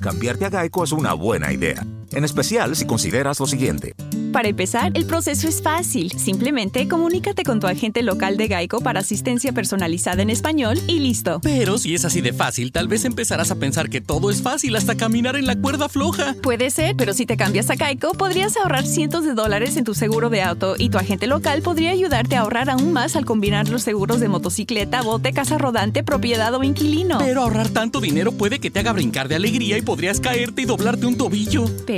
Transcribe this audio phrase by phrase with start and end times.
[0.00, 3.94] Cambiarte a Geico es una buena idea, en especial si consideras lo siguiente.
[4.32, 6.12] Para empezar, el proceso es fácil.
[6.12, 11.40] Simplemente comunícate con tu agente local de Geico para asistencia personalizada en español y listo.
[11.42, 14.76] Pero si es así de fácil, tal vez empezarás a pensar que todo es fácil
[14.76, 16.34] hasta caminar en la cuerda floja.
[16.42, 19.94] Puede ser, pero si te cambias a Geico, podrías ahorrar cientos de dólares en tu
[19.94, 23.68] seguro de auto y tu agente local podría ayudarte a ahorrar aún más al combinar
[23.68, 27.18] los seguros de motocicleta, bote, casa rodante, propiedad o inquilino.
[27.18, 30.64] Pero ahorrar tanto dinero puede que te haga brincar de alegría y podrías caerte y
[30.66, 31.64] doblarte un tobillo.
[31.86, 31.97] Pero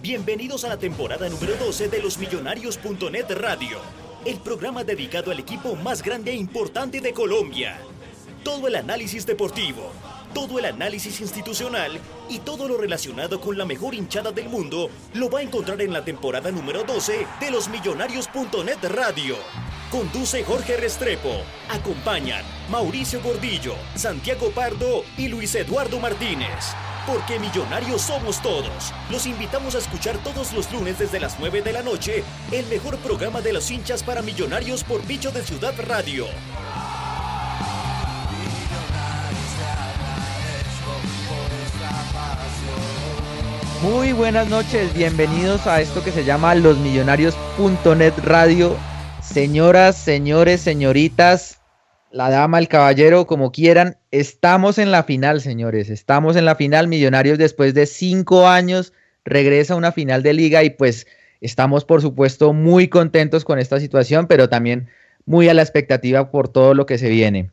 [0.00, 3.80] Bienvenidos a la temporada número 12 de los Millonarios.net Radio,
[4.24, 7.80] el programa dedicado al equipo más grande e importante de Colombia.
[8.44, 9.90] Todo el análisis deportivo,
[10.32, 15.28] todo el análisis institucional y todo lo relacionado con la mejor hinchada del mundo lo
[15.30, 19.34] va a encontrar en la temporada número 12 de los Millonarios.net Radio.
[19.90, 21.42] Conduce Jorge Restrepo.
[21.70, 26.76] Acompañan Mauricio Gordillo, Santiago Pardo y Luis Eduardo Martínez.
[27.08, 28.92] Porque millonarios somos todos.
[29.10, 32.98] Los invitamos a escuchar todos los lunes desde las 9 de la noche el mejor
[32.98, 36.26] programa de los hinchas para millonarios por Bicho de Ciudad Radio.
[43.80, 48.76] Muy buenas noches, bienvenidos a esto que se llama losmillonarios.net radio.
[49.22, 51.58] Señoras, señores, señoritas,
[52.10, 55.90] la dama, el caballero, como quieran, estamos en la final, señores.
[55.90, 56.88] Estamos en la final.
[56.88, 58.92] Millonarios después de cinco años
[59.24, 61.06] regresa a una final de liga y pues
[61.40, 64.88] estamos por supuesto muy contentos con esta situación, pero también
[65.26, 67.50] muy a la expectativa por todo lo que se viene.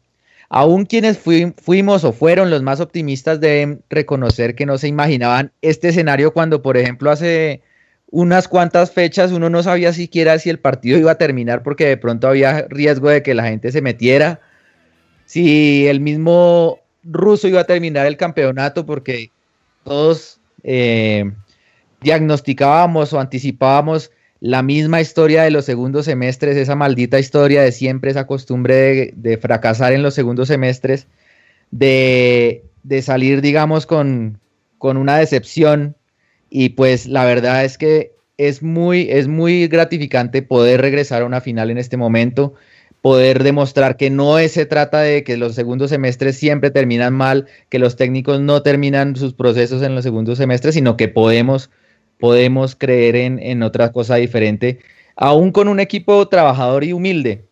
[0.47, 5.89] Aún quienes fuimos o fueron los más optimistas deben reconocer que no se imaginaban este
[5.89, 7.61] escenario cuando, por ejemplo, hace
[8.15, 11.97] unas cuantas fechas uno no sabía siquiera si el partido iba a terminar porque de
[11.97, 14.39] pronto había riesgo de que la gente se metiera,
[15.25, 19.31] si el mismo ruso iba a terminar el campeonato porque
[19.83, 21.29] todos eh,
[21.99, 28.11] diagnosticábamos o anticipábamos la misma historia de los segundos semestres, esa maldita historia de siempre,
[28.11, 31.07] esa costumbre de, fracasar en los segundos semestres,
[31.69, 32.63] de,
[33.01, 34.39] salir, digamos, con,
[34.77, 35.97] con, una decepción.
[36.57, 41.41] Y pues la verdad es que es muy, es muy gratificante poder regresar a una
[41.41, 42.53] final en este momento,
[43.01, 47.77] poder demostrar que no se trata de que los segundos semestres siempre terminan mal, que
[47.77, 51.71] los técnicos no terminan sus procesos en los segundos semestres, sino que podemos
[52.21, 54.79] podemos creer en, otra cosa diferente,
[55.17, 57.43] aún con un equipo trabajador y humilde,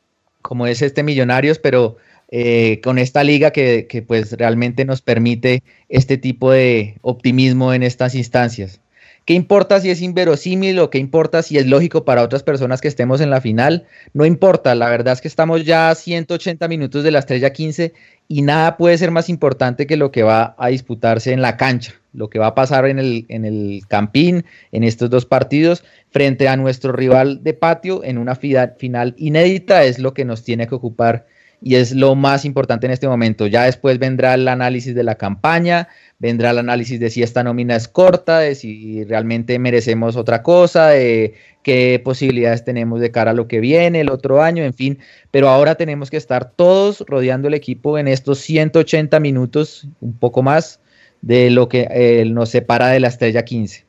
[0.41, 1.97] como es este Millonarios, pero
[2.31, 7.83] eh, con esta liga que, que, pues realmente nos permite este tipo de optimismo en
[7.83, 8.79] estas instancias.
[9.25, 12.89] ¿Qué importa si es inverosímil o qué importa si es lógico para otras personas que
[12.89, 13.85] estemos en la final?
[14.13, 17.93] No importa, la verdad es que estamos ya a 180 minutos de la estrella 15
[18.27, 21.93] y nada puede ser más importante que lo que va a disputarse en la cancha,
[22.11, 26.49] lo que va a pasar en el, en el campín, en estos dos partidos, frente
[26.49, 30.75] a nuestro rival de patio en una final inédita, es lo que nos tiene que
[30.75, 31.27] ocupar
[31.63, 33.47] y es lo más importante en este momento.
[33.47, 35.87] Ya después vendrá el análisis de la campaña,
[36.23, 40.87] vendrá el análisis de si esta nómina es corta, de si realmente merecemos otra cosa,
[40.87, 41.33] de
[41.63, 44.99] qué posibilidades tenemos de cara a lo que viene el otro año, en fin,
[45.31, 50.41] pero ahora tenemos que estar todos rodeando el equipo en estos 180 minutos, un poco
[50.41, 50.79] más
[51.21, 53.83] de lo que eh, nos separa de la estrella 15.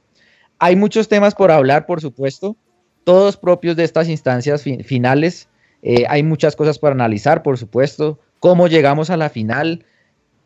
[0.58, 2.56] Hay muchos temas por hablar, por supuesto,
[3.04, 5.46] todos propios de estas instancias finales
[5.86, 8.18] eh, hay muchas cosas para analizar, por supuesto.
[8.40, 9.84] Cómo llegamos a la final,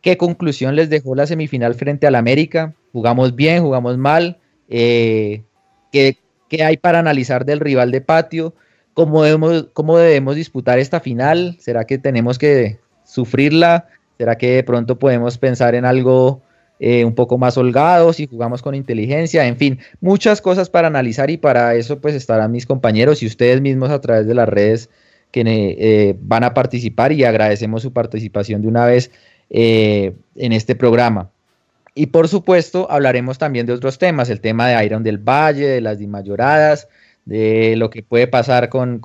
[0.01, 2.73] qué conclusión les dejó la semifinal frente al América.
[2.91, 4.37] Jugamos bien, jugamos mal.
[4.69, 5.43] Eh,
[5.91, 6.17] ¿qué,
[6.63, 8.53] hay para analizar del rival de patio?
[8.93, 11.57] ¿Cómo debemos, ¿Cómo debemos disputar esta final?
[11.59, 13.87] ¿Será que tenemos que sufrirla?
[14.17, 16.41] ¿Será que de pronto podemos pensar en algo
[16.81, 21.29] eh, un poco más holgados, si jugamos con inteligencia, en fin, muchas cosas para analizar
[21.29, 24.89] y para eso pues estarán mis compañeros y ustedes mismos a través de las redes
[25.31, 29.11] que eh, van a participar y agradecemos su participación de una vez
[29.49, 31.29] eh, en este programa.
[31.95, 35.81] Y por supuesto hablaremos también de otros temas, el tema de Iron del Valle, de
[35.81, 36.87] las dimayoradas,
[37.25, 39.01] de lo que puede pasar con,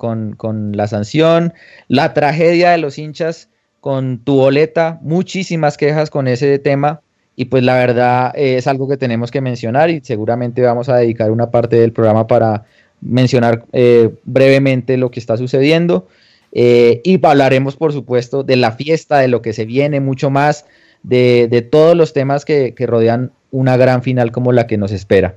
[0.73, 1.53] la sanción,
[1.87, 3.49] la tragedia de los hinchas
[3.81, 7.01] con tu boleta, muchísimas quejas con ese tema
[7.35, 10.97] y pues la verdad eh, es algo que tenemos que mencionar y seguramente vamos a
[10.97, 12.63] dedicar una parte del programa para
[13.01, 16.07] mencionar eh, brevemente lo que está sucediendo
[16.55, 20.65] eh, y hablaremos por supuesto de la fiesta, de lo que se viene, mucho más,
[21.03, 25.35] de, todos los temas que, que rodean una gran final como la que nos espera.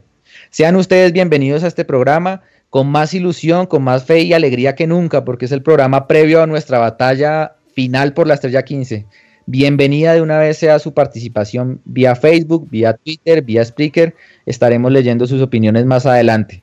[0.50, 4.86] Sean ustedes bienvenidos a este programa con más ilusión, con más fe y alegría que
[4.86, 9.04] nunca, porque es el programa previo a nuestra batalla final por la Estrella 15.
[9.46, 14.14] Bienvenida de una vez sea su participación vía Facebook, vía Twitter, vía Spreaker.
[14.46, 16.62] Estaremos leyendo sus opiniones más adelante.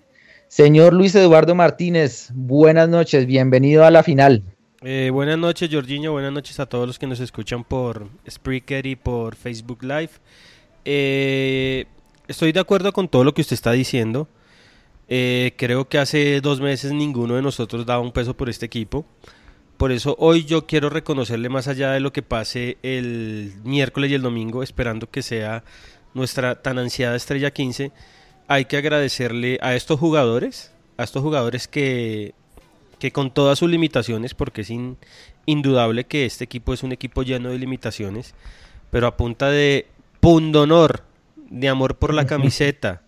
[0.55, 4.41] Señor Luis Eduardo Martínez, buenas noches, bienvenido a la final.
[4.83, 6.13] Eh, buenas noches, Jorginho.
[6.13, 10.11] Buenas noches a todos los que nos escuchan por Spreaker y por Facebook Live.
[10.85, 11.87] Eh,
[12.29, 14.29] estoy de acuerdo con todo lo que usted está diciendo.
[15.09, 19.05] Eh, creo que hace dos meses ninguno de nosotros daba un peso por este equipo.
[19.75, 24.13] Por eso hoy yo quiero reconocerle más allá de lo que pase el miércoles y
[24.13, 25.65] el domingo, esperando que sea
[26.13, 27.91] nuestra tan ansiada estrella 15.
[28.47, 32.33] Hay que agradecerle a estos jugadores, a estos jugadores que,
[32.99, 34.71] que con todas sus limitaciones, porque es
[35.45, 38.35] indudable que este equipo es un equipo lleno de limitaciones,
[38.91, 39.87] pero a punta de
[40.19, 41.03] pundonor,
[41.35, 43.01] de amor por la camiseta,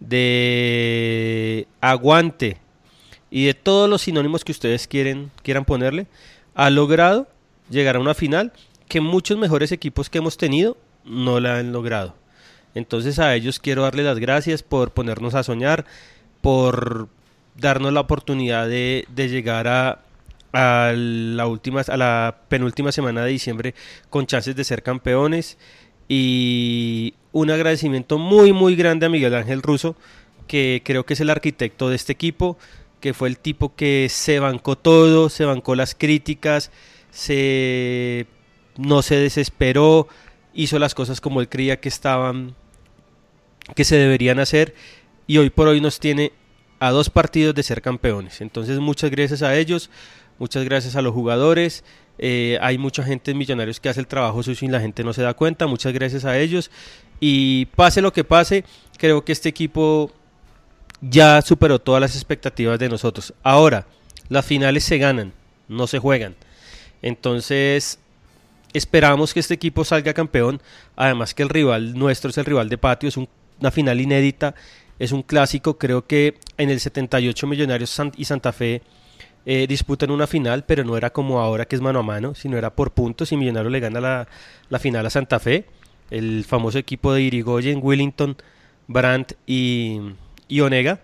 [0.00, 2.58] de aguante
[3.30, 6.06] y de todos los sinónimos que ustedes quieren, quieran ponerle,
[6.54, 7.28] ha logrado
[7.70, 8.52] llegar a una final
[8.88, 12.14] que muchos mejores equipos que hemos tenido no la han logrado.
[12.76, 15.86] Entonces a ellos quiero darle las gracias por ponernos a soñar,
[16.42, 17.08] por
[17.58, 20.02] darnos la oportunidad de, llegar a,
[20.52, 23.74] la última, a la penúltima semana de diciembre
[24.10, 25.56] con chances de ser campeones.
[26.06, 29.96] Y un agradecimiento muy muy grande a Miguel Ángel Russo,
[30.46, 32.58] que creo que es el arquitecto de este equipo,
[33.00, 36.70] que fue el tipo que se bancó todo, se bancó las críticas,
[37.10, 38.26] se
[38.76, 40.08] no se desesperó,
[40.52, 42.54] hizo las cosas como él creía que estaban
[43.74, 44.74] que se deberían hacer
[45.26, 46.32] y hoy por hoy nos tiene
[46.78, 48.40] a dos partidos de ser campeones.
[48.40, 49.90] Entonces muchas gracias a ellos,
[50.38, 51.84] muchas gracias a los jugadores,
[52.18, 55.12] eh, hay mucha gente en Millonarios que hace el trabajo sucio y la gente no
[55.12, 55.66] se da cuenta.
[55.66, 56.70] Muchas gracias a ellos.
[57.20, 58.64] Y pase lo que pase,
[58.98, 60.10] creo que este equipo
[61.00, 63.34] ya superó todas las expectativas de nosotros.
[63.42, 63.86] Ahora,
[64.28, 65.32] las finales se ganan,
[65.68, 66.34] no se juegan.
[67.02, 67.98] Entonces,
[68.72, 70.60] esperamos que este equipo salga campeón.
[70.94, 73.16] Además que el rival nuestro es el rival de patio, es
[73.60, 74.54] una final inédita,
[74.98, 75.78] es un clásico.
[75.78, 78.82] Creo que en el 78 Millonarios y Santa Fe
[79.44, 82.56] eh, disputan una final, pero no era como ahora que es mano a mano, sino
[82.56, 84.26] era por puntos y Millonario le gana
[84.68, 85.66] la, final a Santa Fe,
[86.10, 88.36] el famoso equipo de Irigoyen, Willington,
[88.88, 90.00] Brandt y,
[90.48, 91.00] y Onega.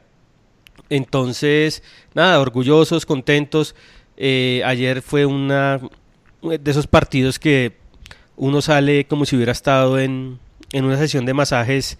[0.89, 1.83] Entonces,
[2.15, 3.75] nada, orgullosos, contentos.
[4.17, 5.81] Eh, ayer fue una
[6.43, 7.77] de esos partidos que
[8.37, 10.39] uno sale como si hubiera estado en,
[10.73, 11.99] en una sesión de masajes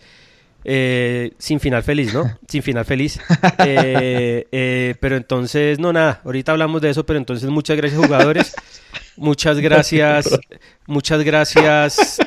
[0.65, 2.39] eh, sin final feliz, ¿no?
[2.49, 3.21] Sin final feliz.
[3.65, 8.55] Eh, eh, pero entonces, no, nada, ahorita hablamos de eso, pero entonces muchas gracias jugadores,
[9.17, 10.39] muchas gracias,
[10.87, 12.19] muchas gracias,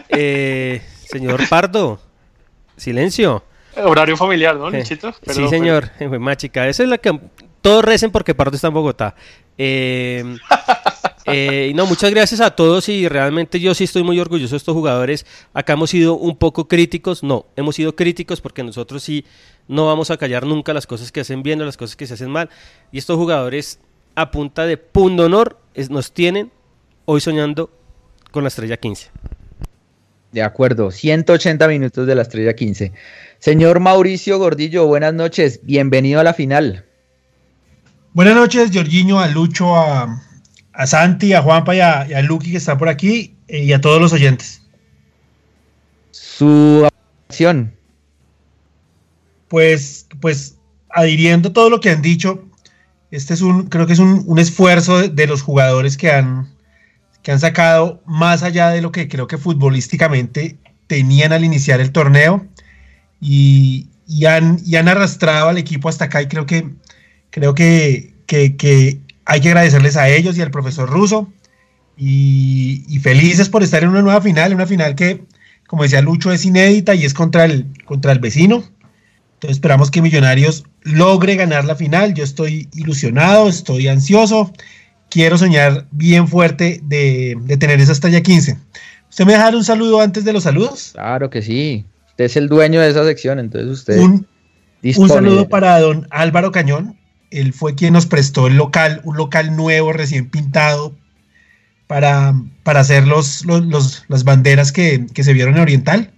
[1.09, 1.99] señor Pardo,
[2.77, 3.43] silencio.
[3.75, 5.13] Horario familiar, ¿no, Luchito?
[5.27, 7.19] sí, señor, más chica, esa es la que
[7.61, 9.15] todos recen porque Pardo está en Bogotá.
[11.27, 14.73] Eh, no, muchas gracias a todos y realmente yo sí estoy muy orgulloso de estos
[14.73, 15.25] jugadores.
[15.53, 19.25] Acá hemos sido un poco críticos, no, hemos sido críticos porque nosotros sí
[19.67, 22.13] no vamos a callar nunca las cosas que hacen bien o las cosas que se
[22.13, 22.49] hacen mal.
[22.91, 23.79] Y estos jugadores
[24.13, 26.51] a punta de punto honor nos tienen
[27.05, 27.71] hoy soñando
[28.31, 29.09] con la estrella 15.
[30.31, 32.91] De acuerdo, 180 minutos de la estrella 15.
[33.39, 36.85] Señor Mauricio Gordillo, buenas noches, bienvenido a la final.
[38.13, 40.24] Buenas noches, Jorginho, a Lucho, a,
[40.75, 43.81] a Santi, a Juanpa y a, y Luqui que está por aquí eh, y a
[43.81, 44.61] todos los oyentes.
[46.11, 46.87] Su
[47.29, 47.73] acción.
[49.47, 50.57] Pues, pues,
[50.89, 52.43] adhiriendo todo lo que han dicho,
[53.11, 56.49] este es un, creo que es un, esfuerzo de, los jugadores que han,
[57.21, 61.91] que han sacado más allá de lo que creo que futbolísticamente tenían al iniciar el
[61.91, 62.45] torneo
[63.21, 63.87] y,
[64.27, 66.69] han, y han arrastrado al equipo hasta acá y creo que,
[67.29, 71.27] creo que, que hay que agradecerles a ellos y al profesor Russo
[71.97, 75.23] y, felices por estar en una nueva final, una final que,
[75.67, 78.63] como decía Lucho, es inédita y es contra el, contra el vecino.
[79.35, 82.13] Entonces esperamos que Millonarios logre ganar la final.
[82.13, 84.51] Yo estoy ilusionado, estoy ansioso.
[85.09, 88.57] Quiero soñar bien fuerte de, tener esa estrella 15.
[89.09, 90.91] ¿Usted me deja dar un saludo antes de los saludos?
[90.93, 91.85] Claro que sí.
[92.09, 93.99] Usted es el dueño de esa sección, entonces usted.
[93.99, 94.27] Un,
[94.97, 96.97] un saludo para don Álvaro Cañón.
[97.35, 100.93] Él fue quien nos prestó el local, un local nuevo, recién pintado,
[101.87, 106.11] para, para hacer los, las banderas que, se vieron en Oriental.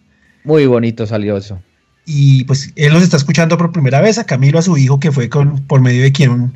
[0.44, 1.60] Muy bonito salió eso.
[2.06, 5.12] Y pues él nos está escuchando por primera vez, a Camilo, a su hijo, que
[5.12, 6.54] fue con, por medio de quien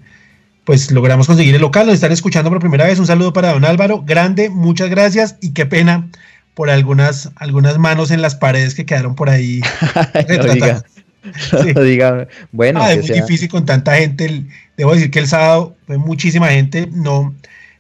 [0.64, 1.88] pues logramos conseguir el local.
[1.88, 3.00] Nos están escuchando por primera vez.
[3.00, 4.04] Un saludo para don Álvaro.
[4.06, 6.08] Grande, muchas gracias y qué pena
[6.54, 9.62] por algunas, algunas manos en las paredes que quedaron por ahí.
[10.14, 10.82] no
[11.84, 12.28] diga.
[12.52, 14.44] Bueno, ah, es muy difícil con tanta gente.
[14.78, 16.88] Debo decir que el sábado fue muchísima gente.
[16.92, 17.34] No,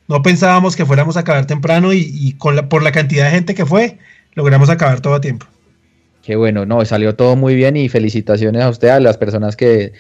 [0.07, 3.55] no pensábamos que fuéramos a acabar temprano y, con la, por la cantidad de gente
[3.55, 3.97] que fue,
[4.33, 5.47] logramos acabar todo a tiempo.
[6.21, 9.93] Qué bueno, no, salió todo muy bien y felicitaciones a usted, a las personas que,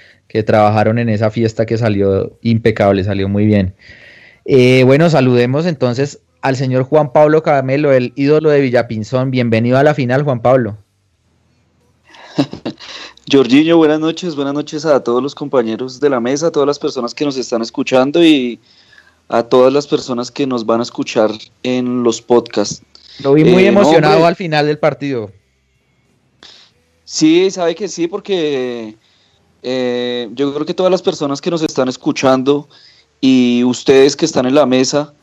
[0.45, 3.73] trabajaron en esa fiesta que salió impecable, salió muy bien.
[4.45, 9.31] Eh, bueno, saludemos entonces al señor Juan Pablo Camelo, el ídolo de Villapinzón.
[9.31, 10.77] Bienvenido a la final, Juan Pablo.
[13.29, 16.79] Jorginho, buenas noches, buenas noches a todos los compañeros de la mesa, a todas las
[16.79, 18.59] personas que nos están escuchando y
[19.29, 21.31] a todas las personas que nos van a escuchar
[21.63, 22.81] en los podcasts.
[23.23, 25.31] Lo vi muy eh, emocionado al final del partido.
[27.05, 28.95] Sí, sabe que sí, porque
[29.61, 32.67] eh, yo creo que todas las personas que nos están escuchando
[33.19, 35.13] y ustedes que están en la mesa,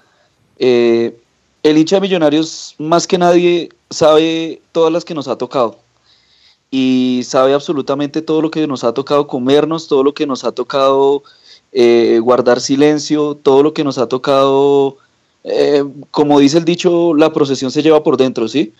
[0.58, 1.18] eh,
[1.64, 5.80] el hincha de Millonarios más que nadie sabe todas las que nos ha tocado
[6.70, 10.52] y sabe absolutamente todo lo que nos ha tocado comernos, todo lo que nos ha
[10.52, 11.22] tocado
[11.72, 14.96] eh, guardar silencio, todo lo que nos ha tocado,
[15.44, 18.72] eh, como dice el dicho, la procesión se lleva por dentro, ¿sí?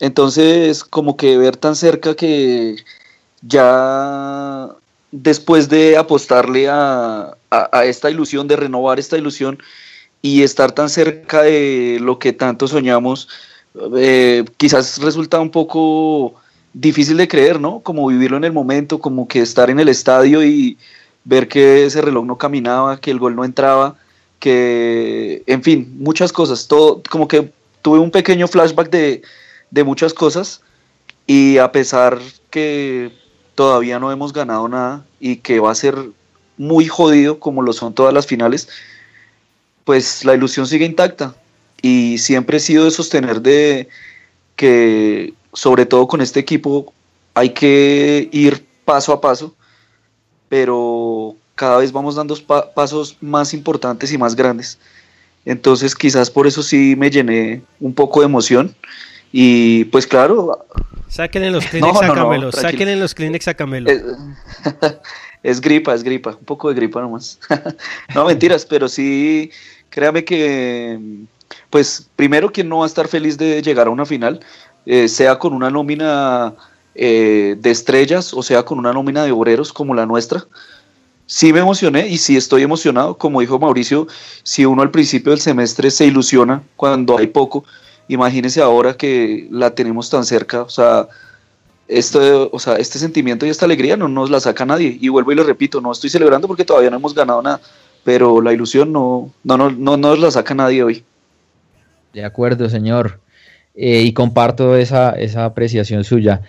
[0.00, 2.76] Entonces, como que ver tan cerca que
[3.42, 4.68] ya
[5.10, 7.34] después de apostarle a,
[7.84, 9.58] esta ilusión, de renovar esta ilusión
[10.20, 13.28] y estar tan cerca de lo que tanto soñamos,
[13.96, 16.34] eh, quizás resulta un poco
[16.72, 17.80] difícil de creer, ¿no?
[17.80, 20.78] Como vivirlo en el momento, como que estar en el estadio y,
[21.28, 23.96] ver que ese reloj no caminaba, que el gol no entraba,
[24.38, 26.66] que, en fin, muchas cosas.
[26.66, 29.20] Todo, como que tuve un pequeño flashback de,
[29.70, 30.62] de muchas cosas
[31.26, 33.12] y a pesar que
[33.54, 35.96] todavía no hemos ganado nada y que va a ser
[36.56, 38.68] muy jodido como lo son todas las finales,
[39.84, 41.34] pues la ilusión sigue intacta
[41.82, 43.88] y siempre he sido de sostener de
[44.56, 46.92] que sobre todo con este equipo
[47.34, 49.54] hay que ir paso a paso
[50.48, 52.36] pero cada vez vamos dando
[52.74, 54.78] pasos más importantes y más grandes.
[55.44, 58.74] Entonces quizás por eso sí me llené un poco de emoción
[59.32, 60.66] y pues claro...
[61.08, 63.90] Saquen en los Kleenex a Camelo, saquen en los Kleenex a Camelo.
[65.44, 67.38] Es, gripa, es gripa, un poco de gripa nomás.
[68.14, 69.52] no, mentiras, pero sí,
[69.88, 70.98] créame que,
[71.70, 74.40] pues primero quien no va a estar feliz de llegar a una final,
[74.90, 76.54] eh, sea con una nómina
[76.94, 80.46] eh, de estrellas, o sea, con una nómina de obreros como la nuestra.
[81.26, 84.06] Sí me emocioné y sí estoy emocionado, como dijo Mauricio,
[84.42, 87.66] si uno al principio del semestre se ilusiona cuando hay poco,
[88.08, 91.06] imagínese ahora que la tenemos tan cerca, o sea,
[91.86, 94.96] esto, o sea, este sentimiento y esta alegría no nos la saca nadie.
[94.98, 97.60] Y vuelvo y le repito, no estoy celebrando porque todavía no hemos ganado nada,
[98.04, 101.04] pero la ilusión no, no, no, no nos la saca nadie hoy.
[102.14, 103.20] De acuerdo, señor.
[103.80, 106.42] Eh, y comparto esa, esa apreciación suya.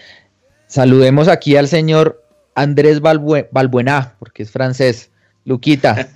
[0.66, 5.12] Saludemos aquí al señor Andrés Balbuena, porque es francés.
[5.46, 6.10] Luquita.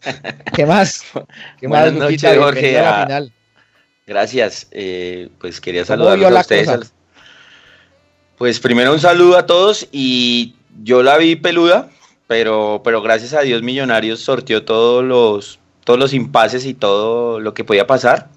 [0.54, 1.02] ¿Qué más?
[1.58, 2.36] ¿Qué más, Luquita?
[2.36, 2.80] Jorge.
[4.06, 4.68] Gracias.
[4.70, 6.92] Eh, pues quería saludar a ustedes.
[8.38, 11.90] Pues primero un saludo a todos y yo la vi peluda,
[12.28, 17.54] pero, pero gracias a Dios Millonarios sortió todos los, todos los impases y todo lo
[17.54, 18.28] que podía pasar.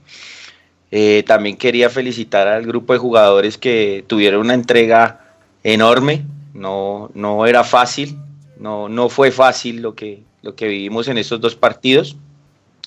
[0.95, 5.33] Eh, también quería felicitar al grupo de jugadores que tuvieron una entrega
[5.63, 6.23] enorme,
[6.53, 8.15] no, no era fácil,
[8.59, 12.15] no, no fue fácil lo que, lo que vivimos en estos dos partidos.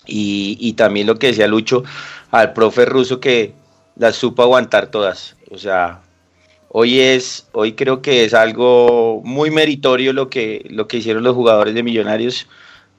[0.07, 1.83] Y, también lo que decía Lucho
[2.31, 3.55] al profe ruso que
[3.97, 5.35] las supo aguantar todas.
[5.51, 6.03] O sea,
[6.69, 11.35] hoy es, hoy creo que es algo muy meritorio lo que, lo que hicieron los
[11.35, 12.47] jugadores de Millonarios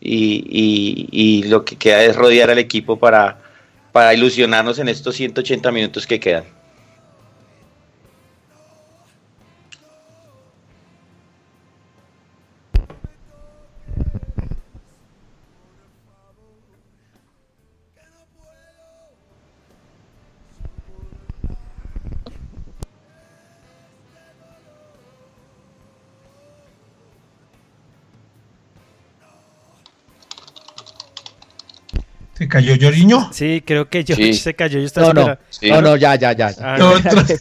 [0.01, 3.46] y, y lo que queda es rodear al equipo para,
[3.97, 6.43] para ilusionarnos en estos 180 minutos que quedan.
[32.47, 33.29] ¿Se cayó Jorginho?
[33.33, 34.79] Sí, creo que George se cayó.
[34.79, 36.53] Yo no, no, no, no, ya, ya, ya.
[36.61, 36.77] Ah,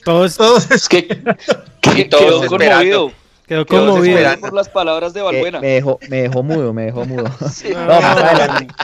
[0.05, 1.07] todos, todos, es que,
[1.81, 3.13] que quedó conmovido.
[3.47, 5.61] Quedó conmovido por las palabras de Valbuena.
[5.61, 7.25] Me dejó, me dejó mudo, me dejó mudo.
[7.73, 8.75] No, más adelante.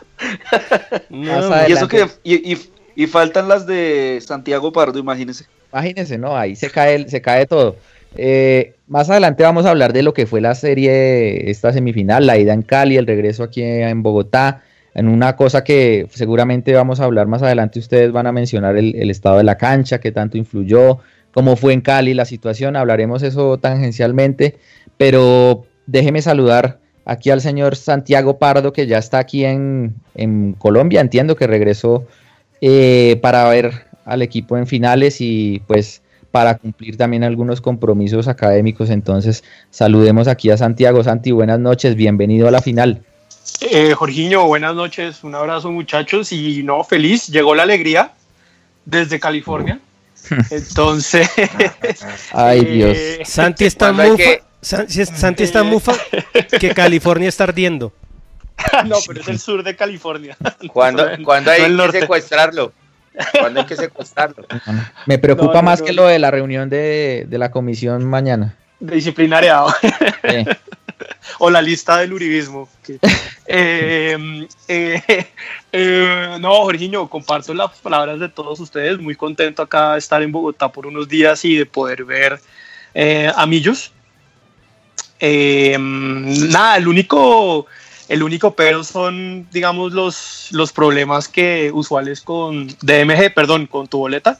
[1.11, 1.71] Más adelante.
[1.71, 5.47] Y eso que y, y, y, faltan las de Santiago Pardo, imagínese.
[5.73, 7.75] Imagínense, no, ahí se cae, se cae todo.
[8.15, 12.39] Eh, más adelante vamos a hablar de lo que fue la serie, esta semifinal, la
[12.39, 14.63] ida en Cali, el regreso aquí en Bogotá,
[14.95, 19.11] en una cosa que seguramente vamos a hablar más adelante, ustedes van a mencionar el,
[19.11, 20.99] estado de la cancha, qué tanto influyó,
[21.33, 24.57] cómo fue en Cali la situación, hablaremos eso tangencialmente,
[24.99, 29.95] pero déjeme saludar aquí al señor Santiago Pardo, que ya está aquí en,
[30.59, 32.07] Colombia, entiendo que regresó
[32.61, 38.91] eh, para ver al equipo en finales y pues para cumplir también algunos compromisos académicos.
[38.91, 41.05] Entonces, saludemos aquí a Santiago.
[41.05, 43.03] Santi, buenas noches, bienvenido a la final.
[43.61, 48.13] Eh, Jorginho, buenas noches, un abrazo muchachos y no, feliz, llegó la alegría
[48.85, 49.81] desde California.
[50.51, 51.29] Entonces,
[52.33, 53.29] ay eh, Dios.
[53.29, 54.23] Santi está mufa,
[54.61, 55.93] Santi está mufa
[56.59, 57.93] que California está ardiendo.
[58.87, 60.37] no, pero es el sur de California.
[60.73, 62.73] ¿Cuándo, hay que secuestrarlo?
[63.39, 64.47] ¿Cuándo hay que secuestrarlo?
[65.07, 68.57] Me preocupa más que lo de la reunión de, la comisión mañana.
[68.81, 69.65] De disciplinaria.
[71.39, 72.69] O la lista del uribismo.
[73.47, 75.27] Eh, eh,
[75.73, 78.99] eh, no, Jorginho, comparto las palabras de todos ustedes.
[78.99, 82.41] Muy contento acá de estar en Bogotá por unos días y de poder ver
[83.35, 83.93] a Millos.
[85.21, 87.67] nada, el único
[88.09, 93.99] el único pero son, digamos, los, los problemas que usuales con DMG, perdón, con tu
[93.99, 94.39] boleta.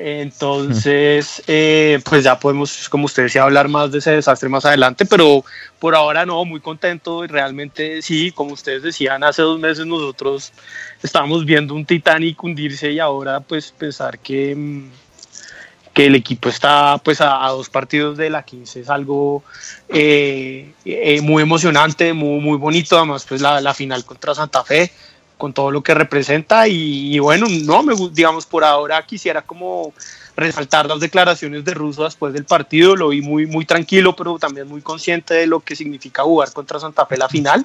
[0.00, 5.04] Entonces, eh, pues ya podemos, como usted decía, hablar más de ese desastre más adelante,
[5.04, 5.44] pero
[5.80, 10.52] por ahora no, muy contento y realmente sí, como ustedes decían, hace dos meses nosotros
[11.02, 14.90] estábamos viendo un Titanic hundirse y ahora pues pensar que, mm,
[15.94, 19.42] que el equipo está pues a, dos partidos de la 15 es algo
[19.88, 24.92] eh, eh, muy emocionante, muy, muy bonito, además pues la, la, final contra Santa Fe
[25.38, 29.94] con todo lo que representa y, bueno, no me digamos por ahora quisiera como
[30.36, 34.68] resaltar las declaraciones de Russo después del partido, lo vi muy muy tranquilo, pero también
[34.68, 37.64] muy consciente de lo que significa jugar contra Santa Fe la final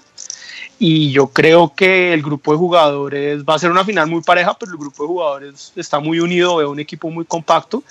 [0.80, 4.58] y yo creo que el grupo de jugadores va a ser una final muy pareja,
[4.58, 7.84] pero el grupo de jugadores está muy unido, veo un equipo muy compacto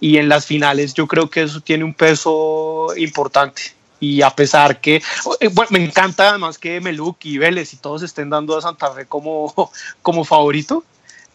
[0.00, 3.62] y en las finales yo creo que eso tiene un peso importante.
[4.02, 4.96] Y a pesar que,
[5.38, 8.90] eh, bueno, me encanta además que Meluk y Vélez y todos estén dando a Santa
[8.90, 9.54] Fe como,
[10.02, 10.82] como favorito,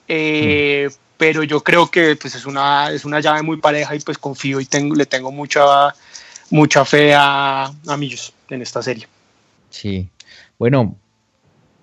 [0.06, 4.18] eh, pero yo creo que pues es una, es una llave muy pareja y pues
[4.18, 5.96] confío y tengo, le tengo mucha,
[6.50, 9.08] mucha fe a, a Millos en esta serie.
[9.70, 10.10] Sí,
[10.60, 10.98] bueno,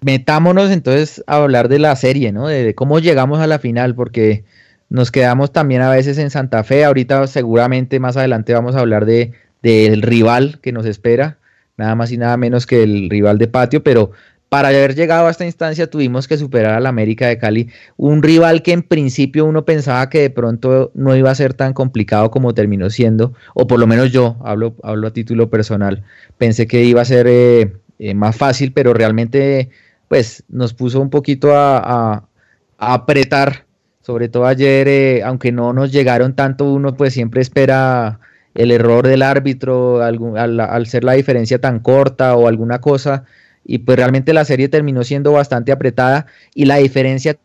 [0.03, 2.47] metámonos entonces a hablar de la serie, ¿no?
[2.47, 4.44] De, cómo llegamos a la final, porque
[4.90, 6.85] nos quedamos también a veces en Santa Fe.
[6.85, 9.33] Ahorita seguramente más adelante vamos a hablar de
[9.64, 11.38] del rival que nos espera,
[11.77, 14.12] nada más y nada menos que el rival de patio, pero
[14.50, 18.62] para haber llegado a esta instancia tuvimos que superar al América de Cali, un rival
[18.62, 22.55] que en principio uno pensaba que de pronto no iba a ser tan complicado como
[22.55, 26.05] terminó siendo, o por lo menos yo, hablo, hablo a título personal,
[26.38, 29.70] pensé que iba a ser eh, eh, más fácil, pero realmente
[30.09, 32.29] pues nos puso un poquito a,
[32.77, 33.64] apretar,
[34.03, 38.20] sobre todo ayer, eh, aunque no nos llegaron tanto, uno pues siempre espera
[38.55, 43.25] el error del árbitro al, ser la diferencia tan corta o alguna cosa,
[43.64, 47.37] y pues realmente la serie terminó siendo bastante apretada y la diferencia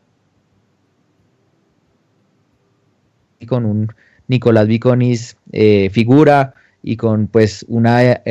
[3.47, 3.87] con un
[4.27, 8.21] Nicolás Viconis eh, figura y con pues una,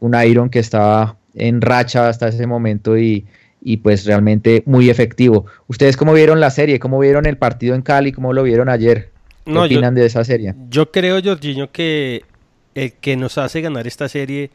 [0.00, 3.26] un Iron que estaba en racha hasta ese momento y,
[3.82, 5.46] pues realmente muy efectivo.
[5.68, 6.78] ¿Ustedes cómo vieron la serie?
[6.78, 8.12] ¿Cómo vieron el partido en Cali?
[8.12, 9.13] ¿Cómo lo vieron ayer?
[9.44, 10.54] ¿Qué opinan de esa serie?
[10.70, 12.24] Yo creo, Jorginho, que
[12.74, 14.50] el que nos hace ganar esta serie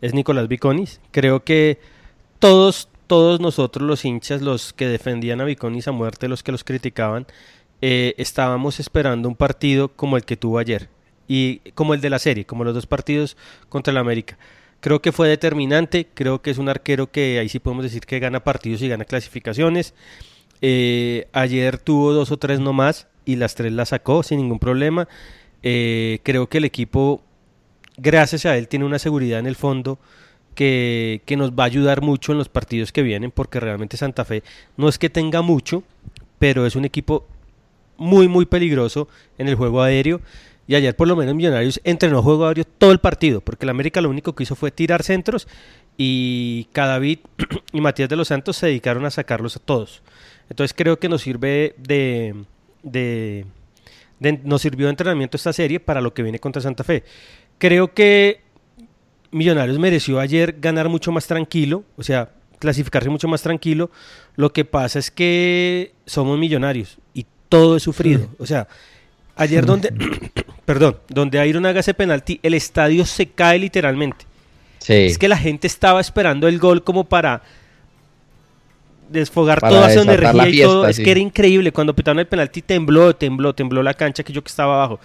[0.00, 1.00] es Nicolás Viconis.
[1.10, 1.78] Creo que
[2.38, 6.64] todos, todos nosotros los hinchas, los que defendían a Viconis a muerte, los que los
[6.64, 7.26] criticaban,
[7.80, 10.88] eh, estábamos esperando un partido como el que tuvo ayer
[11.28, 13.36] y como el de la serie, como los dos partidos
[13.68, 14.38] contra el América.
[14.80, 18.20] Creo que fue determinante, creo que es un arquero que ahí sí podemos decir que
[18.20, 19.94] gana partidos y gana clasificaciones.
[20.60, 25.06] Eh, ayer tuvo dos o tres nomás y las tres las sacó sin ningún problema.
[25.62, 27.20] Eh, creo que el equipo,
[27.98, 29.98] gracias a él, tiene una seguridad en el fondo
[30.54, 34.24] que, que, nos va a ayudar mucho en los partidos que vienen, porque realmente Santa
[34.24, 34.42] Fe
[34.78, 35.82] no es que tenga mucho,
[36.38, 37.26] pero es un equipo
[37.98, 40.22] muy, muy peligroso en el juego aéreo.
[40.66, 44.00] Y ayer por lo menos Millonarios entrenó juego aéreo todo el partido, porque el América
[44.00, 45.48] lo único que hizo fue tirar centros
[45.98, 47.18] y Cadavid
[47.74, 50.02] y Matías de los Santos se dedicaron a sacarlos a todos.
[50.48, 52.34] Entonces creo que nos sirve de,
[52.82, 53.46] de,
[54.44, 57.04] nos sirvió de entrenamiento esta serie para lo que viene contra Santa Fe.
[57.58, 58.40] Creo que
[59.30, 63.90] Millonarios mereció ayer ganar mucho más tranquilo, o sea, clasificarse mucho más tranquilo.
[64.36, 68.28] Lo que pasa es que somos millonarios y todo es sufrido.
[68.38, 68.68] O sea,
[69.36, 69.92] ayer donde,
[70.64, 74.24] perdón, donde Iron haga ese penalti, el estadio se cae literalmente.
[74.86, 77.42] Es que la gente estaba esperando el gol como para
[79.08, 80.86] desfogar toda su energía y todo.
[80.86, 81.72] Es que era increíble.
[81.72, 85.00] Cuando pitaron el penalti tembló, tembló, tembló la cancha que yo que estaba abajo.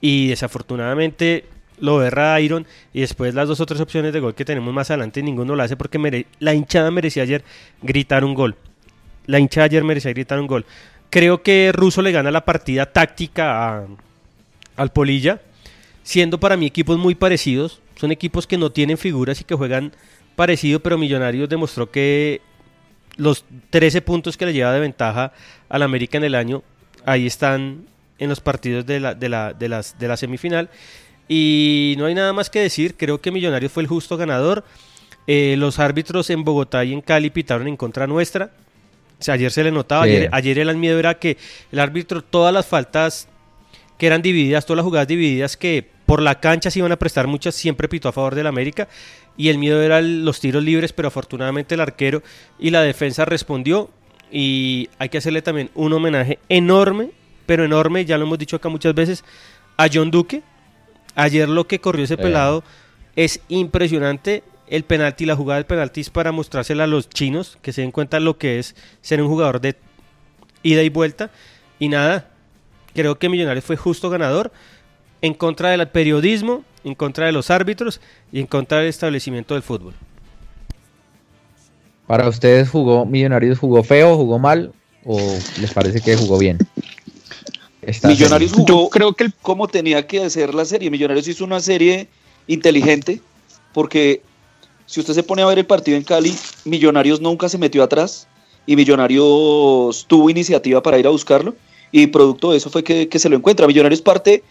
[0.00, 1.44] Y desafortunadamente
[1.80, 5.22] lo erra Iron y después las dos otras opciones de gol que tenemos más adelante
[5.22, 7.44] ninguno lo hace porque la hinchada merecía ayer
[7.82, 8.56] gritar un gol.
[9.26, 10.64] La hinchada ayer merecía gritar un gol.
[11.10, 13.86] Creo que Russo le gana la partida táctica
[14.76, 15.40] al Polilla,
[16.02, 17.80] siendo para mí equipos muy parecidos.
[17.96, 19.92] Son equipos que no tienen figuras y que juegan
[20.36, 22.40] parecido, pero Millonarios demostró que
[23.18, 25.32] los 13 puntos que le lleva de ventaja
[25.68, 26.62] al América en el año,
[27.04, 27.86] ahí están
[28.18, 30.70] en los partidos de la, de la, de las, de la semifinal.
[31.28, 34.64] Y no hay nada más que decir, creo que Millonarios fue el justo ganador.
[35.26, 38.50] Eh, los árbitros en Bogotá y en Cali pitaron en contra nuestra.
[39.20, 41.36] O sea, ayer se le notaba, ayer, el miedo era que
[41.72, 43.28] el árbitro, todas las faltas
[43.98, 47.26] que eran divididas, todas las jugadas divididas que por la cancha se iban a prestar
[47.26, 48.88] muchas, siempre pitó a favor del América.
[49.38, 52.22] Y el miedo era los tiros libres, pero afortunadamente el arquero
[52.58, 53.88] y la defensa respondió.
[54.30, 57.12] Y hay que hacerle también un homenaje enorme,
[57.46, 59.24] pero enorme, ya lo hemos dicho acá muchas veces,
[59.78, 60.42] a John Duque,
[61.18, 62.62] Ayer lo que corrió ese pelado
[63.16, 64.44] es impresionante.
[64.68, 67.90] El penalti, la jugada del penalti es para mostrársela a los chinos, que se den
[67.90, 69.74] cuenta lo que es ser un jugador de
[70.62, 71.32] ida y vuelta.
[71.80, 72.30] Y nada,
[72.94, 74.52] creo que Millonarios fue justo ganador
[75.22, 78.00] en contra del periodismo, en contra de los árbitros
[78.32, 79.94] y en contra del establecimiento del fútbol.
[82.06, 84.72] Para ustedes jugó Millonarios jugó feo, jugó mal
[85.04, 85.18] o
[85.60, 86.58] les parece que jugó bien?
[88.04, 90.90] Millonarios jugó, creo que como tenía que hacer la serie.
[90.90, 92.08] Millonarios hizo una serie
[92.46, 93.20] inteligente,
[93.72, 94.22] porque
[94.86, 98.26] si usted se pone a ver el partido en Cali, Millonarios nunca se metió atrás
[98.66, 101.54] y Millonarios tuvo iniciativa para ir a buscarlo
[101.90, 103.66] y producto de eso fue que, se lo encuentra.
[103.66, 104.42] Millonarios parte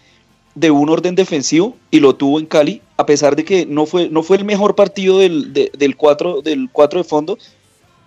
[0.57, 4.09] de un orden defensivo y lo tuvo en Cali, a pesar de que no fue,
[4.09, 7.37] no fue el mejor partido del, del, 4, del de fondo,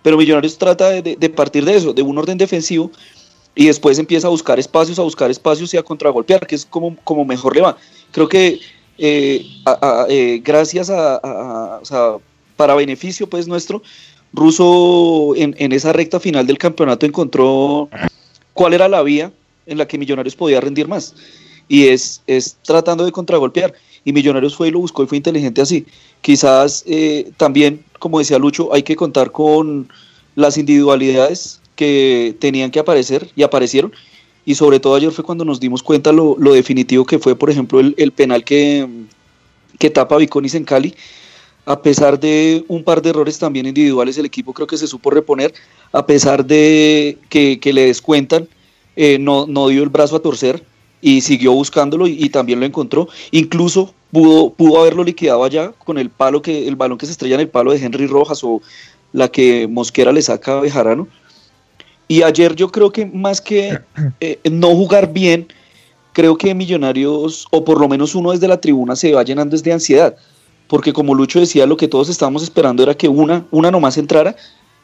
[0.03, 2.91] pero Millonarios trata de, de partir de eso, de un orden defensivo
[3.55, 6.97] y después empieza a buscar espacios, a buscar espacios y a contragolpear, que es como,
[7.05, 7.77] como mejor le va.
[8.11, 8.59] Creo que
[8.97, 9.45] eh,
[10.09, 11.79] eh, gracias a,
[12.57, 13.81] para beneficio pues nuestro,
[14.33, 17.89] Russo en, en, esa recta final del campeonato encontró
[18.53, 19.31] cuál era la vía
[19.65, 21.15] en la que Millonarios podía rendir más.
[21.67, 23.73] Y es, es tratando de contragolpear.
[24.03, 25.85] Y Millonarios fue y lo buscó y fue inteligente así.
[26.21, 29.89] Quizás eh, también, como decía Lucho, hay que contar con
[30.35, 33.93] las individualidades que tenían que aparecer y aparecieron.
[34.45, 37.79] Y sobre todo ayer fue cuando nos dimos cuenta lo, definitivo que fue, por ejemplo,
[37.79, 38.87] el, penal que,
[39.77, 40.95] que tapa Viconis en Cali.
[41.65, 45.11] A pesar de un par de errores también individuales, el equipo creo que se supo
[45.11, 45.53] reponer.
[45.91, 48.47] A pesar de que, le descuentan,
[48.95, 50.63] eh, no, no dio el brazo a torcer
[51.01, 53.09] y siguió buscándolo y, también lo encontró.
[53.31, 57.35] Incluso pudo, pudo haberlo liquidado allá con el palo que, el balón que se estrella
[57.35, 58.61] en el palo de Henry Rojas o
[59.11, 61.07] la que Mosquera le saca a Bejarano.
[62.07, 63.79] Y ayer yo creo que más que
[64.19, 65.47] eh, no jugar bien,
[66.13, 69.73] creo que Millonarios, o por lo menos uno desde la tribuna, se va llenando de
[69.73, 70.15] ansiedad.
[70.67, 74.35] Porque como Lucho decía, lo que todos estábamos esperando era que una, una nomás entrara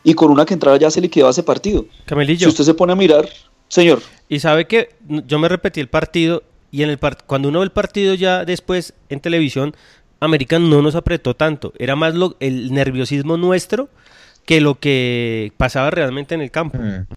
[0.03, 1.85] y con una que entrara ya se le quedaba ese partido.
[2.05, 2.45] Camelillo.
[2.45, 3.27] Si usted se pone a mirar,
[3.67, 4.01] señor.
[4.29, 7.71] Y sabe que yo me repetí el partido y en el cuando uno ve el
[7.71, 9.75] partido ya después en televisión,
[10.19, 11.73] América no nos apretó tanto.
[11.77, 13.89] Era más lo, el nerviosismo nuestro
[14.45, 16.77] que lo que pasaba realmente en el campo.
[16.77, 17.07] Mm.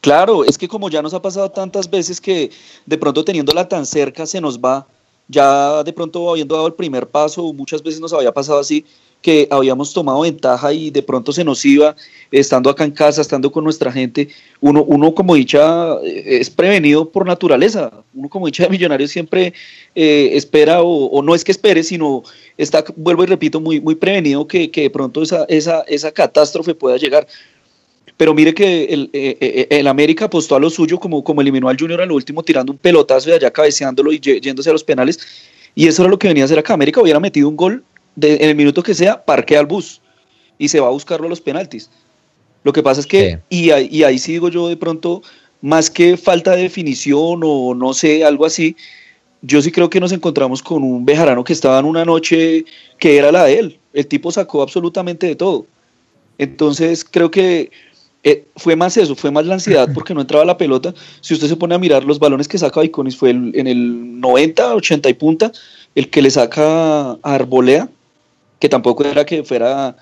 [0.00, 2.50] Claro, es que como ya nos ha pasado tantas veces que
[2.84, 4.86] de pronto teniéndola tan cerca se nos va,
[5.28, 8.84] ya de pronto habiendo dado el primer paso, muchas veces nos había pasado así,
[9.24, 11.96] que habíamos tomado ventaja y de pronto se nos iba,
[12.30, 14.28] estando acá en casa, estando con nuestra gente,
[14.60, 19.54] uno, uno como dicha eh, es prevenido por naturaleza, uno como dicha de millonario siempre
[19.94, 22.22] eh, espera o, no es que espere, sino
[22.58, 26.74] está, vuelvo y repito, muy, muy prevenido que, que de pronto esa, esa, esa catástrofe
[26.74, 27.26] pueda llegar.
[28.18, 31.78] Pero mire que el, eh, el, América apostó a lo suyo, como, como eliminó al
[31.78, 35.18] Junior al último, tirando un pelotazo de allá, cabeceándolo y yéndose a los penales.
[35.74, 36.74] Y eso era lo que venía a hacer acá.
[36.74, 37.82] América hubiera metido un gol
[38.20, 40.00] en el minuto que sea, parquea el bus
[40.58, 41.90] y se va a buscarlo a los penaltis.
[42.62, 45.22] Lo que pasa es que, y, y, ahí sí digo yo de pronto,
[45.60, 48.76] más que falta de definición o no sé, algo así,
[49.42, 52.64] yo sí creo que nos encontramos con un Bejarano que estaba en una noche
[52.98, 53.78] que era la de él.
[53.92, 55.66] El tipo sacó absolutamente de todo.
[56.38, 57.70] Entonces creo que
[58.22, 60.94] eh, fue más eso, fue más la ansiedad porque no entraba la pelota.
[61.20, 64.74] Si usted se pone a mirar los balones que saca Viconis, fue en el 90,
[64.76, 65.52] 80 y punta,
[65.94, 67.90] el que le saca a Arbolea,
[68.64, 69.94] que tampoco era que fuera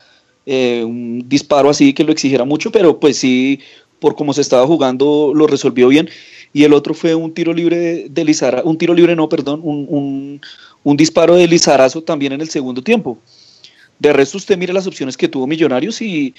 [0.46, 3.58] eh, un disparo así que lo exigiera mucho, pero pues sí,
[3.98, 6.08] por cómo se estaba jugando, lo resolvió bien.
[6.52, 10.40] Y el otro fue un tiro libre de, Lizarazo, un tiro libre no, perdón, un,
[10.84, 13.18] un disparo de Lizarazo también en el segundo tiempo.
[13.98, 16.32] De resto, usted mire las opciones que tuvo Millonarios y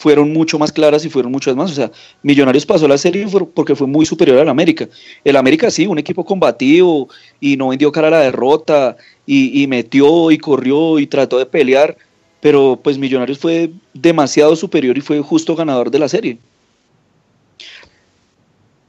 [0.00, 1.70] fueron mucho más claras y fueron muchas más.
[1.70, 4.88] O sea, Millonarios pasó la serie porque fue muy superior al América.
[5.22, 10.30] El América sí, un equipo combativo y no vendió cara a la derrota y, metió
[10.30, 11.98] y corrió y trató de pelear,
[12.40, 16.38] pero pues Millonarios fue demasiado superior y fue justo ganador de la serie.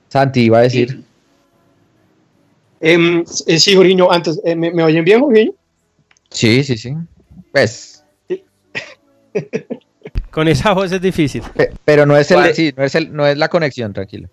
[0.08, 1.04] Santi iba a decir.
[2.80, 5.52] Em, eh, sí, Joriño, antes, eh, ¿me, oyen bien, Joriño?
[6.30, 6.94] Sí, sí, sí.
[7.52, 8.02] Pues.
[10.32, 11.44] Con esa voz es difícil.
[11.86, 14.30] pero no es el, sí, no es el, no es la conexión, tranquilo.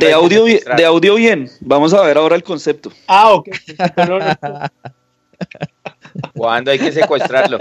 [0.00, 1.48] De audio, de audio bien.
[1.60, 2.90] Vamos a ver ahora el concepto.
[3.06, 3.48] Ah, ok.
[6.34, 7.58] ¿Cuándo hay que secuestrarlo?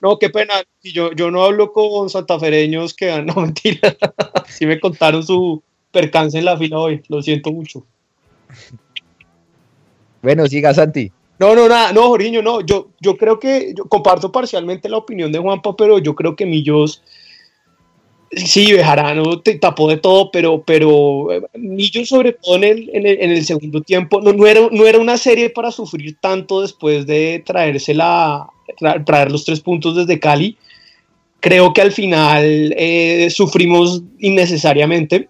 [0.00, 0.54] No, qué pena.
[0.82, 3.96] Yo, yo no hablo con santafereños que no mentira.
[4.48, 7.02] Sí me contaron su percance en la fila hoy.
[7.08, 7.84] Lo siento mucho.
[10.20, 11.12] Bueno, siga Santi.
[11.42, 12.60] No, no, nada, no, Joriño, no.
[12.60, 16.46] Yo, yo creo que yo comparto parcialmente la opinión de Juanpa, pero yo creo que
[16.46, 17.02] Millos.
[18.30, 23.32] Sí, Bejarano te tapó de todo, pero, pero eh, Millos, sobre todo en el, en
[23.32, 27.42] el, segundo tiempo, no, no, era, no era una serie para sufrir tanto después de
[27.44, 28.48] traerse la,
[29.04, 30.56] traer los tres puntos desde Cali.
[31.40, 35.28] Creo que al final eh, sufrimos innecesariamente.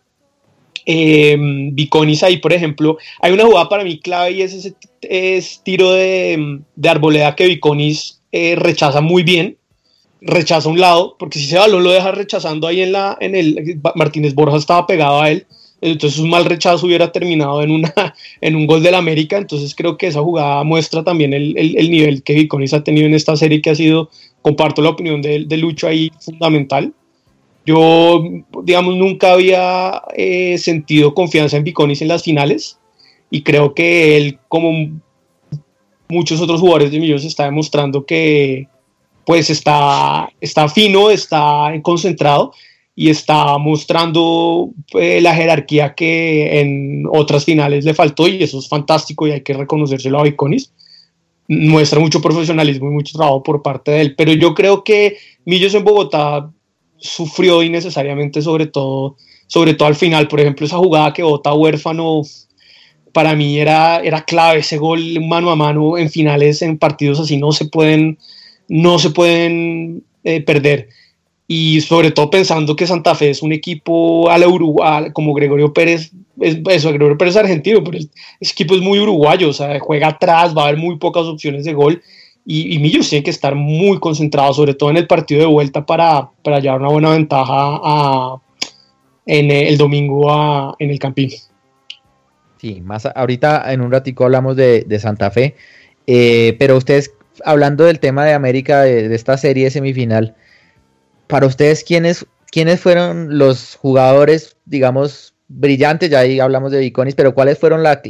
[0.87, 1.37] Eh,
[1.73, 5.92] Viconis ahí, por ejemplo, hay una jugada para mí clave y es ese es tiro
[5.92, 9.57] de, arboleda que Viconis eh, rechaza muy bien,
[10.21, 13.81] rechaza un lado, porque si ese balón lo deja rechazando ahí en la, en el,
[13.95, 15.47] Martínez Borja estaba pegado a él,
[15.81, 17.92] entonces un mal rechazo hubiera terminado en, una,
[18.40, 21.55] en un gol del América, entonces creo que esa jugada muestra también el,
[21.90, 25.45] nivel que Viconis ha tenido en esta serie que ha sido, comparto la opinión de,
[25.45, 26.92] de Lucho ahí, fundamental.
[27.64, 28.25] Yo,
[28.64, 32.79] digamos, nunca había eh, sentido confianza en Viconis en las finales
[33.31, 35.01] y creo que él, como
[36.09, 38.68] muchos otros jugadores de Millos, está demostrando que
[39.25, 42.53] pues está, está fino, está concentrado
[42.94, 48.68] y está mostrando eh, la jerarquía que en otras finales le faltó y eso es
[48.68, 50.72] fantástico y hay que reconocérselo a Viconis.
[51.48, 55.75] Muestra mucho profesionalismo y mucho trabajo por parte de él, pero yo creo que Millos
[55.75, 56.51] en Bogotá
[57.03, 60.29] sufrió innecesariamente, sobre todo, sobre todo al final.
[60.29, 62.23] Por ejemplo, esa jugada que bota huérfano
[63.12, 67.37] para mí era, era clave ese gol mano a mano en finales, en partidos así,
[67.37, 68.19] no se pueden,
[68.69, 70.88] no se pueden eh, perder.
[71.47, 76.12] Y sobre todo pensando que Santa Fe es un equipo a Uruguay, como Gregorio Pérez,
[76.41, 80.09] es, eso, Gregorio Pérez es argentino, pero ese equipo es muy uruguayo, o sea, juega
[80.09, 82.03] atrás, va a haber muy pocas opciones de gol.
[82.45, 85.87] Y, y Millos tiene que estar muy concentrado, sobre todo en el partido de vuelta,
[85.87, 88.41] para, para llevar una buena ventaja
[89.27, 91.31] en el domingo en el Campín.
[92.59, 95.57] Sí, más ahorita en un ratico hablamos de, Santa Fe,
[96.07, 97.13] eh, pero ustedes,
[97.45, 100.37] hablando del tema de América, de, esta serie semifinal,
[101.27, 106.11] para ustedes, ¿quiénes, ¿quiénes fueron los jugadores, digamos, brillantes?
[106.11, 108.01] Ya ahí hablamos de Viconis, pero ¿cuáles fueron las,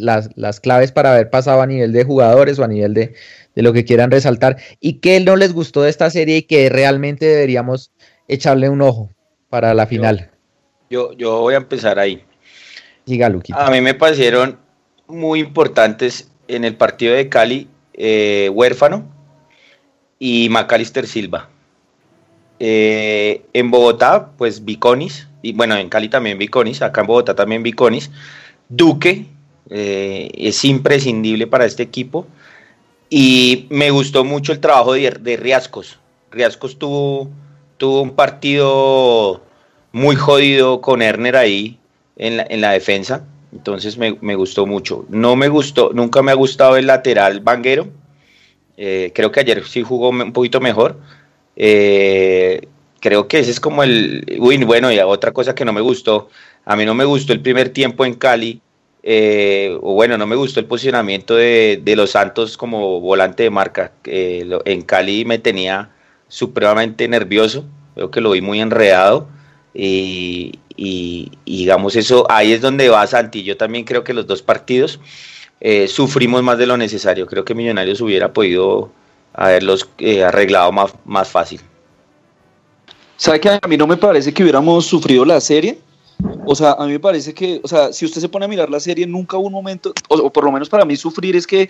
[0.61, 3.15] claves para haber pasado a nivel de jugadores o a nivel de,
[3.55, 4.57] de lo que quieran resaltar?
[4.81, 7.93] ¿Y qué no les gustó de esta serie y que realmente deberíamos
[8.29, 9.11] echarle un ojo
[9.49, 10.31] para la final?
[10.91, 12.25] Yo, yo voy a empezar ahí.
[13.53, 14.59] A mí me parecieron
[15.09, 19.05] muy importantes en el partido de Cali, eh, Huérfano
[20.19, 21.51] y Macalister Silva.
[22.61, 27.63] Eh, en Bogotá, pues Viconis, y bueno, en Cali también Viconis, acá en Bogotá también
[27.63, 28.11] Viconis.
[28.69, 29.27] Duque
[29.71, 32.27] eh, es imprescindible para este equipo.
[33.11, 35.99] Y me gustó mucho el trabajo de, de Riascos.
[36.31, 37.29] Riascos tuvo,
[37.77, 39.43] tuvo un partido
[39.93, 41.79] muy jodido con Erner ahí,
[42.17, 45.07] en la, defensa, entonces me, gustó mucho.
[45.09, 47.89] No me gustó, nunca me ha gustado el lateral Vanguero,
[48.77, 50.99] eh, creo que ayer sí jugó un poquito mejor.
[51.57, 52.69] Eh,
[53.03, 54.25] creo que ese es como el.
[54.39, 56.31] Uy, bueno, y otra cosa que no me gustó.
[56.65, 58.63] A mí no me gustó el primer tiempo en Cali.
[59.03, 63.51] Eh, o bueno, no me gustó el posicionamiento de, de los Santos como volante de
[63.51, 63.93] marca.
[64.05, 65.91] en Cali me tenía
[66.29, 67.65] supremamente nervioso.
[67.95, 69.29] Creo que lo vi muy enredado.
[69.75, 70.53] Y,
[71.45, 73.43] digamos eso, ahí es donde va Santi.
[73.43, 75.01] Yo también creo que los dos partidos
[75.61, 77.27] eh, sufrimos más de lo necesario.
[77.27, 78.93] Creo que Millonarios hubiera podido
[79.35, 81.61] haberlos eh, arreglado más, más fácil.
[83.23, 85.79] ¿Sabe que a mí no me parece que hubiéramos sufrido la serie?
[86.45, 88.69] O sea, a mí me parece que, o sea, si usted se pone a mirar
[88.69, 91.69] la serie, nunca hubo un momento, o, por lo menos para mí sufrir es que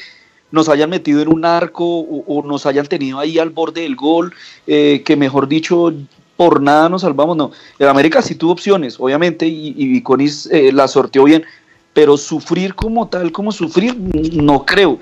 [0.50, 4.32] nos hayan metido en un arco o, nos hayan tenido ahí al borde del gol,
[4.66, 5.92] eh, que mejor dicho,
[6.38, 7.50] por nada nos salvamos, no.
[7.78, 11.44] El América sí tuvo opciones, obviamente, y, y Conis eh, la sorteó bien,
[11.92, 15.00] pero sufrir como tal, como sufrir, no creo.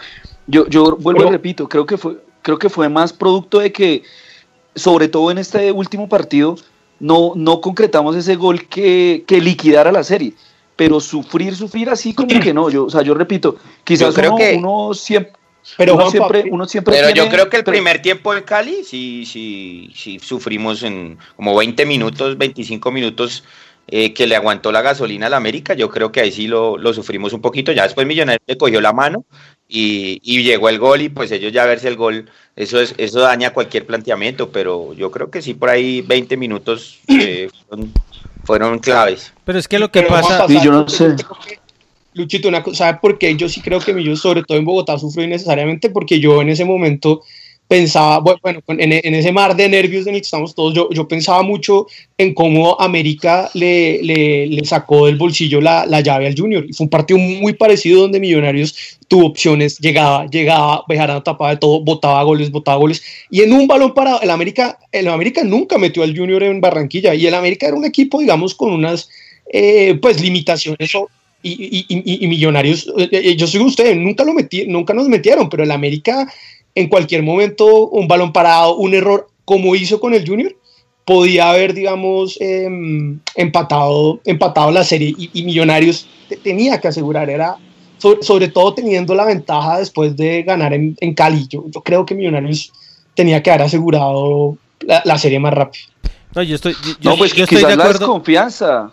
[0.48, 4.02] Yo, yo vuelvo y repito, creo que fue, creo que fue más producto de que,
[4.80, 6.56] sobre todo en este último partido,
[6.98, 10.34] no, no concretamos ese gol que, que liquidara la serie.
[10.76, 12.70] Pero sufrir, sufrir así como que no.
[12.70, 14.54] Yo, o sea, yo repito, quizás creo uno, que...
[14.56, 15.32] uno siempre.
[15.76, 19.26] Pero uno, siempre, uno siempre pero yo creo que el primer tiempo en Cali sí,
[19.26, 23.44] sí, sí sufrimos en como 20 minutos, 25 minutos
[23.90, 25.74] eh, que le aguantó la gasolina a la América.
[25.74, 27.72] Yo creo que ahí sí lo, lo sufrimos un poquito.
[27.72, 29.24] Ya después Millonarios le cogió la mano
[29.68, 33.20] y, y, llegó el gol y pues ellos ya verse el gol, eso, es, eso
[33.20, 37.48] daña cualquier planteamiento, pero yo creo que sí por ahí 20 minutos eh,
[38.44, 39.32] fueron, claves.
[39.44, 40.46] Pero es que lo que pasa...
[40.48, 41.14] Sí, yo no sé.
[42.14, 43.36] Luchito, una cosa, ¿sabe por qué?
[43.36, 46.64] Yo sí creo que Millos, sobre todo en Bogotá, sufrió innecesariamente porque yo en ese
[46.64, 47.22] momento
[47.70, 51.44] pensaba, bueno, en, ese mar de nervios en el que estamos todos, yo, yo pensaba
[51.44, 51.86] mucho
[52.18, 56.66] en cómo América le, le, sacó del bolsillo la, la, llave al Junior.
[56.68, 61.58] Y fue un partido muy parecido donde Millonarios tuvo opciones, llegaba, llegaba, Bejarano tapaba de
[61.58, 63.04] todo, botaba goles, botaba goles.
[63.30, 67.14] Y en un balón parado, el América, el América nunca metió al Junior en Barranquilla.
[67.14, 69.08] Y el América era un equipo, digamos, con unas
[69.52, 70.92] eh, pues limitaciones.
[71.44, 75.06] Y, y, y, y, Millonarios, eh, eh, yo soy usted, nunca, lo metí, nunca nos
[75.06, 76.26] metieron, pero el América
[76.74, 80.54] en cualquier momento un balón parado, un error, como hizo con el Junior,
[81.04, 86.06] podía haber, digamos, em, empatado, empatado la serie y, Millonarios
[86.44, 87.56] tenía que asegurar, era
[87.98, 91.46] sobre, todo teniendo la ventaja después de ganar en, Cali.
[91.48, 92.72] Yo, creo que Millonarios
[93.14, 95.86] tenía que haber asegurado la, serie más rápido.
[96.34, 97.82] No, yo estoy, yo, pues estoy de acuerdo.
[97.82, 98.90] La desconfianza.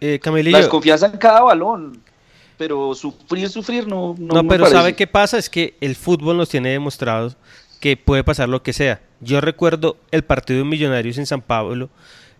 [0.00, 2.01] Eh, la desconfianza en cada balón
[2.62, 4.14] pero sufrir, sufrir no.
[4.16, 5.36] No, no pero ¿sabe qué pasa?
[5.36, 7.34] Es que el fútbol nos tiene demostrado
[7.80, 9.00] que puede pasar lo que sea.
[9.20, 11.90] Yo recuerdo el partido de Millonarios en San Pablo,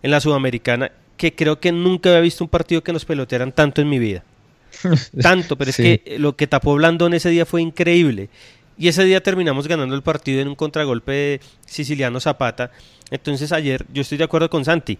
[0.01, 3.81] en la Sudamericana, que creo que nunca había visto un partido que nos pelotearan tanto
[3.81, 4.23] en mi vida.
[5.21, 8.29] tanto, pero es que lo que tapó Blandón ese día fue increíble.
[8.77, 12.71] Y ese día terminamos ganando el partido en un contragolpe de Siciliano Zapata.
[13.11, 14.97] Entonces ayer yo estoy de acuerdo con Santi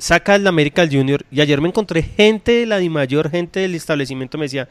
[0.00, 3.60] saca el América al Junior y ayer me encontré gente de la Di Mayor, gente
[3.60, 4.68] del establecimiento me decía,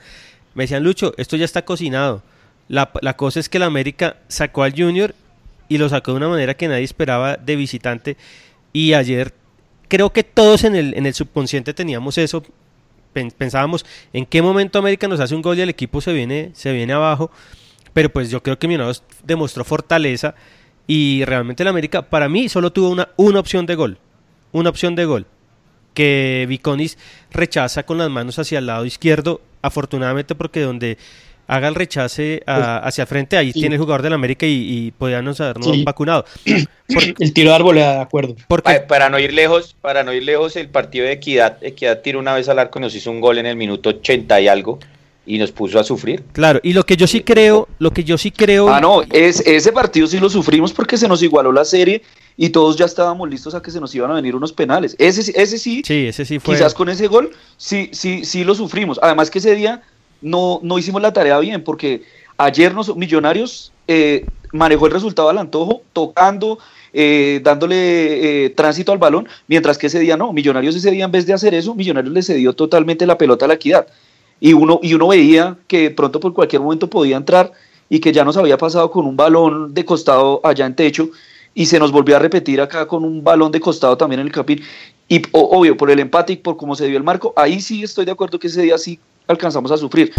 [0.55, 2.23] me decían Lucho, esto ya está cocinado.
[2.67, 5.15] La, cosa es que el América sacó al Junior
[5.69, 8.17] y lo sacó de una manera que nadie esperaba de visitante.
[8.73, 9.33] Y ayer
[9.87, 12.43] creo que todos en el, en el subconsciente teníamos eso,
[13.37, 16.71] pensábamos en qué momento América nos hace un gol y el equipo se viene, se
[16.71, 17.31] viene abajo,
[17.93, 20.35] pero pues yo creo que Millonarios demostró fortaleza
[20.85, 23.97] y realmente el América para mí solo tuvo una, una opción de gol
[24.51, 25.25] una opción de gol
[25.93, 26.97] que Viconis
[27.31, 30.97] rechaza con las manos hacia el lado izquierdo, afortunadamente porque donde
[31.47, 34.91] haga el rechace pues, hacia el frente, ahí tiene el jugador del América y, y
[34.91, 36.25] podríamos habernos vacunado.
[36.45, 38.35] el tiro de arboleda, de acuerdo.
[38.47, 38.81] Porque...
[38.87, 42.35] Para, no ir lejos, para no ir lejos, el partido de Equidad, Equidad tiró una
[42.35, 44.79] vez al arco y nos hizo un gol en el minuto 80 y algo
[45.29, 46.23] y nos puso a sufrir.
[46.31, 48.67] Claro, y lo que yo sí creo, lo que yo sí creo...
[48.67, 52.01] Ah, no, es, ese partido sí lo sufrimos porque se nos igualó la serie
[52.35, 54.95] y todos ya estábamos listos a que se nos iban a venir unos penales.
[54.97, 56.55] Ese, ese sí, sí, ese sí fue.
[56.55, 58.99] Quizás con ese gol sí, sí, sí lo sufrimos.
[59.03, 59.83] Además que ese día
[60.19, 62.01] no, no hicimos la tarea bien, porque
[62.37, 66.57] ayer nos, Millonarios eh, manejó el resultado al antojo, tocando,
[66.91, 70.33] eh, dándole eh, tránsito al balón, mientras que ese día no.
[70.33, 73.47] Millonarios ese día en vez de hacer eso, Millonarios le cedió totalmente la pelota a
[73.47, 73.85] la equidad.
[74.39, 77.51] Y uno, y uno veía que pronto por cualquier momento podía entrar
[77.89, 81.09] y que ya nos había pasado con un balón de costado allá en techo
[81.53, 84.33] y se nos volvió a repetir acá con un balón de costado también en el
[84.33, 84.61] capín.
[85.07, 88.05] Y obvio, por el empate y por cómo se dio el marco, ahí sí estoy
[88.05, 90.13] de acuerdo que ese día sí alcanzamos a sufrir.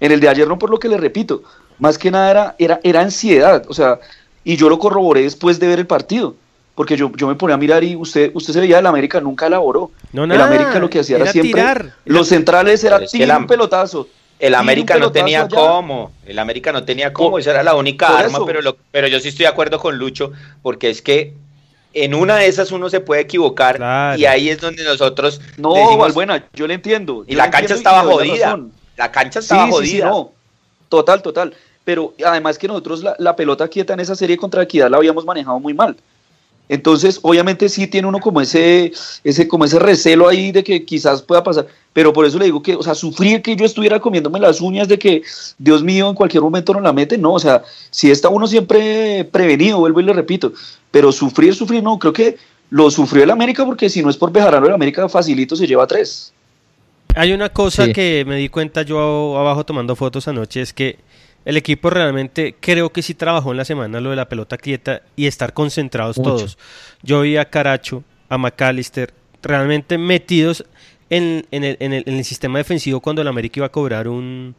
[0.00, 1.42] En el de ayer no por lo que le repito,
[1.78, 4.00] más que nada era, era, era ansiedad, o sea,
[4.42, 6.34] y yo lo corroboré después de ver el partido,
[6.74, 9.46] porque yo, yo me ponía a mirar y usted, usted se veía el América, nunca
[9.46, 9.90] elaboró.
[10.12, 14.08] No, el América lo que hacía era, siempre, los centrales era tirar un pelotazo,
[14.38, 18.44] el América no tenía cómo, el América no tenía cómo, esa era la única arma,
[18.44, 21.34] pero, pero yo sí estoy de acuerdo con Lucho, porque es que
[21.92, 23.78] en una de esas uno se puede equivocar
[24.18, 28.02] y ahí es donde nosotros no decimos, buena yo le entiendo y la cancha estaba
[28.02, 28.58] jodida
[28.96, 30.12] la cancha estaba jodida.
[30.88, 31.54] total total.
[31.84, 35.26] Pero además que nosotros la, la, pelota quieta en esa serie contra Equidad la habíamos
[35.26, 35.96] manejado muy mal
[36.68, 38.92] entonces, obviamente sí tiene uno como ese,
[39.22, 42.62] ese, como ese recelo ahí de que quizás pueda pasar, pero por eso le digo
[42.62, 45.22] que, o sea, sufrir que yo estuviera comiéndome las uñas de que,
[45.58, 49.28] Dios mío, en cualquier momento no la mete, no, o sea, si está uno siempre
[49.30, 50.52] prevenido, vuelvo y le repito,
[50.90, 52.36] pero sufrir, sufrir, no, creo que
[52.70, 55.86] lo sufrió el América porque si no es por Bejarano, el América facilito se lleva
[55.86, 56.32] tres.
[57.14, 60.98] Hay una cosa que me di cuenta yo abajo tomando fotos anoche, es que
[61.44, 65.02] el equipo realmente creo que sí trabajó en la semana lo de la pelota quieta
[65.16, 66.58] y estar concentrados todos.
[67.02, 70.64] Yo vi a Caracho, a McAllister, realmente metidos
[71.10, 74.54] en, el, sistema defensivo cuando el América iba a cobrar un,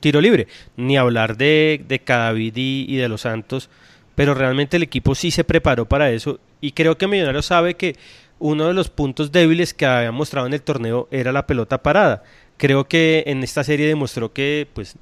[0.00, 0.46] tiro libre.
[0.76, 3.68] Ni hablar de, de Cadavid y, de los Santos,
[4.14, 7.96] pero realmente el equipo sí se preparó para eso y creo que Millonario sabe que
[8.38, 12.22] uno de los puntos débiles que había mostrado en el torneo era la pelota parada.
[12.56, 14.96] Creo que en esta serie demostró que pues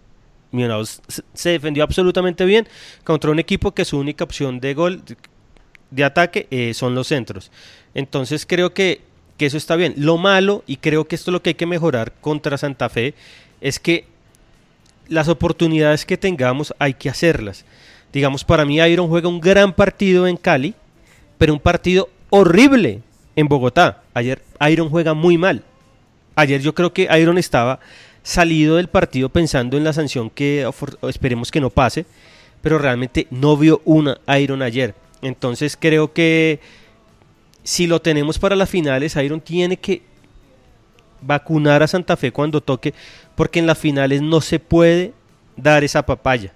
[0.53, 1.03] Millonarios
[1.35, 2.69] se defendió absolutamente bien
[3.05, 5.03] contra un equipo que su única opción de gol,
[5.91, 7.51] de ataque, eh, son los centros.
[7.95, 9.01] Entonces creo que,
[9.37, 9.95] que, eso está bien.
[9.97, 13.15] Lo malo, y creo que esto es lo que hay que mejorar contra Santa Fe,
[13.61, 14.07] es que
[15.09, 17.65] las oportunidades que tengamos hay que hacerlas.
[18.13, 20.75] Digamos, para mí Iron juega un gran partido en Cali,
[21.39, 23.01] pero un partido horrible
[23.37, 24.03] en Bogotá.
[24.15, 25.63] Ayer Iron juega muy mal.
[26.35, 27.81] Ayer yo creo que Iron estaba
[28.23, 30.69] salido del partido pensando en la sanción que
[31.09, 32.07] esperemos que no pase,
[32.61, 34.95] pero realmente no vio una Iron ayer.
[35.21, 36.61] Entonces creo que
[37.65, 40.03] si lo tenemos para las finales, Iron tiene que
[41.21, 42.95] vacunar a Santa Fe cuando toque,
[43.35, 45.13] porque en las finales no se puede
[45.57, 46.53] dar esa papaya.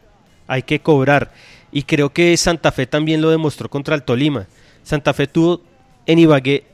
[0.47, 1.33] Hay que cobrar.
[1.73, 4.47] Y creo que Santa Fe también lo demostró contra el Tolima.
[4.83, 5.61] Santa Fe tuvo
[6.07, 6.65] en Ibagué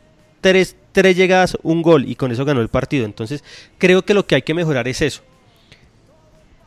[0.40, 3.04] tres tres llegadas, un gol y con eso ganó el partido.
[3.04, 3.42] Entonces,
[3.78, 5.22] creo que lo que hay que mejorar es eso.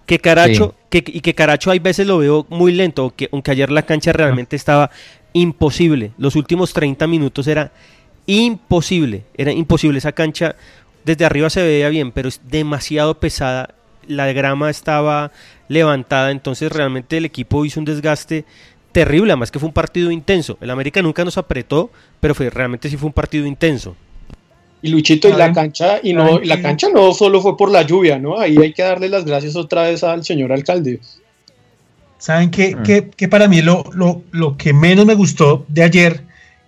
[0.06, 3.72] Que Caracho, que, y que Caracho hay veces lo veo muy lento, aunque, aunque ayer
[3.72, 4.92] la cancha realmente estaba
[5.34, 6.12] imposible.
[6.18, 7.72] Los últimos 30 minutos era
[8.28, 9.98] imposible, era imposible.
[9.98, 10.56] Esa cancha
[11.04, 13.74] desde arriba se veía bien, pero es demasiado pesada.
[14.08, 15.32] La grama estaba
[15.68, 18.46] levantada, entonces realmente el equipo hizo un desgaste
[18.92, 20.58] terrible, además que fue un partido intenso.
[20.62, 23.96] El América nunca nos apretó, pero fue, realmente sí fue un partido intenso.
[24.86, 28.20] Y Luchito, y la cancha, y no, la cancha no solo fue por la lluvia,
[28.20, 28.40] ¿no?
[28.40, 31.00] Ahí hay que darle las gracias otra vez al señor alcalde.
[32.20, 32.76] ¿Saben qué,
[33.20, 33.30] mm.
[33.30, 36.22] para mí lo, lo, lo, que menos me gustó de ayer,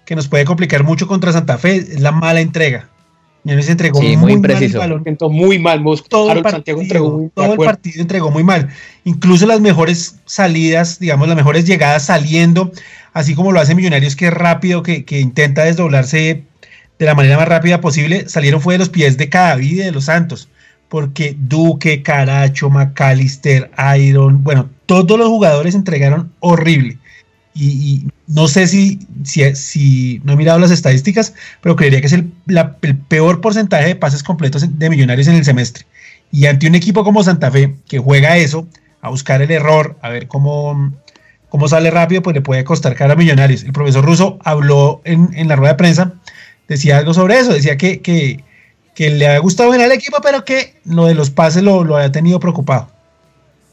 [0.03, 2.89] que nos puede complicar mucho contra Santa Fe, es la mala entrega.
[3.43, 4.79] Ya se entregó muy, muy preciso.
[4.79, 4.99] Mal
[5.29, 5.83] muy mal.
[6.09, 8.69] todo, el partido, entregó, todo el partido entregó muy mal.
[9.05, 12.71] Incluso las mejores salidas, digamos, las mejores llegadas saliendo,
[13.13, 16.46] así como lo hace Millonarios, que es rápido, que, que intenta desdoblarse
[16.99, 20.05] de la manera más rápida posible, salieron fue de los pies de Cadavid de los
[20.05, 20.49] Santos,
[20.89, 23.69] porque Duque, Caracho, McAllister,
[23.99, 26.97] Iron, bueno, todos los jugadores entregaron horrible.
[27.53, 32.31] Y, no sé si, si, no he mirado las estadísticas, pero creería que es el,
[32.81, 35.85] el, peor porcentaje de pases completos de millonarios en el semestre.
[36.31, 38.67] Y ante un equipo como Santa Fe, que juega eso,
[39.01, 40.93] a buscar el error, a ver cómo,
[41.49, 43.63] cómo sale rápido, pues le puede costar cara a millonarios.
[43.63, 46.13] El profesor Russo habló en, en la rueda de prensa
[46.67, 48.43] decía algo sobre eso, decía que, que,
[48.97, 52.11] le había gustado bien al equipo, pero que lo de los pases lo, lo había
[52.11, 52.89] tenido preocupado.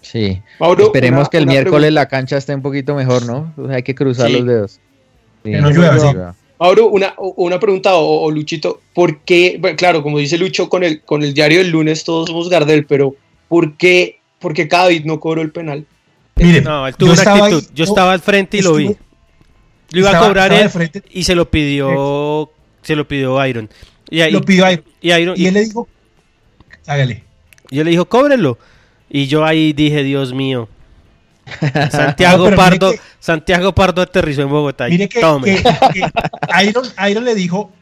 [0.02, 0.42] Sí,
[0.78, 3.52] esperemos que el miércoles la cancha esté un poquito mejor, ¿no?
[3.70, 4.80] hay que cruzar los dedos.
[5.42, 10.68] que no llueva, Mauro, una, una pregunta, o, Luchito, ¿por qué, claro, como dice Lucho,
[10.68, 13.16] con el, con el diario del lunes todos somos Gardel, pero
[13.48, 14.68] ¿por qué, por qué
[15.04, 15.84] no cobró el penal?
[16.36, 18.96] Mire, no, él tuvo yo, estaba yo estaba al frente y lo vi.
[19.90, 20.70] Lo iba a cobrar él
[21.10, 22.50] y se lo pidió
[22.84, 23.68] se lo pidió Iron.
[24.10, 24.84] Y, lo pidió Iron.
[25.00, 25.88] Y, Iron, y él le dijo,
[26.86, 27.24] hágale.
[27.70, 28.58] Y él le dijo, cóbrelo.
[29.10, 30.68] Y yo ahí dije, Dios mío.
[31.90, 34.88] Santiago Pardo, Santiago Pardo aterrizó en Bogotá.
[34.88, 37.72] Mire que, Iron, Iron, le dijo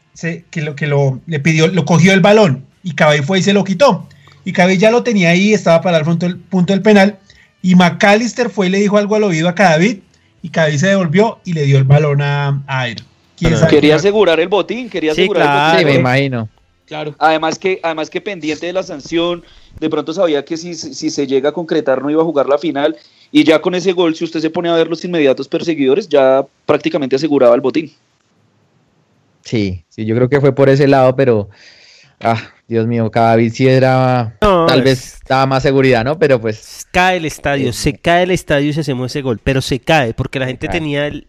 [0.51, 3.53] que lo que lo le pidió, lo cogió el balón y Cabey fue y se
[3.53, 4.07] lo quitó.
[4.45, 7.17] Y Cabey ya lo tenía ahí, estaba para el punto del, punto del penal.
[7.61, 9.99] Y McAllister fue y le dijo algo al oído a David
[10.43, 13.07] y Cadavid se devolvió y le dio el balón a, a Iron.
[13.69, 15.87] Quería asegurar el botín, quería asegurar el botín.
[15.87, 16.49] me imagino.
[16.85, 17.15] Claro.
[17.17, 19.43] Además que, además que pendiente de la sanción,
[19.79, 22.57] de pronto sabía que si, si se llega a concretar no iba a jugar la
[22.57, 22.95] final.
[23.31, 26.45] Y ya con ese gol, si usted se pone a ver los inmediatos perseguidores, ya
[26.65, 27.91] prácticamente aseguraba el botín.
[29.43, 31.49] Sí, sí, yo creo que fue por ese lado, pero
[32.21, 36.17] ah, Dios mío, cada vez sí era tal vez daba más seguridad, ¿no?
[36.17, 39.61] Pero pues cae el estadio, se cae el estadio y se hacemos ese gol, pero
[39.61, 41.27] se cae porque la gente tenía el,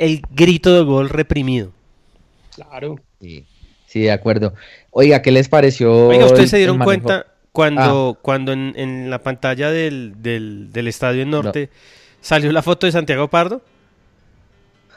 [0.00, 1.72] el grito de gol reprimido.
[2.54, 2.96] Claro.
[3.20, 3.44] Sí,
[3.86, 4.54] sí, de acuerdo.
[4.90, 6.08] Oiga, ¿qué les pareció?
[6.08, 8.20] Oiga, ¿ustedes se dieron cuenta cuando, ah.
[8.22, 11.70] cuando en, la pantalla del, Estadio Norte
[12.20, 13.62] salió la foto de Santiago Pardo?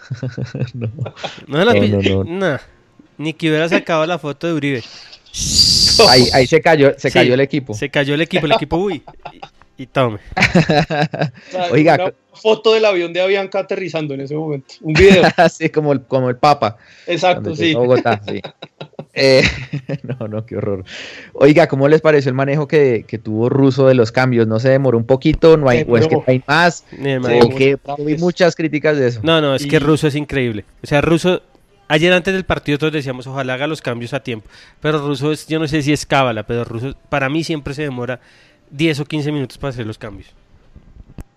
[0.74, 0.90] no.
[1.48, 2.58] No, no, no,
[3.18, 4.84] Ni que hubiera sacado la foto de Uribe.
[6.10, 7.74] Ahí, ahí se cayó, se cayó el equipo.
[7.74, 9.04] Se cayó el equipo, el equipo, uy.
[9.78, 10.20] Y tome.
[11.72, 14.76] Oiga, una foto del avión de Avianca aterrizando en ese momento.
[14.82, 15.24] Un video.
[15.38, 16.78] Así como el, como el Papa.
[17.08, 17.74] Exacto, sí.
[17.74, 18.42] Bogotá, sí.
[19.16, 19.44] Eh,
[20.02, 20.84] no, no, qué horror.
[21.34, 24.48] Oiga, ¿cómo les pareció el manejo que, tuvo Russo de los cambios?
[24.48, 25.56] ¿No se demoró un poquito?
[25.56, 26.84] ¿No hay, ¿O es que no hay más?
[26.92, 29.20] ¿O que hay muchas críticas de eso?
[29.22, 30.66] No, no, es que Russo es increíble.
[30.82, 31.44] O sea, Russo
[31.90, 34.50] Ayer antes del partido todos decíamos, ojalá haga los cambios a tiempo.
[34.80, 37.84] Pero Russo es, yo no sé si es cábala, pero Russo para mí siempre se
[37.84, 38.20] demora
[38.74, 40.30] 10 o 15 minutos para hacer los cambios.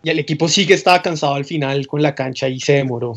[0.02, 3.14] Y el equipo sí que estaba cansado al final con la cancha y se demoró.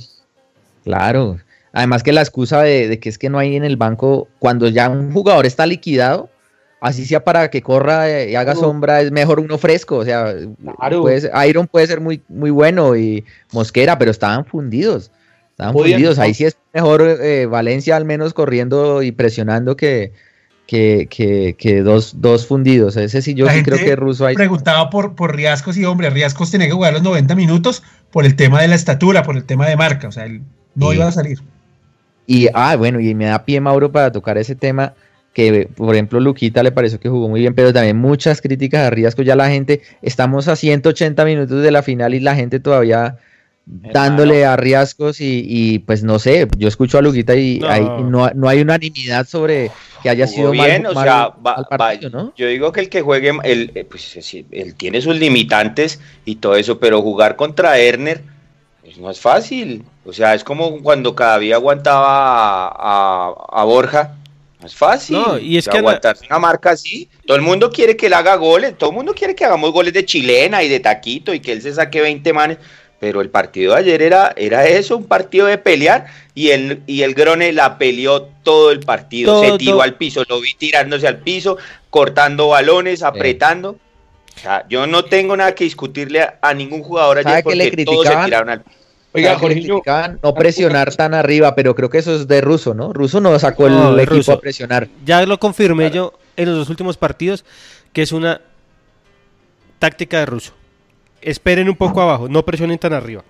[0.83, 1.39] Claro.
[1.71, 4.89] Además que la excusa de, que es que no hay en el banco, cuando ya
[4.89, 6.29] un jugador está liquidado,
[6.81, 9.97] así sea para que corra y haga sombra, es mejor uno fresco.
[9.97, 10.33] O sea,
[11.47, 15.11] Iron puede ser muy, muy bueno y Mosquera, pero estaban fundidos.
[15.51, 16.17] Estaban fundidos.
[16.17, 20.11] Ahí sí es mejor eh, Valencia al menos corriendo y presionando que,
[20.69, 22.95] que, dos, dos, fundidos.
[22.95, 24.35] Ese sí, yo sí creo que Russo hay.
[24.35, 28.35] Preguntaba por, por Riascos y hombre, Riascos tenía que jugar los 90 minutos por el
[28.35, 30.07] tema de la estatura, por el tema de marca.
[30.07, 30.41] O sea, él
[30.75, 31.39] no iba a salir.
[32.27, 34.93] Y, ah, bueno, y me da pie, Mauro, para tocar ese tema
[35.33, 38.89] que por ejemplo Luquita le pareció que jugó muy bien, pero también muchas críticas a
[38.89, 43.17] Riascos, ya la gente, estamos a 180 minutos de la final y la gente todavía
[43.69, 48.61] dándole a riesgos y, pues no sé, yo escucho a Luquita y no, no, hay
[48.61, 51.33] unanimidad sobre que haya sido bien, o sea,
[52.35, 54.17] yo digo que el que juegue, el, eh, pues
[54.51, 58.23] él tiene sus limitantes y todo eso, pero jugar contra Erner
[58.81, 64.15] pues, no es fácil, o sea, es como cuando cada día aguantaba a, Borja,
[64.59, 65.19] no es fácil.
[65.41, 67.07] y es que aguantar una marca así.
[67.27, 68.77] Todo el mundo quiere que él haga goles.
[68.77, 71.61] Todo el mundo quiere que hagamos goles de chilena y de taquito y que él
[71.61, 72.57] se saque 20 manes
[72.99, 77.03] pero el partido de ayer era, era eso, un partido de pelear, y el, y
[77.03, 81.19] el Grone la peleó todo el partido, se tiró al piso, lo vi tirándose al
[81.19, 81.57] piso,
[81.89, 83.77] cortando balones, apretando.
[84.35, 88.15] O sea, yo no tengo nada que discutirle a, ningún jugador ayer porque todos se
[88.25, 88.77] tiraron al piso.
[89.11, 89.67] Oiga, Jorge,
[90.21, 92.93] no presionar tan arriba, pero creo que eso es de Ruso, ¿no?
[92.93, 94.87] Ruso no sacó el equipo a presionar.
[95.03, 97.43] Ya lo confirmé yo en los dos últimos partidos,
[97.91, 98.41] que es una
[99.79, 100.58] táctica de Ruso
[101.21, 103.23] esperen un poco abajo, no presionen tan arriba.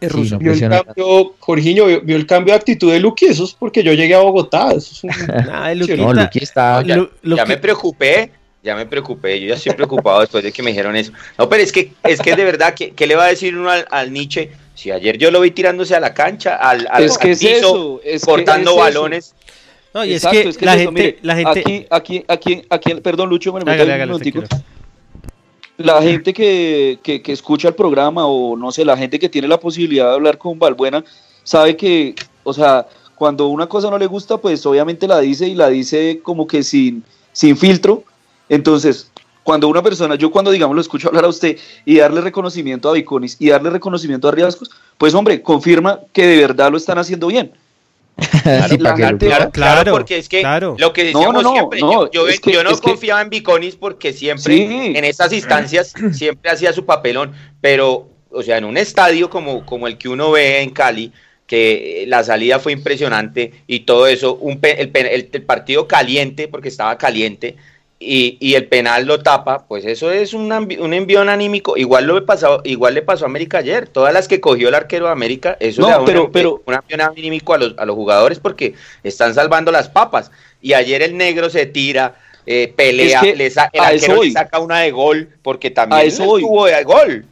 [0.00, 0.38] Es ruso.
[0.38, 3.92] vio el cambio, Jorginho, vio, el cambio de actitud de Luqui, eso es porque yo
[3.92, 4.70] llegué a Bogotá.
[4.70, 5.10] Eso es un...
[5.96, 6.82] no, Luqui está...
[6.82, 8.30] ya, me preocupé,
[8.62, 11.12] ya me preocupé, yo ya estoy preocupado después de que me dijeron eso.
[11.36, 14.12] No, pero es que, es que de verdad, ¿qué, le va a decir uno al,
[14.12, 14.50] Nietzsche?
[14.74, 18.24] Si ayer yo lo vi tirándose a la cancha, al, al, es que piso, es
[18.24, 19.34] cortando balones.
[19.92, 21.60] No, y es que, la, gente, la gente...
[21.60, 24.20] Aquí, aquí, aquí, aquí, perdón, Lucho, me hágale, un
[25.78, 30.08] la gente que, escucha el programa o no sé, la gente que tiene la posibilidad
[30.08, 31.04] de hablar con Valbuena,
[31.44, 35.54] sabe que, o sea, cuando una cosa no le gusta, pues obviamente la dice y
[35.54, 38.02] la dice como que sin, sin filtro.
[38.48, 39.10] Entonces,
[39.44, 42.92] cuando una persona, yo cuando digamos lo escucho hablar a usted y darle reconocimiento a
[42.92, 47.28] Viconis y darle reconocimiento a Riascos, pues hombre, confirma que de verdad lo están haciendo
[47.28, 47.52] bien.
[49.52, 50.42] Claro, porque es que
[50.76, 56.50] lo que decíamos siempre, yo, no confiaba en Viconis porque siempre en esas instancias siempre
[56.50, 60.60] hacía su papelón, pero o sea, en un estadio como, como el que uno ve
[60.60, 61.12] en Cali,
[61.46, 66.98] que la salida fue impresionante y todo eso, un, el, el partido caliente, porque estaba
[66.98, 67.56] caliente,
[68.00, 71.76] y, el penal lo tapa, pues eso es un, un envión anímico.
[71.76, 73.88] Igual lo pasado, igual le pasó a América ayer.
[73.88, 77.00] Todas las que cogió el arquero de América, eso es pero, un, pero, un envión
[77.00, 80.30] anímico a los, a los jugadores porque están salvando las papas.
[80.62, 82.14] Y ayer el negro se tira,
[82.46, 87.24] eh, pelea, le el arquero le saca una de gol porque también estuvo de gol.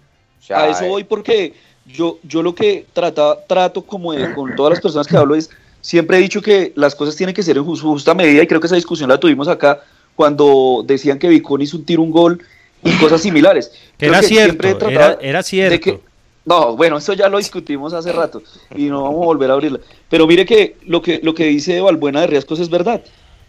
[0.50, 1.54] a eso voy porque
[1.86, 5.48] yo, yo lo que trata, trato como con todas las personas que hablo es,
[5.80, 8.66] siempre he dicho que las cosas tienen que ser en justa medida y creo que
[8.66, 9.80] esa discusión la tuvimos acá
[10.16, 12.42] cuando decían que Vicón hizo un tiro, un gol
[12.82, 13.70] y cosas similares.
[13.98, 14.88] era, cierto,
[15.20, 16.00] era, cierto,
[16.46, 18.40] no, bueno, eso ya lo discutimos hace rato
[18.74, 19.80] y no vamos a volver a abrirla.
[20.08, 23.02] Pero mire que lo que, lo que dice Valbuena de Riascos es verdad.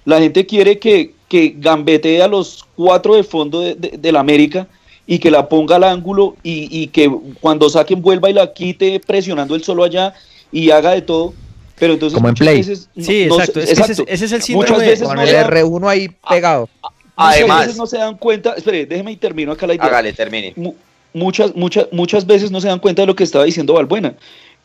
[0.03, 4.67] La gente quiere que, que gambetee a los cuatro de fondo de, la América
[5.05, 8.99] y que la ponga al ángulo y, y, que cuando saquen vuelva y la quite
[8.99, 10.13] presionando el solo allá
[10.51, 11.33] y haga de todo
[11.79, 12.63] pero entonces como en play.
[12.63, 13.59] sí, exacto.
[13.59, 16.69] ese, es el síndrome muchas veces con el R1 ahí pegado.
[17.15, 19.85] Además, veces no se dan cuenta, espere, déjeme y termino acá la idea.
[19.85, 20.53] Hágale, termine.
[21.13, 24.13] muchas, muchas, muchas veces no se dan cuenta de lo que estaba diciendo Valbuena.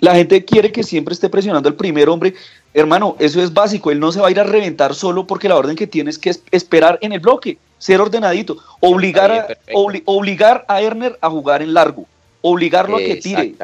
[0.00, 2.34] La gente quiere que siempre esté presionando al primer hombre.
[2.74, 3.90] Hermano, eso es básico.
[3.90, 6.18] Él no se va a ir a reventar solo porque la orden que tiene es
[6.18, 9.46] que esperar en el bloque, ser ordenadito, obligar, a,
[10.04, 12.06] obligar a Erner a jugar en largo,
[12.40, 13.54] obligarlo a que tire.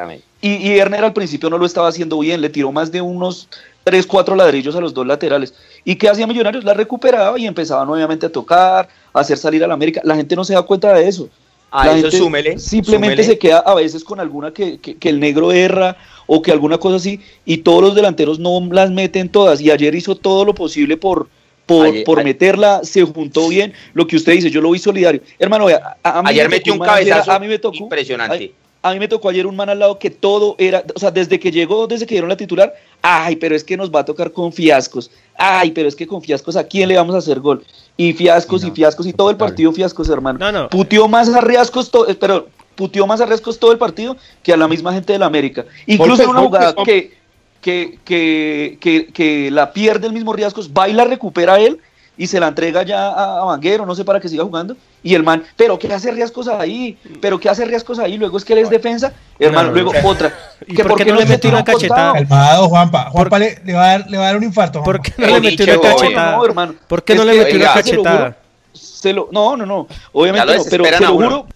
[0.41, 3.49] Y, y Erner al principio no lo estaba haciendo bien, le tiró más de unos
[3.83, 5.53] 3, 4 ladrillos a los dos laterales.
[5.83, 6.63] ¿Y qué hacía Millonarios?
[6.63, 10.01] La recuperaba y empezaba nuevamente a tocar, a hacer salir a la América.
[10.03, 11.29] La gente no se da cuenta de eso.
[11.71, 12.57] A eso súmele.
[12.57, 16.97] Simplemente se queda a veces con alguna que, el negro erra o que alguna cosa
[16.97, 19.61] así, y todos los delanteros no las meten todas.
[19.61, 21.27] Y ayer hizo todo lo posible por,
[21.65, 23.73] por, meterla, se juntó bien.
[23.93, 25.21] Lo que usted dice, yo lo vi solidario.
[25.37, 25.67] Hermano,
[26.03, 28.53] a, mí ayer metió un cabezazo a mí me tocó, impresionante.
[28.81, 31.39] A, mí me tocó ayer un man al lado que todo era, o sea, desde
[31.39, 34.31] que llegó, desde que dieron la titular, ay, pero es que nos va a tocar
[34.31, 35.11] con fiascos.
[35.35, 37.63] Ay, pero es que con fiascos, ¿a quién le vamos a hacer gol?
[37.97, 40.39] Y fiascos y fiascos y todo el partido fiascos, hermano.
[40.39, 40.69] No, no.
[40.69, 44.57] Putió más a riesgos, eh, pero putió más a riesgos todo el partido que a
[44.57, 45.65] la misma gente de la América.
[45.85, 47.19] Incluso en una jugada que
[47.61, 51.79] que, que, que, la pierde el mismo Riascos, va y la recupera él
[52.19, 54.75] y se la entrega ya a, Vanguero, no sé para que siga jugando.
[55.01, 56.95] Y el man, pero ¿qué hace Riascos ahí?
[57.19, 58.17] ¿Pero qué hace Riascos ahí?
[58.17, 60.31] Luego es que él es defensa, hermano, luego otra.
[60.67, 62.13] que por, qué no le metió una cachetada?
[62.13, 63.09] Calmado, Juanpa.
[63.09, 64.83] Juanpa le, le, va a dar, le va a dar un infarto.
[64.83, 66.35] ¿Por qué no le metió una cachetada?
[66.35, 66.75] No, hermano.
[66.87, 68.37] ¿Por qué no le metió una cachetada?
[68.73, 69.87] Se lo, no, no, no.
[70.11, 71.47] Obviamente no, pero se lo juro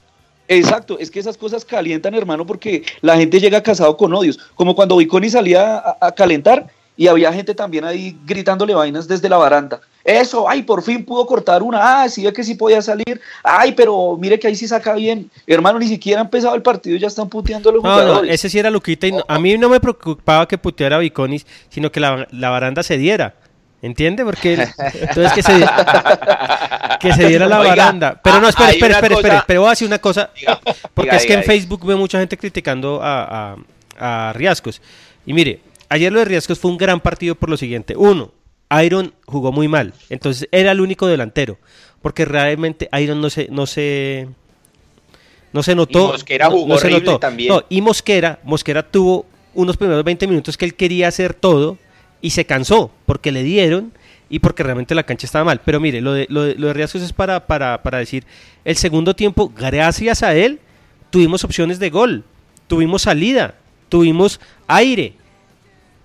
[0.47, 4.39] Exacto, es que esas cosas calientan, hermano, porque la gente llega casado con odios.
[4.55, 9.37] Como cuando Viconi salía a, calentar y había gente también ahí gritándole vainas desde la
[9.37, 9.79] baranda.
[10.03, 12.03] Eso, ay, por fin pudo cortar una.
[12.03, 13.21] Ah, sí, ve que sí podía salir.
[13.41, 15.29] Ay, pero mire que ahí sí saca bien.
[15.47, 18.27] Hermano, ni siquiera ha empezado el partido, ya están puteando a los jugadores.
[18.27, 19.07] No, ese sí era Luquita.
[19.07, 22.83] Y a mí no me preocupaba que puteara a Viconis, sino que la, la baranda
[22.83, 23.35] se diera.
[23.83, 24.23] ¿Entiende?
[24.23, 25.51] Porque entonces que se,
[27.01, 28.19] que se diera la baranda.
[28.23, 30.31] Pero no, espere, espere, espere, espere, pero voy a decir una cosa.
[30.93, 33.55] porque es que en Facebook veo mucha gente criticando a,
[33.97, 34.81] a, a, Riascos.
[35.25, 37.93] Y mire, ayer lo de Riascos fue un gran partido por lo siguiente.
[37.97, 38.31] Uno,
[38.83, 39.93] Iron jugó muy mal.
[40.09, 41.57] Entonces era el único delantero.
[42.01, 44.27] Porque realmente Iron no se, no se,
[45.53, 46.09] no se notó.
[46.09, 47.49] Y Mosquera jugó no, se también.
[47.49, 51.77] No, y Mosquera, Mosquera tuvo unos primeros 20 minutos que él quería hacer todo
[52.21, 53.93] y se cansó porque le dieron
[54.29, 55.61] y porque realmente la cancha estaba mal.
[55.63, 58.25] Pero mire, lo de, lo de, lo de Riascos es para, para, para decir,
[58.65, 60.59] el segundo tiempo, gracias a él,
[61.09, 62.23] tuvimos opciones de gol,
[62.67, 63.55] tuvimos salida,
[63.89, 65.13] tuvimos aire,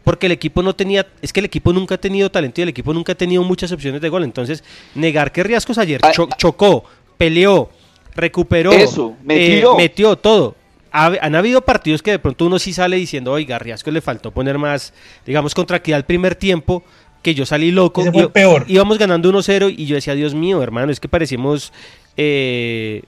[0.09, 2.70] porque el equipo no tenía, es que el equipo nunca ha tenido talento y el
[2.70, 4.24] equipo nunca ha tenido muchas opciones de gol.
[4.24, 6.36] Entonces, negar que Riascos ayer ah, ah.
[6.38, 6.84] chocó,
[7.18, 7.68] peleó,
[8.16, 9.74] recuperó, Eso, metió.
[9.74, 10.54] Eh, metió todo
[10.90, 14.56] han habido partidos que de pronto uno sí sale diciendo, oiga, Riasco le faltó poner
[14.56, 14.94] más,
[15.26, 16.82] digamos, contra aquí al primer tiempo,
[17.20, 18.00] que yo salí loco.
[18.00, 18.64] Ese fue peor.
[18.66, 21.70] Íbamos ganando 1-0 y yo decía, Dios mío, hermano, es que parecimos,
[22.16, 23.02] eh,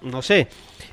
[0.00, 0.46] no sé.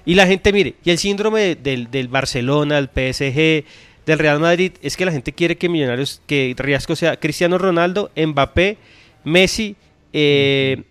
[0.04, 3.66] Y la gente, mire, y el síndrome del, del Barcelona, del PSG,
[4.08, 8.10] del Real Madrid, es que la gente quiere que Millonarios, que Riasco sea Cristiano Ronaldo,
[8.16, 8.78] Mbappé,
[9.26, 9.76] Messi,
[10.14, 10.82] eh,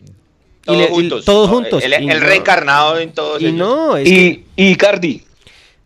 [0.62, 1.24] todos juntos.
[1.24, 1.82] Todos juntos.
[1.82, 5.24] El, reencarnado en todos y No, y, y Icardi.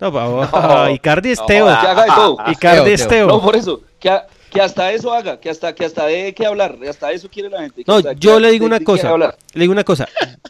[0.01, 0.11] No,
[0.53, 1.67] no, Icardi es Teo.
[1.67, 2.37] que haga de todo.
[2.51, 3.29] Icardi es Teo.
[3.29, 3.81] No, por eso.
[4.01, 4.19] Que,
[4.51, 7.61] que, hasta eso haga, que hasta, que hasta de qué hablar, hasta eso quiere la
[7.61, 7.85] gente.
[7.87, 10.09] No, yo le digo una cosa, le digo una cosa,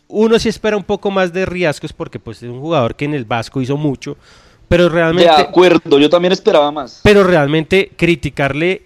[0.08, 3.12] uno sí espera un poco más de riesgos porque pues es un jugador que en
[3.12, 4.16] el Vasco hizo mucho,
[4.70, 5.28] pero realmente...
[5.28, 7.00] De acuerdo, yo también esperaba más.
[7.02, 8.82] Pero realmente criticarle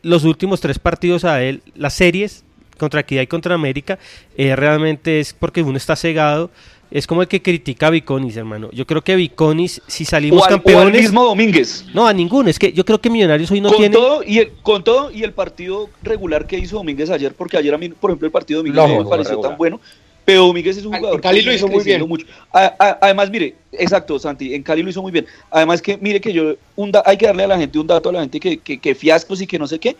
[0.00, 2.42] los últimos tres partidos a él, las series,
[2.78, 3.98] contra Equidad y contra América,
[4.38, 6.50] eh, realmente es porque uno está cegado.
[6.90, 8.70] Es como el que critica a Viconis, hermano.
[8.72, 11.00] Yo creo que Viconis, si salimos campeones.
[11.00, 11.84] O mismo Domínguez.
[11.92, 12.48] No, a ninguno.
[12.48, 13.94] Es que yo creo que Millonarios hoy no con tiene.
[13.94, 17.74] Todo y el, con todo y el partido regular que hizo Domínguez ayer, porque ayer
[17.74, 19.80] a mí, por ejemplo, el partido de Domínguez no, me pareció tan bueno.
[20.26, 21.14] Pero Domínguez es un jugador.
[21.14, 22.06] En Cali lo hizo muy bien.
[22.06, 22.26] Mucho.
[22.52, 25.24] además, mire, exacto, Santi, en Cali lo hizo muy bien.
[25.50, 26.56] Además, que mire que yo.
[26.74, 28.94] Un hay que darle a la gente un dato a la gente que, que, que
[28.94, 29.96] fiascos y que no sé qué.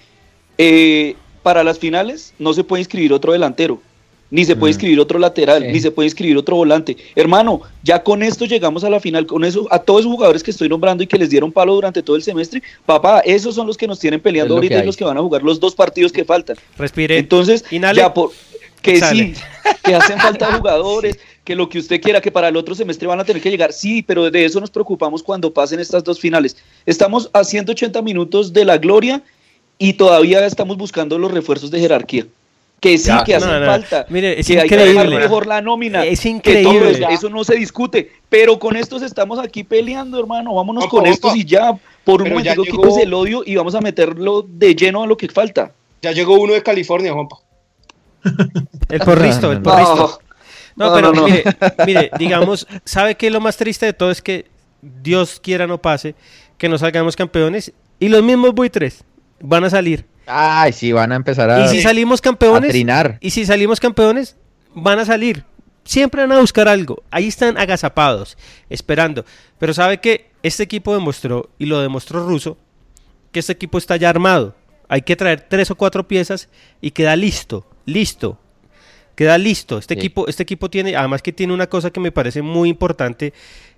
[0.58, 1.14] Eh,
[1.44, 3.80] para las finales no se puede inscribir otro delantero,
[4.32, 4.74] ni se puede mm.
[4.74, 6.96] inscribir otro lateral, ni se puede inscribir otro volante.
[7.14, 10.50] Hermano, ya con esto llegamos a la final, con eso, a todos esos jugadores que
[10.50, 13.76] estoy nombrando y que les dieron palo durante todo el semestre, papá, esos son los
[13.76, 16.24] que nos tienen peleando ahorita y los que van a jugar los dos partidos que
[16.24, 16.56] faltan.
[16.78, 17.16] Respire.
[17.16, 18.32] Entonces, ya por
[18.86, 19.34] que sí,
[19.84, 23.20] que hacen falta jugadores, que lo que usted quiera, que para el otro semestre van
[23.20, 26.56] a tener que llegar, sí, pero de eso nos preocupamos cuando pasen estas dos finales.
[26.86, 29.22] Estamos a 180 minutos de la gloria
[29.78, 32.26] y todavía estamos buscando los refuerzos de jerarquía.
[32.80, 34.06] Que sí, que hacen falta.
[34.10, 35.00] Mire, es que increíble.
[35.00, 36.04] hay que mejor la nómina.
[36.04, 37.06] Es increíble.
[37.10, 38.12] eso no se discute.
[38.28, 40.54] Pero con estos estamos aquí peleando, hermano.
[40.54, 42.98] Vámonos con estos y ya, por un momento, llegó...
[42.98, 45.72] el odio y vamos a meterlo de lleno a lo que falta.
[46.02, 47.38] Ya llegó uno de California, Juanpa.
[48.88, 50.20] El porristo, el porristo.
[50.76, 51.44] No, pero Mire,
[51.86, 54.10] mire, digamos, ¿sabe qué es lo más triste de todo?
[54.10, 54.46] Es que
[54.82, 56.14] Dios quiera no pase,
[56.58, 59.04] que no salgamos campeones y los mismos buitres
[59.40, 60.04] van a salir.
[60.26, 61.64] Ay, sí, van a empezar a.
[61.64, 62.70] Y si salimos campeones.
[62.70, 63.18] trinar.
[63.20, 64.36] Y si salimos campeones,
[64.74, 65.44] van a salir.
[65.84, 67.02] Siempre van a buscar algo.
[67.10, 68.36] Ahí están agazapados,
[68.68, 69.24] esperando.
[69.58, 72.58] Pero sabe que este equipo demostró, y lo demostró Russo,
[73.30, 74.54] que este equipo está ya armado.
[74.88, 76.48] Hay que traer tres o cuatro piezas
[76.80, 78.38] y queda listo, listo.
[79.14, 79.78] queda listo.
[79.78, 83.32] Este, equipo, este equipo tiene, además que tiene una cosa que me parece muy importante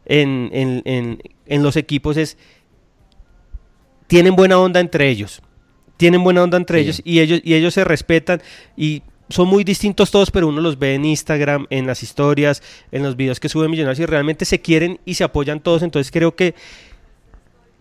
[0.04, 2.36] en, en, en, los equipos es,
[4.08, 5.40] tienen buena onda entre ellos.
[5.96, 8.40] Tienen buena onda entre ellos y ellos y ellos se respetan
[8.76, 13.02] y son muy distintos todos, pero uno los ve en Instagram, en las historias, en
[13.02, 15.82] los videos que suben Millonarios y realmente se quieren y se apoyan todos.
[15.82, 16.54] Entonces creo que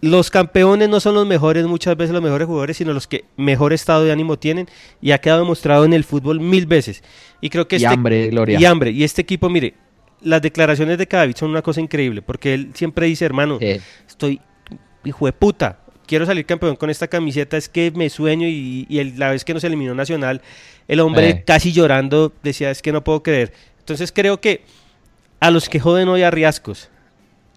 [0.01, 3.73] los campeones no son los mejores, muchas veces los mejores jugadores, sino los que mejor
[3.73, 4.67] estado de ánimo tienen
[5.01, 7.03] y ha quedado demostrado en el fútbol mil veces.
[7.41, 8.59] Y creo que y este, hambre, Gloria.
[8.59, 8.91] Y hambre.
[8.91, 9.73] Y este equipo, mire,
[10.21, 13.59] las declaraciones de Cadavid son una cosa increíble, porque él siempre dice, hermano,
[14.07, 14.41] estoy
[15.03, 18.85] hijo de puta, quiero salir campeón con esta camiseta, es que me sueño y,
[19.17, 20.41] la vez que nos eliminó Nacional,
[20.87, 21.43] el hombre eh.
[21.45, 23.53] casi llorando decía, es que no puedo creer.
[23.79, 24.63] Entonces creo que
[25.39, 26.89] a los que joden hoy a Riascos,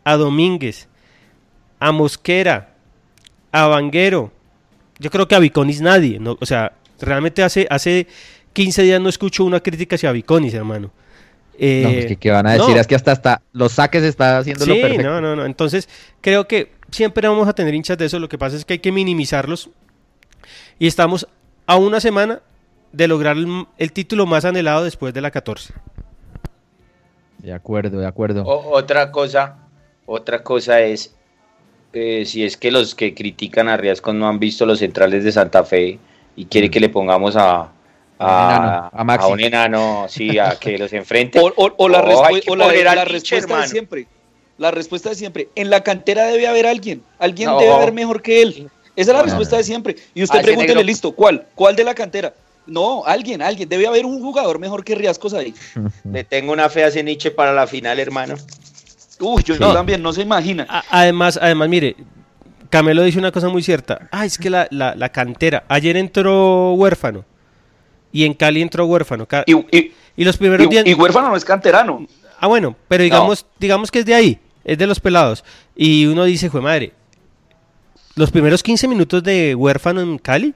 [0.05, 0.89] a Domínguez,
[1.81, 2.75] a Mosquera,
[3.51, 4.31] a Vanguero,
[4.99, 8.07] yo creo que a Viconis nadie, no, o sea, realmente hace, hace
[8.53, 10.93] 15 días no escucho una crítica hacia Viconis, hermano.
[11.63, 15.21] Eh, que, van a decir es que hasta, hasta los saques está haciendo sí, no,
[15.21, 15.45] no, no.
[15.45, 15.91] Entonces,
[16.23, 18.19] creo que siempre vamos a tener hinchas de eso.
[18.19, 19.69] Lo que pasa es que hay que minimizarlos.
[20.79, 21.29] Y estamos
[21.67, 22.41] a una semana
[22.93, 25.75] de lograr el, título más anhelado después de la 14.
[27.39, 28.45] De acuerdo, de acuerdo.
[28.47, 29.59] otra cosa,
[30.07, 31.15] otra cosa es
[31.93, 35.33] eh, si es que los que critican a Riascos no han visto los centrales de
[35.33, 35.99] Santa Fe
[36.37, 36.71] y quiere mm.
[36.71, 37.73] que le pongamos a,
[38.19, 41.41] a, un enano, sí, a que los enfrente.
[41.41, 44.07] O, la, la, respuesta de siempre.
[44.59, 45.49] La respuesta de siempre.
[45.55, 47.03] En la cantera debe haber alguien.
[47.19, 48.71] Alguien debe haber mejor que él.
[48.95, 49.97] Esa es la respuesta de siempre.
[50.15, 51.47] Y usted pregúntele, listo, ¿cuál?
[51.55, 52.35] ¿Cuál de la cantera?
[52.67, 53.69] No, alguien, alguien.
[53.69, 55.55] Debe haber un jugador mejor que Riascos ahí.
[56.05, 58.35] Le tengo una fe a Nietzsche para la final, hermano.
[59.21, 60.67] Uy, yo, también, no se imagina.
[60.91, 61.97] además, además, mire,
[62.71, 64.09] Camelo dice una cosa muy cierta.
[64.11, 65.65] Ah, es que la, la cantera.
[65.69, 67.25] Ayer entró huérfano
[68.13, 69.27] y en Cali entró huérfano.
[69.47, 70.87] Y, los primeros días.
[70.87, 72.07] Y huérfano no es canterano.
[72.39, 75.45] Ah, bueno, pero digamos, digamos que es de ahí, es de los pelados.
[75.77, 76.93] Y uno dice, fue madre,
[78.17, 80.55] los primeros 15 minutos de huérfano en Cali,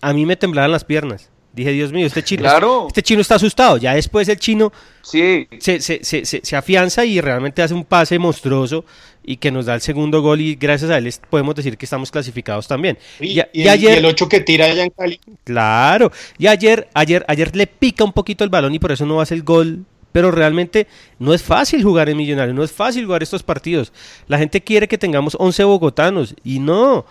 [0.00, 1.30] a mí me temblaban las piernas.
[1.56, 3.78] Dije, Dios mío, este chino, este chino está asustado.
[3.78, 5.48] Ya después el chino sí.
[5.58, 8.84] se, se, se, se, afianza y realmente hace un pase monstruoso
[9.24, 12.10] y que nos da el segundo gol y gracias a él podemos decir que estamos
[12.10, 12.98] clasificados también.
[13.20, 15.18] Y, y, ayer, el 8 que tira allá en Cali.
[15.44, 16.12] Claro.
[16.36, 19.32] Y ayer, ayer, ayer le pica un poquito el balón y por eso no hace
[19.32, 20.86] el gol pero realmente
[21.18, 23.92] no es fácil jugar en Millonarios, no es fácil jugar estos partidos.
[24.28, 27.04] La gente quiere que tengamos 11 bogotanos y no,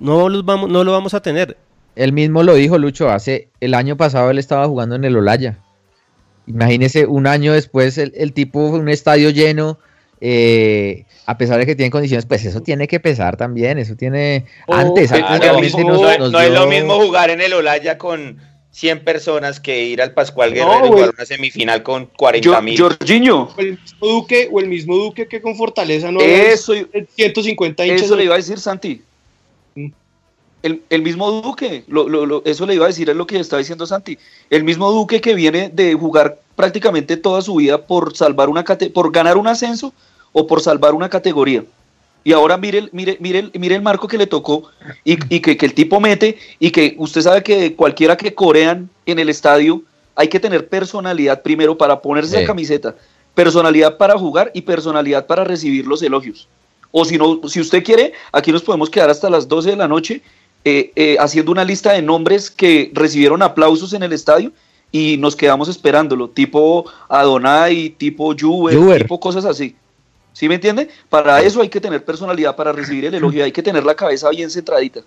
[0.00, 1.56] no, los vamos, no lo vamos a tener.
[1.98, 5.58] Él mismo lo dijo, Lucho, hace el año pasado él estaba jugando en el Olaya.
[6.46, 9.80] Imagínese, un año después el, tipo, un estadio lleno,
[10.20, 14.46] eh, a pesar de que tiene condiciones, pues eso tiene que pesar también, eso tiene...
[14.68, 18.38] Oh, antes, no, es lo mismo jugar en el Olaya con
[18.70, 22.80] 100 personas que ir al Pascual Guerrero y jugar una semifinal con 40 mil.
[22.80, 23.48] Jorginho.
[23.56, 26.74] O el mismo Duque, o el mismo Duque que con Fortaleza no eso,
[27.16, 28.02] 150 hinchas.
[28.02, 29.02] Eso le iba a decir Santi.
[30.62, 31.84] El, mismo Duque,
[32.44, 34.18] eso le iba a decir, es lo que está diciendo Santi.
[34.50, 39.12] El mismo Duque que viene de jugar prácticamente toda su vida por salvar una por
[39.12, 39.92] ganar un ascenso
[40.32, 41.64] o por salvar una categoría.
[42.24, 44.68] Y ahora mire, mire, mire, mire el marco que le tocó
[45.04, 49.28] y, que, el tipo mete y que usted sabe que cualquiera que corean en el
[49.28, 49.82] estadio
[50.16, 52.96] hay que tener personalidad primero para ponerse la camiseta,
[53.34, 56.48] personalidad para jugar y personalidad para recibir los elogios.
[56.90, 59.86] O si no, si usted quiere, aquí nos podemos quedar hasta las 12 de la
[59.86, 60.22] noche
[60.68, 64.52] eh, eh, haciendo una lista de nombres que recibieron aplausos en el estadio
[64.92, 69.74] y nos quedamos esperándolo, tipo Adonai, tipo Juve, tipo cosas así.
[70.34, 70.88] ¿Sí me entiende?
[71.08, 74.28] Para eso hay que tener personalidad, para recibir el elogio, hay que tener la cabeza
[74.28, 75.00] bien centradita.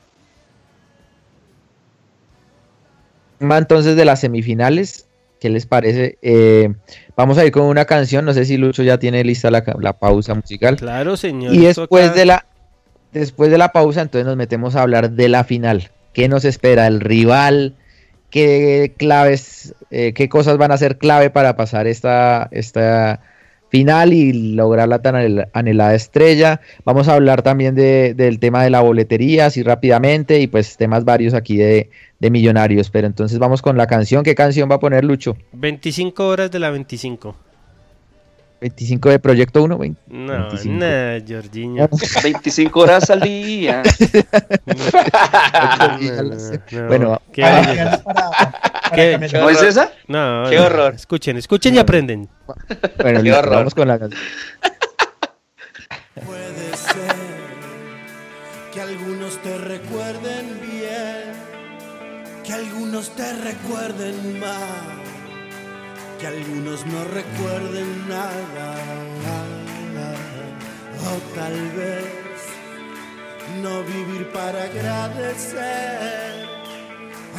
[3.39, 5.07] Entonces de las semifinales,
[5.39, 6.17] ¿qué les parece?
[6.23, 6.73] Eh,
[7.15, 9.93] vamos a ir con una canción, no sé si Lucho ya tiene lista la, la
[9.93, 10.75] pausa musical.
[10.75, 11.53] Claro, señor.
[11.53, 12.45] Y después de la
[13.13, 15.91] después de la pausa, entonces nos metemos a hablar de la final.
[16.13, 16.87] ¿Qué nos espera?
[16.87, 17.75] El rival,
[18.29, 23.21] qué claves, eh, qué cosas van a ser clave para pasar esta, esta
[23.69, 26.59] final y lograr la tan anhelada estrella.
[26.83, 31.33] Vamos a hablar también del tema de la boletería, así rápidamente, y pues temas varios
[31.33, 31.89] aquí de,
[32.19, 32.89] de millonarios.
[32.89, 34.23] Pero entonces vamos con la canción.
[34.23, 35.37] ¿Qué canción va a poner Lucho?
[35.53, 37.35] 25 horas de la 25.
[38.61, 40.01] 25 de Proyecto 1, 20.
[40.09, 40.75] No, 25.
[40.75, 40.85] no,
[41.27, 41.89] Jorginho.
[42.23, 43.81] 25 horas al día.
[46.87, 47.41] bueno, ¿Qué
[49.33, 49.91] ¿No es esa?
[50.07, 50.93] No, qué horror.
[50.93, 52.29] Escuchen, escuchen y aprenden.
[53.01, 53.55] Bueno, qué horror.
[53.55, 54.21] vamos con la canción.
[56.23, 57.15] Puede ser
[58.71, 61.33] que algunos te recuerden bien,
[62.43, 65.00] que algunos te recuerden mal
[66.21, 68.75] que algunos no recuerden nada,
[71.09, 72.05] o tal vez
[73.63, 76.45] no vivir para agradecer,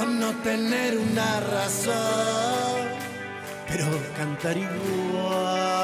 [0.01, 2.89] o no tener una razón,
[3.68, 5.83] pero cantar igual.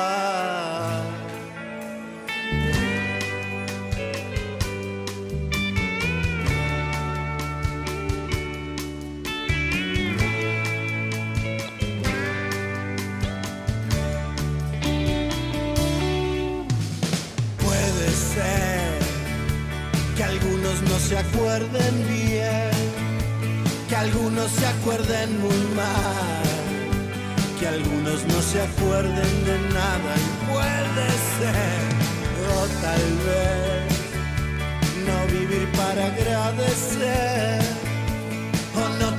[21.09, 22.71] Se acuerden bien,
[23.89, 26.43] que algunos se acuerden muy mal,
[27.59, 31.81] que algunos no se acuerden de nada y puede ser,
[32.57, 33.89] o tal vez
[35.07, 37.63] no vivir para agradecer,
[38.77, 39.18] o no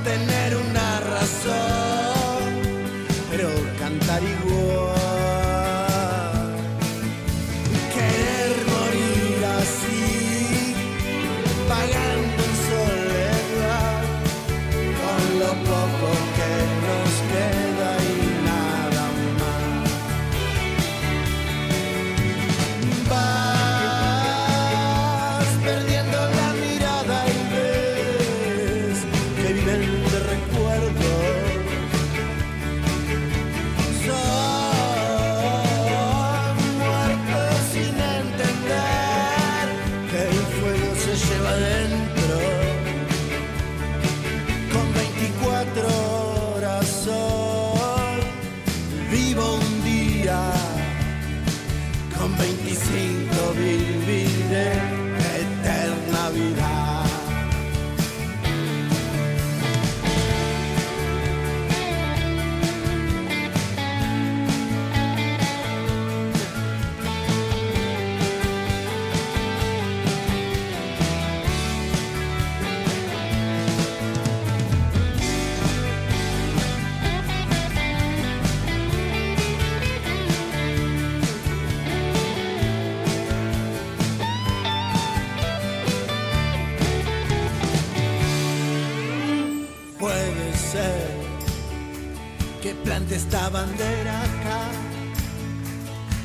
[93.12, 94.62] esta bandera acá,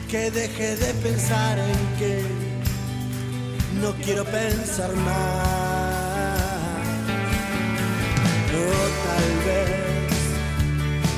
[0.09, 2.23] que deje de pensar en que
[3.81, 5.95] no quiero pensar más.
[8.53, 8.67] O
[9.05, 9.71] tal vez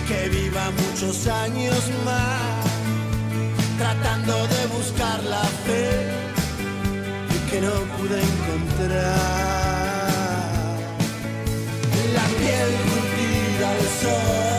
[0.08, 2.66] que viva muchos años más,
[3.78, 5.90] tratando de buscar la fe
[7.50, 9.18] que no pude encontrar.
[12.16, 14.57] La piel curtida al sol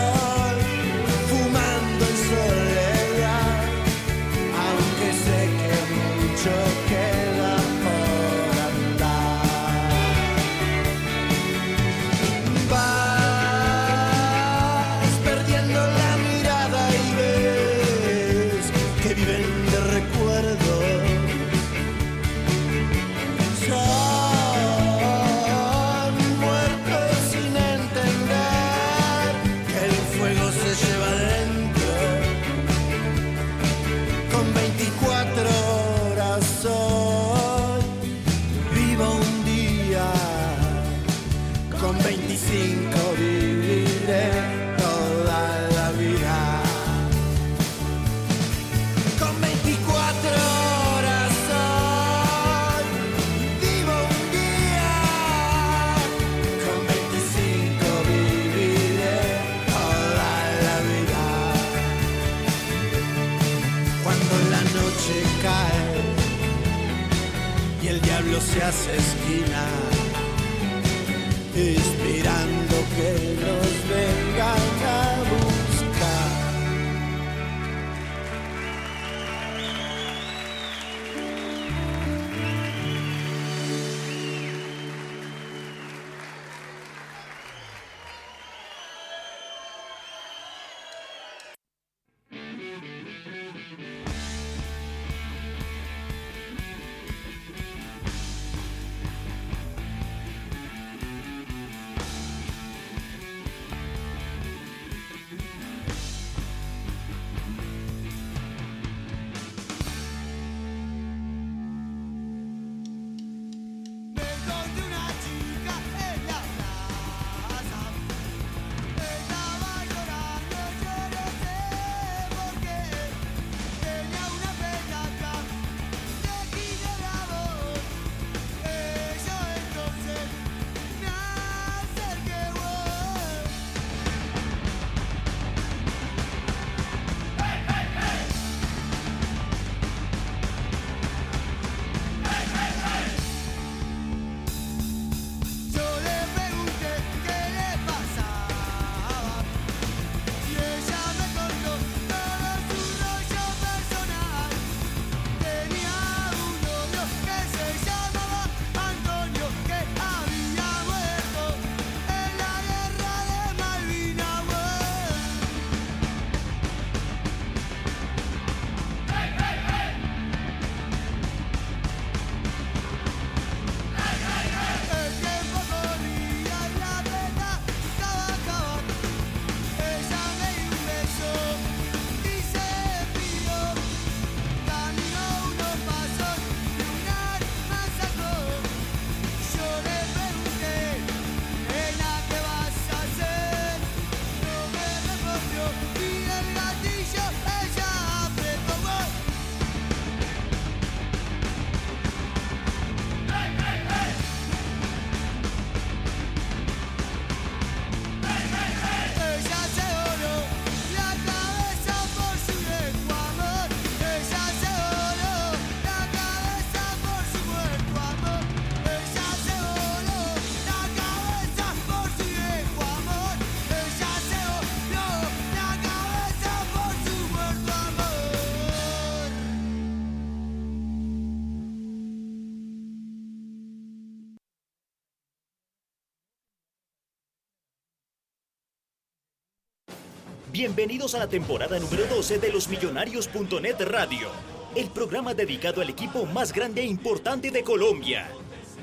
[240.59, 244.29] Bienvenidos a la temporada número 12 de los Millonarios.net Radio,
[244.75, 248.29] el programa dedicado al equipo más grande e importante de Colombia.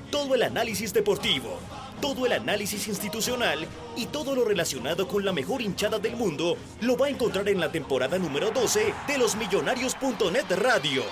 [0.09, 1.59] Todo el análisis deportivo,
[1.99, 3.67] todo el análisis institucional
[3.97, 7.59] y todo lo relacionado con la mejor hinchada del mundo lo va a encontrar en
[7.59, 11.03] la temporada número 12 de los Millonarios.net Radio.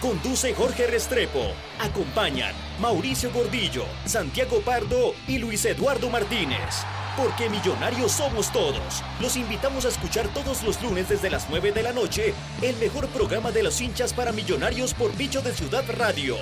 [0.00, 1.44] Conduce Jorge Restrepo.
[1.78, 6.84] Acompañan Mauricio Gordillo, Santiago Pardo y Luis Eduardo Martínez.
[7.18, 9.02] Porque millonarios somos todos.
[9.20, 13.08] Los invitamos a escuchar todos los lunes desde las 9 de la noche el mejor
[13.08, 16.36] programa de los hinchas para millonarios por Bicho de Ciudad Radio.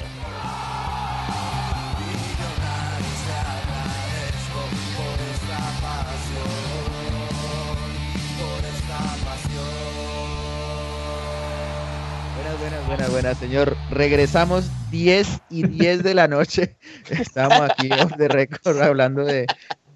[12.67, 13.77] Buenas, buenas, buenas, señor.
[13.91, 16.77] Regresamos 10 y 10 de la noche.
[17.09, 19.47] Estamos aquí de récord hablando de,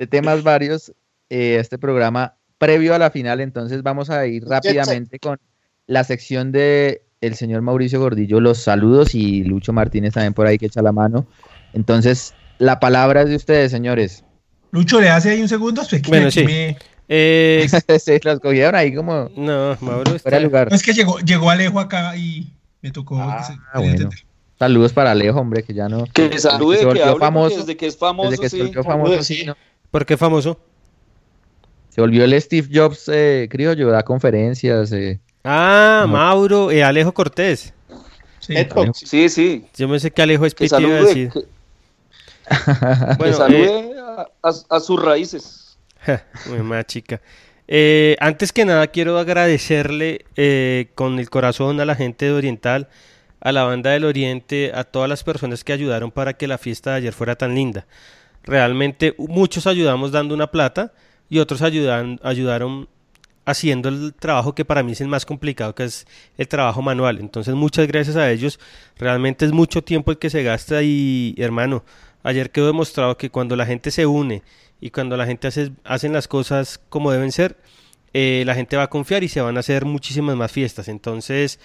[0.07, 0.93] temas varios.
[1.29, 5.39] Eh, este programa previo a la final, entonces vamos a ir rápidamente con
[5.87, 10.59] la sección de el señor Mauricio Gordillo, los saludos y Lucho Martínez también por ahí
[10.59, 11.27] que echa la mano.
[11.73, 14.25] Entonces, la palabra es de ustedes, señores.
[14.73, 15.83] Lucho, ¿le hace ahí un segundo?
[16.09, 16.45] Bueno, sí.
[17.09, 17.67] Eh,
[17.99, 20.69] se los cogieron ahí como no, Mauro fuera lugar.
[20.71, 23.19] No, es que llegó, llegó Alejo acá y me tocó.
[23.21, 24.11] Ah, bueno.
[24.59, 26.05] Saludos para Alejo, hombre, que ya no.
[26.13, 28.31] Que salude, que, que hable famoso, desde que es famoso.
[28.31, 29.45] Desde que volvió famoso, sí.
[29.47, 29.57] No.
[29.91, 30.61] ¿Por qué famoso?
[31.89, 34.93] Se volvió el Steve Jobs eh, criollo, da conferencias.
[34.93, 35.19] Eh.
[35.45, 37.75] Ah, Mauro, eh, Alejo Cortés.
[38.39, 38.55] Sí,
[38.95, 39.67] sí, sí.
[39.77, 41.31] Yo me sé que Alejo es que salude, decir.
[41.31, 41.45] Que,
[43.19, 45.77] bueno, que salude a, a, a sus raíces.
[46.49, 47.21] Muy más chica.
[47.73, 52.89] Eh, antes que nada quiero agradecerle eh, con el corazón a la gente de Oriental,
[53.41, 56.91] a la banda del Oriente, a todas las personas que ayudaron para que la fiesta
[56.91, 57.87] de ayer fuera tan linda.
[58.45, 60.93] Realmente muchos ayudamos dando una plata
[61.29, 62.89] y otros ayudan, ayudaron
[63.45, 66.07] haciendo el trabajo que para mí es el más complicado, que es
[66.39, 67.19] el trabajo manual.
[67.19, 68.59] Entonces muchas gracias a ellos.
[68.99, 71.85] Realmente es mucho tiempo el que se gasta y hermano,
[72.23, 74.43] ayer quedó demostrado que cuando la gente se une
[74.81, 77.57] y cuando la gente hace hacen las cosas como deben ser,
[78.13, 80.89] eh, la gente va a confiar y se van a hacer muchísimas más fiestas.
[80.89, 81.61] Entonces,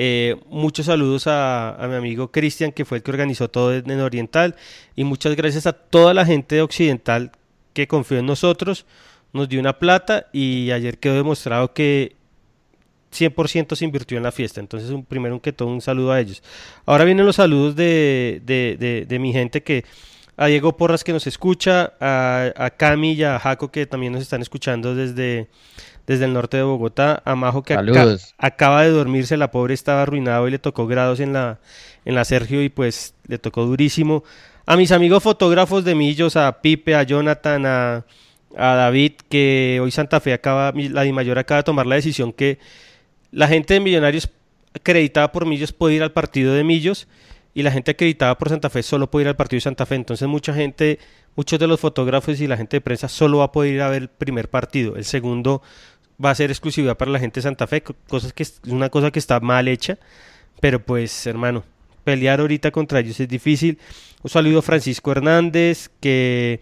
[0.00, 4.54] eh, muchos saludos a, mi amigo Cristian, que fue el que organizó todo en Oriental,
[4.94, 7.32] y muchas gracias a toda la gente de Occidental
[7.72, 8.86] que confió en nosotros,
[9.32, 12.14] nos dio una plata y ayer quedó demostrado que
[13.12, 14.60] 100% se invirtió en la fiesta.
[14.60, 16.44] Entonces, un, primero que todo, un saludo a ellos.
[16.86, 19.84] Ahora vienen los saludos de, de, mi gente que
[20.36, 24.22] a Diego Porras que nos escucha, a, a Cami y a Jaco que también nos
[24.22, 25.48] están escuchando desde,
[26.08, 27.74] desde el norte de Bogotá, a Majo que
[28.38, 31.58] acaba de dormirse, la pobre estaba arruinado y le tocó grados en la,
[32.06, 34.24] en la Sergio y pues le tocó durísimo.
[34.64, 38.04] A mis amigos fotógrafos de Millos, a Pipe, a Jonathan, a,
[38.56, 42.32] a David, que hoy Santa Fe acaba, la Di Mayor acaba de tomar la decisión
[42.32, 42.58] que
[43.30, 44.30] la gente de Millonarios
[44.72, 47.06] acreditada por Millos puede ir al partido de Millos
[47.52, 49.96] y la gente acreditada por Santa Fe solo puede ir al partido de Santa Fe.
[49.96, 51.00] Entonces mucha gente,
[51.36, 53.90] muchos de los fotógrafos y la gente de prensa solo va a poder ir a
[53.90, 54.96] ver el primer partido.
[54.96, 55.60] El segundo
[56.22, 59.10] va a ser exclusividad para la gente de Santa Fe, cosas que es una cosa
[59.10, 59.98] que está mal hecha,
[60.60, 61.64] pero pues hermano,
[62.04, 63.78] pelear ahorita contra ellos es difícil.
[64.22, 66.60] Un saludo a Francisco Hernández, que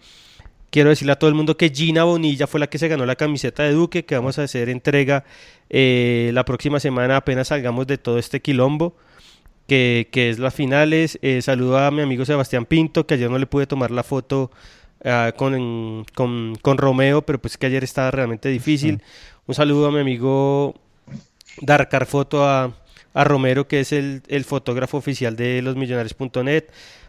[0.69, 3.15] quiero decirle a todo el mundo que Gina Bonilla fue la que se ganó la
[3.15, 5.23] camiseta de Duque, que vamos a hacer entrega
[5.69, 8.95] eh, la próxima semana apenas salgamos de todo este quilombo
[9.67, 11.19] que, es las finales.
[11.21, 14.51] Eh, saludo a mi amigo Sebastián Pinto, que ayer no le pude tomar la foto
[15.07, 19.01] ah, con, con, Romeo, pero pues que ayer estaba realmente difícil.
[19.45, 20.75] Un saludo a mi amigo
[21.61, 22.75] Darkar Foto, a,
[23.13, 26.65] a Romero, que es el, fotógrafo oficial de losmillonarios.net,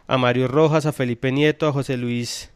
[0.07, 2.49] a Mario Rojas, a Felipe Nieto, a José Luis,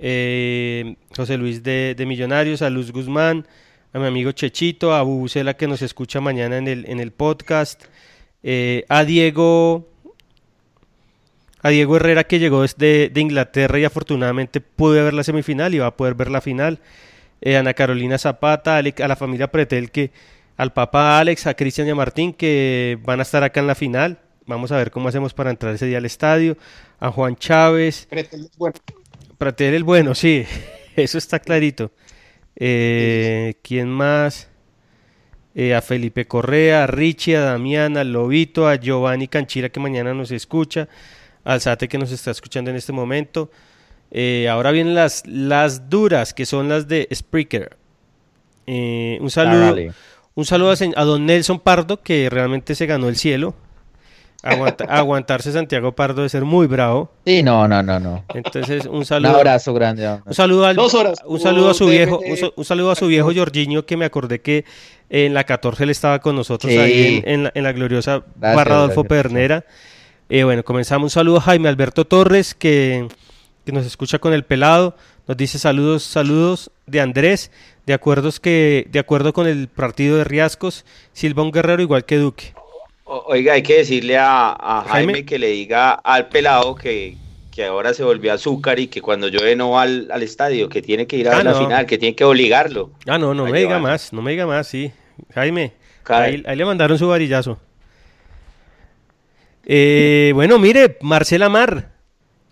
[0.00, 3.46] eh, José Luis de, de, Millonarios, a Luz Guzmán,
[3.92, 7.84] a mi amigo Chechito, a Bubucela que nos escucha mañana en el, en el podcast.
[8.42, 9.88] Eh, a Diego
[11.64, 15.78] a Diego Herrera que llegó desde de Inglaterra y afortunadamente pude ver la semifinal y
[15.78, 16.78] va a poder ver la final.
[17.40, 20.12] Eh, Ana Carolina Zapata, a la familia Pretel, que
[20.58, 23.74] al papá Alex, a Cristian y a Martín que van a estar acá en la
[23.74, 24.18] final.
[24.44, 26.58] Vamos a ver cómo hacemos para entrar ese día al estadio.
[27.00, 28.08] A Juan Chávez.
[28.10, 28.74] Pretel el bueno.
[29.38, 30.44] Pretel el bueno, sí,
[30.96, 31.92] eso está clarito.
[32.56, 34.50] Eh, ¿Quién más?
[35.54, 40.12] Eh, a Felipe Correa, a Richie, a Damián, al Lobito, a Giovanni Canchira que mañana
[40.12, 40.90] nos escucha,
[41.44, 43.50] al Sate que nos está escuchando en este momento.
[44.10, 47.76] Eh, ahora vienen las, las duras, que son las de Spreaker.
[48.66, 49.76] Eh, un saludo,
[50.34, 53.54] un saludo a, don Nelson Pardo, que realmente se ganó el cielo.
[54.88, 57.10] aguantarse Santiago Pardo de ser muy bravo.
[57.24, 58.24] Sí, no, no, no, no.
[58.34, 59.30] Entonces, un saludo.
[59.30, 60.18] Un abrazo grande.
[60.24, 62.20] Un saludo al, Un saludo a su viejo,
[62.56, 64.64] un, saludo a su viejo Jorginho que me acordé que
[65.08, 69.64] en la 14 él estaba con nosotros ahí en, la, gloriosa Barra Adolfo Pernera.
[70.28, 71.04] Eh, bueno, comenzamos.
[71.04, 73.08] Un saludo a Jaime Alberto Torres que,
[73.64, 74.96] que nos escucha con el pelado.
[75.26, 77.50] Nos dice saludos, saludos de Andrés.
[77.86, 82.16] De, acuerdos que, de acuerdo con el partido de Riascos, Silva un guerrero igual que
[82.16, 82.54] Duque.
[83.04, 87.16] Oiga, hay que decirle a, Jaime, que le diga al pelado que,
[87.68, 91.16] ahora se volvió azúcar y que cuando llueve no va al, estadio, que tiene que
[91.16, 92.90] ir a ah, la final, que tiene que obligarlo.
[93.06, 94.90] Ah, no, no me diga más, no me diga más, sí.
[95.34, 95.74] Jaime,
[96.06, 97.58] ahí, le mandaron su varillazo.
[99.66, 101.92] Eh, bueno, mire, Marcela Mar,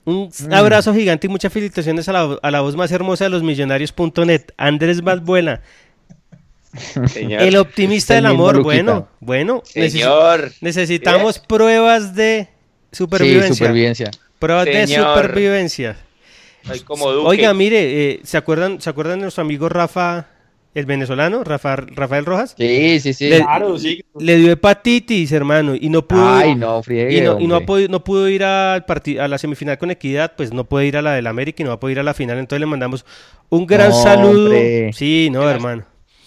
[0.04, 0.52] un mm.
[0.52, 4.42] abrazo gigante y muchas felicitaciones a la, a la voz más hermosa de los millonarios.net,
[4.56, 5.60] Andrés Valbuena.
[7.14, 9.62] El optimista del amor, bueno, bueno.
[9.64, 10.52] Señor.
[10.62, 12.48] necesitamos pruebas de
[12.90, 14.10] supervivencia.
[14.38, 15.96] Pruebas de supervivencia.
[17.24, 20.28] Oiga, mire, eh, ¿se acuerdan, ¿se acuerdan de nuestro amigo Rafa,
[20.74, 22.54] el venezolano, Rafa, Rafael Rojas?
[22.56, 23.28] Sí, sí, sí.
[23.28, 24.04] Le, claro, sí.
[24.18, 26.26] le dio hepatitis, hermano, y no pudo.
[26.26, 28.84] Ay, no, y no, y no, no pudo ir al
[29.20, 31.70] a la semifinal con Equidad, pues no puede ir a la del América y no
[31.70, 32.38] va a poder ir a la final.
[32.38, 33.04] Entonces le mandamos
[33.48, 34.54] un gran saludo.
[34.92, 35.84] Sí, no, hermano.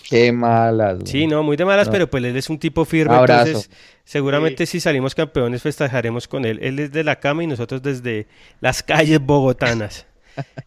[0.10, 1.00] Qué malas.
[1.06, 3.18] Sí, no, muy de malas, pero pues él es un tipo firme.
[3.18, 3.72] Entonces,
[4.04, 6.60] seguramente si salimos campeones festejaremos con él.
[6.62, 8.28] Él es de la cama y nosotros desde
[8.62, 10.06] las calles bogotanas.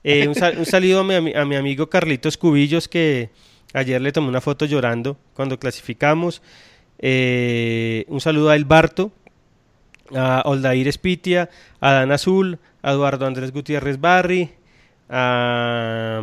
[0.03, 3.29] Eh, un, saludo a mi, a mi, amigo Carlitos Cubillos que
[3.75, 6.43] ayer le tomé una foto llorando cuando clasificamos.
[6.99, 9.13] Eh, un saludo a El Barto,
[10.15, 11.51] a Oldair Espitia,
[11.81, 14.51] a Dan Azul, a Eduardo Andrés Gutiérrez Barri,
[15.09, 16.21] a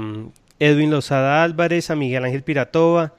[0.60, 3.14] Edwin Lozada Álvarez, a Miguel Ángel Piratova,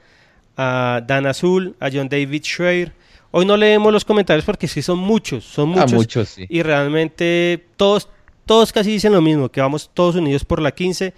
[0.55, 2.93] a Dan Azul, a John David Schreier.
[3.31, 5.93] Hoy no leemos los comentarios porque sí son muchos, son muchos.
[5.93, 6.45] muchos sí.
[6.49, 8.09] Y realmente todos,
[8.45, 11.13] todos casi dicen lo mismo, que vamos todos unidos por la 15,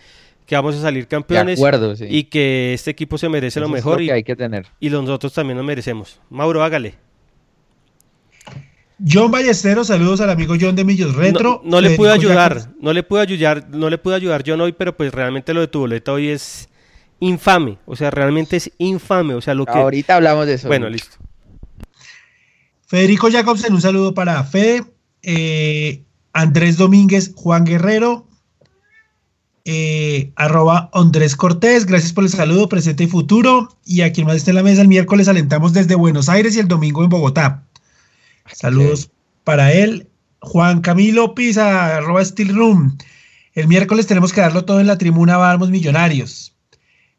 [0.50, 1.62] que vamos a salir campeones.
[2.10, 4.02] Y que este equipo se merece lo mejor.
[4.02, 4.66] y, hay que tener.
[4.80, 6.20] Y nosotros también lo merecemos.
[6.32, 6.96] Mauro, hágale.
[9.08, 11.62] John Ballesteros, saludos al amigo John de Millos Retro.
[11.64, 14.98] No, le pude ayudar, no le pude ayudar, no le pude ayudar John hoy, pero
[14.98, 16.68] pues realmente lo de tu boleta hoy es
[17.20, 19.72] infame, o sea, realmente es infame, o sea, lo que...
[19.72, 20.68] Ahorita hablamos de eso.
[20.68, 21.16] Bueno, listo.
[22.88, 24.84] Federico Jacobsen, un saludo para Fede,
[25.22, 26.04] eh,
[26.34, 28.29] Andrés Domínguez, Juan Guerrero,
[29.72, 34.38] eh, arroba Andrés Cortés, gracias por el saludo, presente y futuro, y a quien más
[34.38, 37.64] esté en la mesa el miércoles alentamos desde Buenos Aires y el domingo en Bogotá.
[38.52, 39.12] Saludos
[39.44, 40.08] para él.
[40.42, 42.98] Juan Camilo Pisa, arroba Steel Room.
[43.54, 46.56] El miércoles tenemos que darlo todo en la tribuna Vamos Millonarios.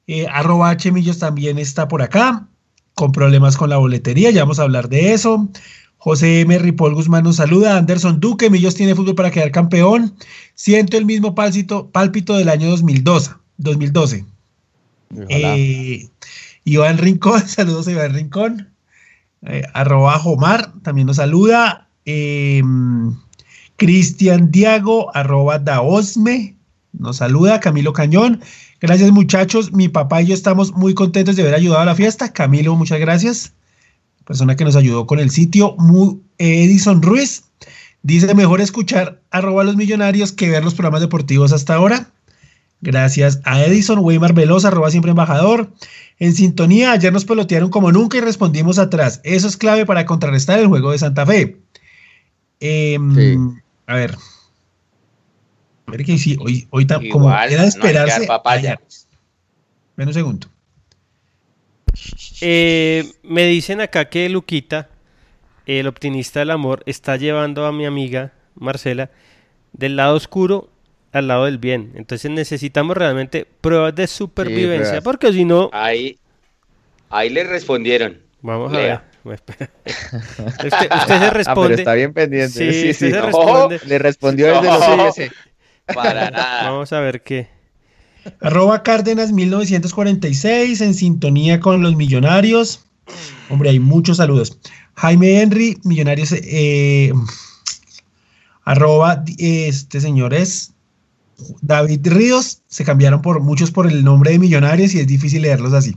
[0.08, 2.48] Eh, arroba H Millos también está por acá,
[2.94, 5.48] con problemas con la boletería, ya vamos a hablar de eso.
[6.00, 6.58] José M.
[6.58, 7.76] Ripoll Guzmán nos saluda.
[7.76, 10.14] Anderson Duque, Millos tiene fútbol para quedar campeón.
[10.54, 13.32] Siento el mismo pálpito, pálpito del año 2012.
[13.58, 14.24] 2012.
[15.28, 16.08] Eh,
[16.64, 18.70] Iván Rincón, saludos a Iván Rincón.
[19.42, 21.86] Eh, arroba Jomar, también nos saluda.
[22.06, 23.14] Em,
[23.76, 26.56] Cristian Diago, arroba Daosme,
[26.94, 27.60] nos saluda.
[27.60, 28.40] Camilo Cañón,
[28.80, 29.70] gracias muchachos.
[29.74, 32.32] Mi papá y yo estamos muy contentos de haber ayudado a la fiesta.
[32.32, 33.52] Camilo, muchas gracias.
[34.24, 35.76] Persona que nos ayudó con el sitio.
[36.38, 37.44] Edison Ruiz
[38.02, 42.10] dice: Mejor escuchar arroba los millonarios que ver los programas deportivos hasta ahora.
[42.82, 45.70] Gracias a Edison, Weimar Velosa, arroba siempre embajador.
[46.18, 49.20] En sintonía, ayer nos pelotearon como nunca y respondimos atrás.
[49.22, 51.58] Eso es clave para contrarrestar el juego de Santa Fe.
[52.60, 54.16] Em, a ver.
[55.86, 58.28] A ver que sí, hoy, hoy como era de esperarse.
[59.96, 60.46] Ven un segundo.
[62.40, 64.88] Eh, me dicen acá que Luquita,
[65.66, 69.10] el optimista del amor, está llevando a mi amiga Marcela
[69.72, 70.70] del lado oscuro
[71.12, 71.92] al lado del bien.
[71.96, 75.70] Entonces necesitamos realmente pruebas de supervivencia, porque si no...
[75.72, 76.18] Ahí,
[77.08, 78.20] ahí le respondieron.
[78.42, 79.00] Vamos a ver.
[79.24, 79.68] usted,
[81.06, 81.44] se responde.
[81.46, 82.72] Ah, pero está bien pendiente.
[82.72, 83.80] Sí, sí, Se responde.
[83.84, 85.14] Le respondió desde los
[85.94, 86.70] Para nada.
[86.70, 87.48] Vamos a ver qué.
[88.40, 92.84] Arroba Cárdenas 1946 en sintonía con los millonarios.
[93.48, 94.58] Hombre, hay muchos saludos.
[94.94, 96.32] Jaime Henry, millonarios.
[96.32, 97.12] Eh,
[98.64, 100.72] arroba este señor es
[101.62, 105.72] David Ríos, se cambiaron por muchos por el nombre de Millonarios y es difícil leerlos
[105.72, 105.96] así.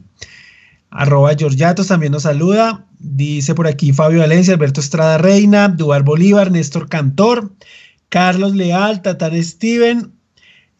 [0.89, 2.85] Arroba Georgiatos también nos saluda.
[2.99, 7.51] Dice por aquí Fabio Valencia, Alberto Estrada Reina, Duar Bolívar, Néstor Cantor,
[8.09, 10.13] Carlos Leal, Tatán Steven,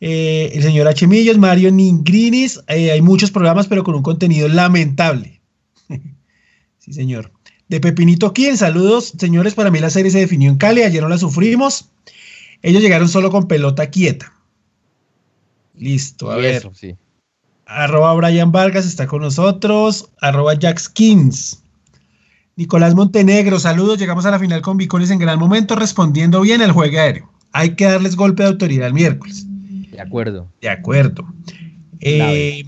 [0.06, 1.08] eh, el señor H.
[1.08, 2.60] Millos, Mario Ningrinis.
[2.68, 5.40] Eh, hay muchos programas, pero con un contenido lamentable.
[6.78, 7.32] sí, señor.
[7.70, 8.58] de Pepinito King.
[8.58, 9.54] Saludos, señores.
[9.54, 10.84] Para mí la serie se definió en Cali.
[10.84, 11.90] Ayer no la sufrimos.
[12.62, 14.34] Ellos llegaron solo con pelota quieta.
[15.74, 16.70] Listo, a ver.
[16.74, 16.98] sí.
[17.66, 20.10] Arroba Brian Vargas está con nosotros.
[20.20, 21.64] Arroba Jackskins.
[22.58, 24.00] Nicolás Montenegro, saludos.
[24.00, 27.32] Llegamos a la final con Bicones en gran momento, respondiendo bien el juego aéreo.
[27.54, 29.48] Hay que darles golpe de autoridad el miércoles.
[29.94, 30.52] De acuerdo.
[30.62, 31.26] De acuerdo.
[32.00, 32.66] Eh,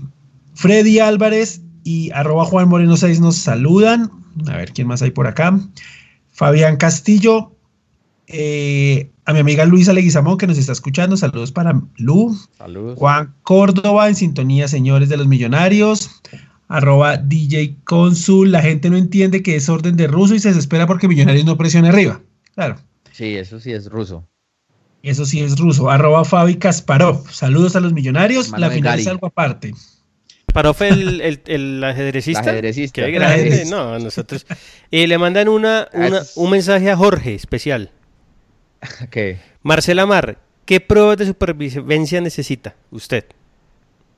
[0.54, 4.10] Freddy Álvarez y arroba Juan Moreno 6 nos saludan.
[4.48, 5.58] A ver quién más hay por acá.
[6.32, 7.52] Fabián Castillo.
[8.28, 11.16] Eh, a mi amiga Luisa Leguizamón que nos está escuchando.
[11.16, 12.36] Saludos para Lu.
[12.56, 12.98] Saludos.
[12.98, 16.22] Juan Córdoba en sintonía, señores de los millonarios.
[16.68, 18.52] Arroba DJ Consul.
[18.52, 21.56] La gente no entiende que es orden de ruso y se desespera porque Millonarios no
[21.56, 22.20] presione arriba.
[22.54, 22.76] Claro.
[23.12, 24.26] Sí, eso sí es ruso.
[25.06, 25.88] Eso sí es ruso.
[25.88, 27.30] Arroba Fabi Kasparov.
[27.30, 28.50] Saludos a los millonarios.
[28.58, 29.72] la final es algo aparte.
[30.46, 32.40] Kasparov, el, el, el ajedrecista.
[32.42, 33.04] El ajedrecista.
[33.04, 33.64] Qué grande.
[33.66, 34.44] No, nosotros.
[34.90, 37.92] Eh, le mandan una, una, un mensaje a Jorge especial.
[39.12, 39.38] ¿Qué?
[39.62, 43.26] Marcela Mar, ¿qué pruebas de supervivencia necesita usted?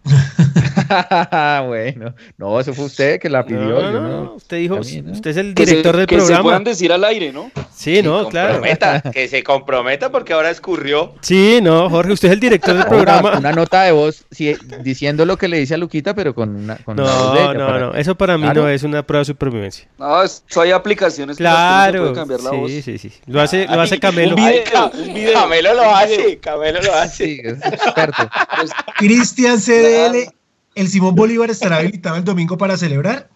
[1.66, 3.60] bueno, no, eso fue usted que la pidió.
[3.60, 6.38] No, yo no, usted dijo, usted es el director del que programa.
[6.38, 7.50] se puedan decir al aire, ¿no?
[7.74, 8.62] Sí, no, claro.
[9.12, 11.14] que se comprometa porque ahora escurrió.
[11.20, 13.30] Sí, no, Jorge, usted es el director del programa.
[13.30, 16.56] Una, una nota de voz sí, diciendo lo que le dice a Luquita, pero con
[16.56, 16.76] una.
[16.78, 18.62] Con no, una voz de ella no, para- no, eso para mí Claro.
[18.62, 19.86] no es una prueba de supervivencia.
[19.98, 22.70] No, eso hay aplicaciones que que Claro, puede cambiar la voz.
[22.70, 23.12] sí, sí, sí.
[23.26, 24.34] Lo hace, lo hace Camelo.
[24.36, 25.34] un video, un video.
[25.34, 27.24] Camelo lo hace, Camelo lo hace.
[27.26, 28.28] Sí, es experto.
[28.96, 30.32] Cristian CDL,
[30.74, 33.30] el Simón Bolívar estará habilitado el domingo para celebrar.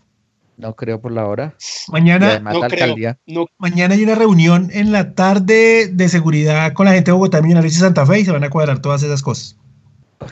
[0.57, 1.57] No creo por la hora.
[1.89, 3.19] Mañana, además la alcaldía.
[3.59, 7.75] mañana hay una reunión en la tarde de seguridad con la gente de Bogotá, Millonarios
[7.75, 9.57] y Santa Fe y se van a cuadrar todas esas cosas.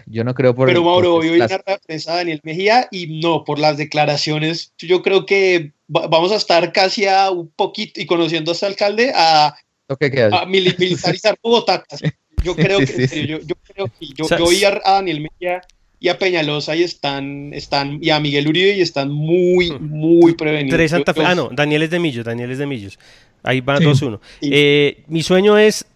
[0.06, 3.20] Yo no creo por Pero Mauro, por hoy las- una prensa de Daniel Mejía y
[3.20, 8.00] no, por las declaraciones, yo creo que va- vamos a estar casi a un poquito,
[8.00, 9.54] y conociendo a este alcalde, a,
[9.98, 10.42] queda.
[10.42, 11.82] a mili- militarizar Bogotá.
[11.88, 12.04] casi.
[12.44, 14.92] Yo creo Sí, que, sí, serio, yo, yo creo que yo, yo oí a, a
[14.92, 15.60] Daniel Mejía
[16.00, 20.76] y a Peñalosa y están, están, y a Miguel Uribe y están muy, muy prevenidos.
[20.76, 21.22] Tres Santa Fe.
[21.24, 22.98] Ah, no, Daniel es de Millos, Daniel es de Millos.
[23.42, 23.84] Ahí va Sí.
[23.84, 24.20] 2-1.
[24.40, 24.50] Sí.
[24.52, 25.86] Eh, mi sueño es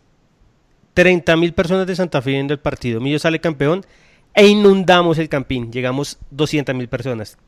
[0.92, 3.00] 30 mil personas de Santa Fe viendo el partido.
[3.00, 3.84] Millos sale campeón
[4.34, 5.72] e inundamos el campín.
[5.72, 7.38] Llegamos 200 mil personas.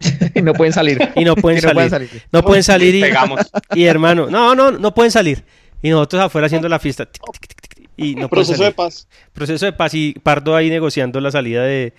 [0.34, 0.98] y no pueden salir.
[1.14, 1.74] Y no pueden Y no salir.
[1.74, 2.22] pueden salir.
[2.32, 3.40] No pueden salir y, Pegamos.
[3.74, 5.44] y hermano, no, no, no pueden salir.
[5.82, 7.04] Y nosotros afuera haciendo la fiesta.
[7.04, 7.59] Tic, tic, tic,
[8.02, 8.70] Y no pueden proceso salir.
[8.72, 9.08] de paz.
[9.32, 11.92] Proceso de paz y Pardo ahí negociando la salida de,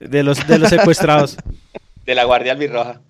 [0.00, 1.36] de los, de los secuestrados.
[2.06, 3.00] De la Guardia Albirroja.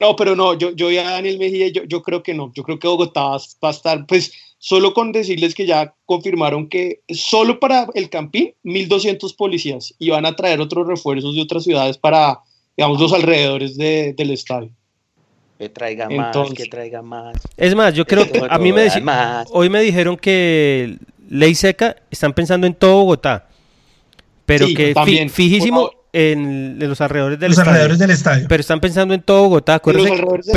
[0.00, 2.52] No, pero no, yo, yo vi a Daniel Mejía yo, yo creo que no.
[2.54, 6.68] Yo creo que Bogotá va, va a estar, pues, solo con decirles que ya confirmaron
[6.68, 11.64] que solo para el Campín, 1.200 policías y van a traer otros refuerzos de otras
[11.64, 12.40] ciudades para,
[12.76, 14.70] digamos, los alrededores de- del estadio.
[15.62, 17.36] Que traiga más, que traiga más.
[17.56, 18.88] Es más, yo creo que a mí me
[19.52, 20.98] hoy me dijeron que
[21.28, 23.46] ley seca están pensando en todo Bogotá,
[24.44, 27.70] pero Sí, que fi- fijísimo en, en los alrededores del Los estadio.
[27.70, 28.46] alrededores del estadio.
[28.48, 29.78] Pero están pensando en todo Bogotá.
[29.80, 29.92] Pe-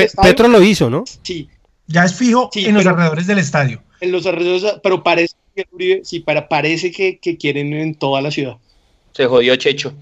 [0.06, 0.10] estadio?
[0.24, 1.04] Petro lo hizo, ¿no?
[1.22, 1.50] Sí,
[1.86, 3.84] Ya es fijo Sí, en los alrededores del estadio.
[4.02, 8.24] en los alrededores, pero parece que Uribe- sí, para, parece que, que quieren en toda
[8.24, 8.58] la ciudad.
[9.14, 9.94] Se jodió Checho.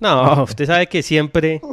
[0.00, 1.60] No, usted sabe que siempre.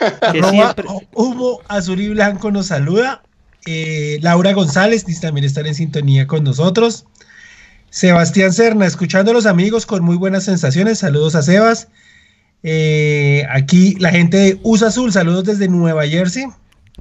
[0.32, 0.84] Que Arroba siempre
[1.14, 3.22] Humo Azul y Blanco nos saluda.
[3.66, 7.06] Eh, Laura González dice también estar en sintonía con nosotros.
[7.90, 10.98] Sebastián Serna, escuchando a los amigos con muy buenas sensaciones.
[10.98, 11.88] Saludos a Sebas.
[12.62, 16.46] Eh, aquí la gente de USA Azul, saludos desde Nueva Jersey.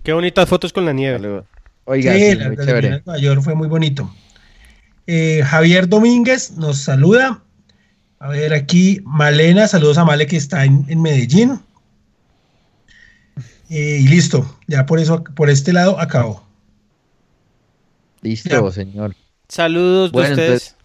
[0.03, 1.43] Qué bonitas fotos con la nieve.
[1.85, 4.13] Oiga, Sí, sí, la- muy la de Nueva York fue muy bonito.
[5.07, 7.41] Eh, Javier Domínguez nos saluda.
[8.19, 11.59] A ver, aquí Malena, saludos a Male que está en, en Medellín.
[13.75, 16.43] Eh, y listo, ya por eso, por este lado acabó.
[18.21, 18.71] Listo, Ya.
[18.71, 19.15] señor.
[19.47, 20.49] Saludos de Bueno, ustedes.
[20.49, 20.75] entonces-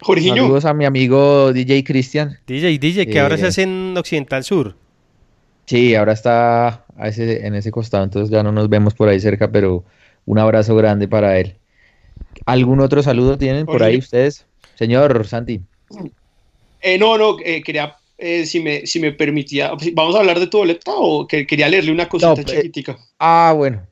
[0.00, 2.38] Jorginho, Saludos a mi amigo DJ Cristian.
[2.46, 4.76] DJ, DJ, que ahora se Eh, hace en Occidental Sur.
[5.66, 9.18] Sí, ahora está a ese- en ese costado, entonces ya no nos vemos por ahí
[9.18, 9.82] cerca, pero
[10.26, 11.56] un abrazo grande para él.
[12.46, 14.46] ¿Algún otro saludo tienen por ahí ustedes?
[14.76, 15.60] Señor Santi.
[16.80, 20.48] Eh, no, no, eh, quería, eh, si, me, si me permitía, ¿vamos a hablar de
[20.48, 22.98] tu boleta o que quería leerle una cosita No, eh, chiquitica?
[23.18, 23.86] Ah, bueno.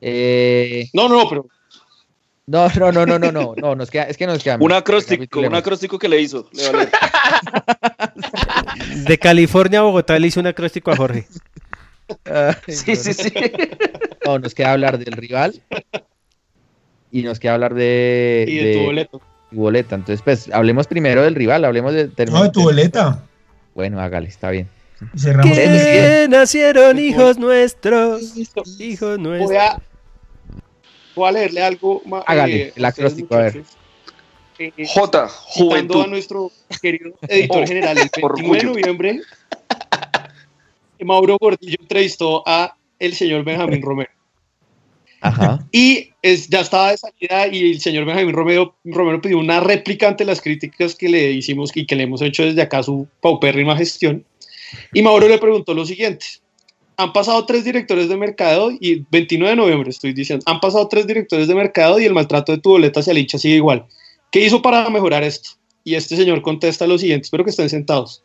[0.00, 1.48] Eh, No, no, pero
[2.46, 4.58] no, no, no, no, no, no, no, nos queda, es que nos queda.
[4.60, 6.50] Un acróstico, un acróstico que le hizo.
[6.52, 6.88] Le.
[9.08, 11.26] De California a Bogotá le hice un acróstico a Jorge.
[12.24, 13.32] Ay, Sí, sí, sí.
[14.26, 15.62] No, nos queda hablar del rival
[17.10, 19.22] y nos queda hablar de, y de, tu boleto.
[19.52, 19.94] Tu boleta.
[19.94, 22.10] Entonces, pues, hablemos primero del rival, hablemos de...
[22.30, 23.22] No, de tu boleta.
[23.74, 24.68] Bueno, hágale, está bien.
[25.42, 28.36] Que nacieron hijos nuestros.
[28.78, 29.48] Hijos nuestros.
[29.48, 29.82] Voy a,
[31.14, 32.22] voy a leerle algo más.
[32.26, 33.62] Hágale, el acróstico, a ver.
[34.58, 36.02] Eh, J, Juventud.
[36.02, 39.20] a nuestro querido editor Oh, general el 29 de noviembre,
[41.00, 44.10] Mauro Gordillo entrevistó a el señor Benjamín Romero.
[45.22, 45.64] Ajá.
[45.70, 50.08] Y es, ya estaba de salida y el señor Benjamín Romero, Romero pidió una réplica
[50.08, 53.76] ante las críticas que le hicimos y que le hemos hecho desde acá su paupérrima
[53.76, 54.24] gestión.
[54.92, 56.26] Y Mauro le preguntó lo siguiente.
[56.96, 61.06] Han pasado tres directores de mercado y 29 de noviembre estoy diciendo, han pasado tres
[61.06, 63.86] directores de mercado y el maltrato de tu boleta hacia el hincha sigue igual.
[64.30, 65.50] ¿Qué hizo para mejorar esto?
[65.84, 68.22] Y este señor contesta lo siguiente, espero que estén sentados.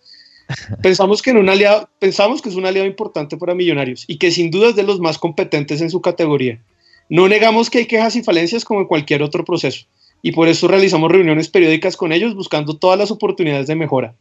[0.82, 4.32] Pensamos que, en un aliado, pensamos que es un aliado importante para Millonarios y que
[4.32, 6.62] sin duda es de los más competentes en su categoría.
[7.10, 9.86] No negamos que hay quejas y falencias como en cualquier otro proceso
[10.22, 14.16] y por eso realizamos reuniones periódicas con ellos buscando todas las oportunidades de mejora.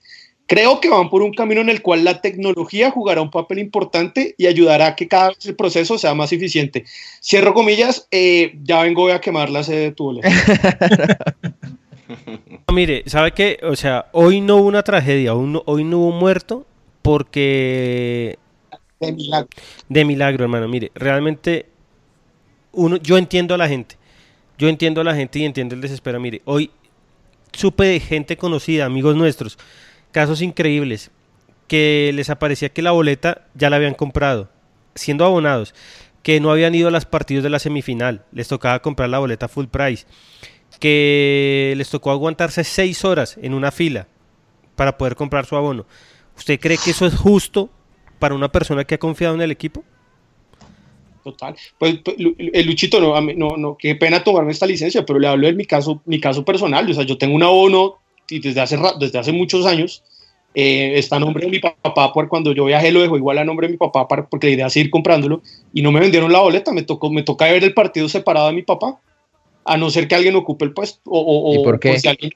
[0.48, 4.36] Creo que van por un camino en el cual la tecnología jugará un papel importante
[4.38, 6.84] y ayudará a que cada vez el proceso sea más eficiente.
[7.20, 10.20] Cierro comillas, eh, ya vengo voy a quemar la sede de tu
[12.72, 13.58] Mire, ¿sabe qué?
[13.64, 16.64] O sea, hoy no hubo una tragedia, hoy no, hoy no hubo muerto
[17.02, 18.38] porque...
[19.00, 19.48] De milagro.
[19.88, 20.68] De milagro, hermano.
[20.68, 21.66] Mire, realmente
[22.72, 23.96] uno, yo entiendo a la gente.
[24.58, 26.18] Yo entiendo a la gente y entiendo el desespero.
[26.20, 26.70] Mire, hoy
[27.52, 29.58] supe de gente conocida, amigos nuestros,
[30.12, 31.10] casos increíbles,
[31.68, 34.50] que les aparecía que la boleta ya la habían comprado,
[34.94, 35.74] siendo abonados,
[36.22, 39.48] que no habían ido a los partidos de la semifinal, les tocaba comprar la boleta
[39.48, 40.06] full price,
[40.80, 44.08] que les tocó aguantarse seis horas en una fila
[44.74, 45.86] para poder comprar su abono.
[46.36, 47.70] ¿Usted cree que eso es justo
[48.18, 49.84] para una persona que ha confiado en el equipo?
[51.30, 51.56] Total.
[51.76, 55.26] Pues pues, Lu- el Luchito, no, no, no, qué pena tomarme esta licencia, pero le
[55.26, 56.88] hablo de mi caso, mi caso personal.
[56.88, 57.96] O sea, yo tengo un abono
[58.30, 60.04] y desde hace, desde hace muchos años.
[60.54, 63.44] eh, está a nombre de mi papá, por cuando yo viajé lo dejo igual a
[63.44, 65.42] nombre de mi papá, para, porque la idea es seguir comprándolo,
[65.74, 68.54] y no me vendieron la boleta, me tocó, me toca ver el partido separado de
[68.54, 68.98] mi papá,
[69.66, 71.00] a no ser que alguien ocupe el puesto.
[71.04, 71.90] O, o- ¿Y o- por qué?
[71.90, 72.32] o si alguien-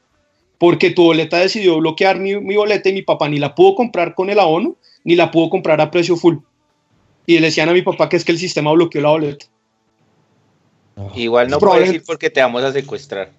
[0.58, 4.14] porque tu boleta decidió bloquear mi, mi boleta y mi papá ni la pudo comprar
[4.14, 6.36] con el abono, ni la pudo comprar a precio full.
[7.26, 9.46] Y le decían a mi papá que es que el sistema bloqueó la boleta.
[11.14, 13.30] Igual no Es puedes probable- ir porque te vamos a secuestrar.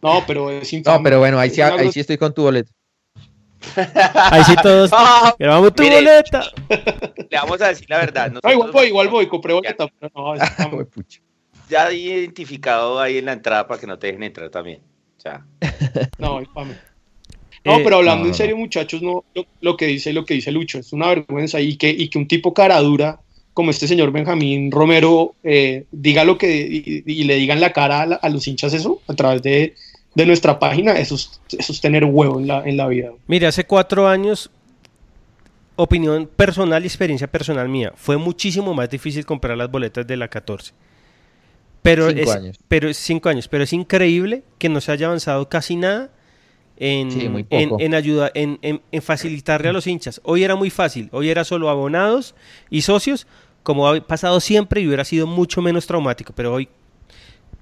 [0.00, 0.96] No, pero es infame.
[0.98, 2.70] No, pero bueno, ahí sí, ahí sí estoy con tu boleto.
[4.14, 4.90] Ahí sí todos.
[4.92, 5.94] Ah, Grabamos tu mire.
[5.96, 6.42] boleta.
[7.30, 8.32] Le vamos a decir la verdad.
[8.32, 9.86] No, igual voy, igual voy, compré boleta.
[10.00, 10.86] pero no, infame.
[11.70, 14.82] Ya hay identificado ahí en la entrada para que no te dejen entrar también.
[15.16, 15.46] O sea,
[16.18, 16.74] No, infame.
[17.64, 20.24] No, Eh, pero hablando no, en no, serio, muchachos, no, lo, lo que dice lo
[20.24, 23.20] que dice Lucho, es una vergüenza y que, y que un tipo cara dura
[23.54, 28.02] como este señor Benjamín Romero eh, diga lo que y, y le digan la cara
[28.02, 29.74] a, la- a los hinchas eso a través de,
[30.14, 33.12] de nuestra página, eso es, eso es tener huevo en la, en la vida.
[33.26, 34.50] Mire, hace cuatro años,
[35.76, 40.28] opinión personal y experiencia personal mía, fue muchísimo más difícil comprar las boletas de la
[40.28, 40.72] 14.
[41.82, 42.60] Pero Cinco es, años.
[42.68, 46.10] pero es cinco años, pero es increíble que no se haya avanzado casi nada
[46.84, 47.80] en, Sí, muy en, poco.
[47.82, 48.58] en ayuda, en,
[49.02, 50.20] facilitarle a los hinchas.
[50.24, 52.34] Hoy era muy fácil, hoy era solo abonados
[52.70, 53.26] y socios,
[53.62, 56.68] como ha pasado siempre y hubiera sido mucho menos traumático, pero hoy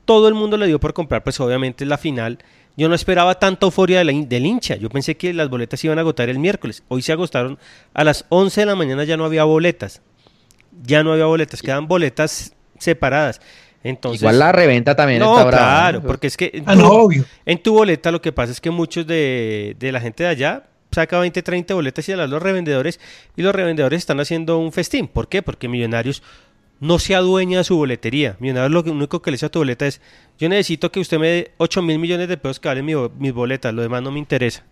[0.06, 2.38] todo el mundo le dio por comprar, pues obviamente la final.
[2.78, 4.76] Yo no esperaba tanta euforia de la hin- del hincha.
[4.76, 6.82] Yo pensé que las boletas se iban a agotar el miércoles.
[6.88, 7.58] Hoy se agotaron
[7.92, 10.00] a las 11 de la mañana, ya no había boletas.
[10.82, 13.40] Ya no había boletas, quedan boletas separadas.
[13.82, 16.06] Entonces, Igual la reventa también no, está brava, claro, ¿no?
[16.06, 17.24] porque es que en Ah, tu, no, obvio.
[17.46, 20.64] en tu boleta lo que pasa es que muchos de, de la gente de allá
[20.92, 23.00] saca 20, 30 boletas y a los revendedores
[23.36, 25.08] y los revendedores están haciendo un festín.
[25.08, 25.40] ¿Por qué?
[25.40, 26.22] Porque Millonarios
[26.78, 28.36] no se adueña de su boletería.
[28.38, 30.00] Millonarios lo único que le dice a tu boleta es,
[30.38, 33.32] yo necesito que usted me dé 8 mil millones de pesos que valen mi mis
[33.32, 34.64] boletas, lo demás no me interesa.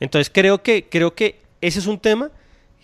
[0.00, 2.30] Entonces creo que, creo que ese es un tema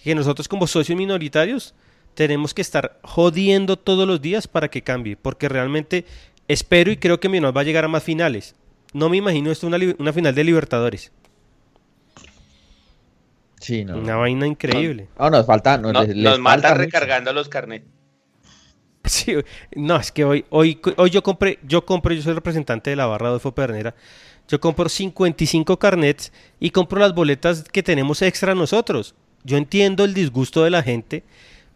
[0.02, 1.74] que nosotros como socios minoritarios
[2.14, 6.04] tenemos que estar jodiendo todos los días para que cambie, porque realmente
[6.48, 8.54] espero y creo que Millonarios va a llegar a más finales.
[8.92, 11.12] No me imagino esto una, final de Libertadores.
[13.60, 13.98] Sí, no.
[13.98, 15.08] Una vaina increíble.
[15.18, 15.76] No, nos falta.
[15.78, 16.82] Nos, no- les- les nos falta matan mucho.
[16.84, 17.86] recargando los carnets.
[19.04, 19.34] Sí,
[19.74, 23.06] no, es que hoy, hoy, hoy yo compré, yo compro, yo soy representante de la
[23.06, 23.94] barra de Pernera.
[24.46, 29.14] Yo compro 55 carnets y compro las boletas que tenemos extra nosotros.
[29.42, 31.24] Yo entiendo el disgusto de la gente,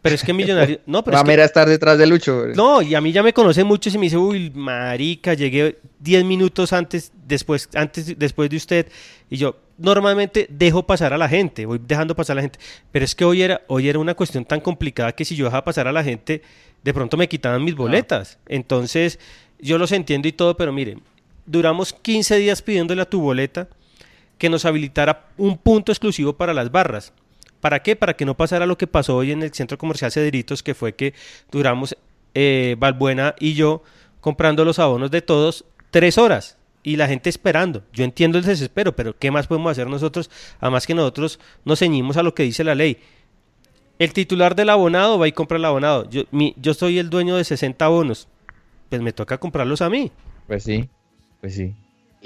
[0.04, 0.80] pero es que Millonario.
[0.84, 2.48] No, pero es que- Mamera estar detrás de Lucho.
[2.54, 6.24] No, y a mí ya me conocen muchos y me dice, uy, marica, llegué 10
[6.26, 8.86] minutos antes, después, antes, después de usted.
[9.30, 12.58] Y yo normalmente dejo pasar a la gente, voy dejando pasar a la gente.
[12.92, 15.64] Pero es que hoy era, hoy era una cuestión tan complicada que si yo dejaba
[15.64, 16.42] pasar a la gente,
[16.82, 18.38] de pronto me quitaban mis boletas.
[18.46, 19.18] Entonces,
[19.58, 21.00] yo los entiendo y todo, pero miren,
[21.46, 23.68] duramos 15 días pidiéndole a tu boleta
[24.36, 27.14] que nos habilitara un punto exclusivo para las barras.
[27.64, 27.96] ¿Para qué?
[27.96, 30.94] Para que no pasara lo que pasó hoy en el centro comercial Cedritos, que fue
[30.94, 31.14] que
[31.50, 31.96] duramos
[32.34, 33.82] eh, Valbuena y yo
[34.20, 37.82] comprando los abonos de todos tres horas y la gente esperando.
[37.90, 40.30] Yo entiendo el desespero, pero ¿qué más podemos hacer nosotros?
[40.60, 42.98] Además que nosotros nos ceñimos a lo que dice la ley.
[43.98, 46.06] El titular del abonado va y compra el abonado.
[46.10, 46.24] Yo,
[46.58, 48.28] yo soy el dueño de 60 abonos.
[48.90, 50.12] Pues me toca comprarlos a mí.
[50.46, 50.90] Pues sí,
[51.40, 51.74] pues sí.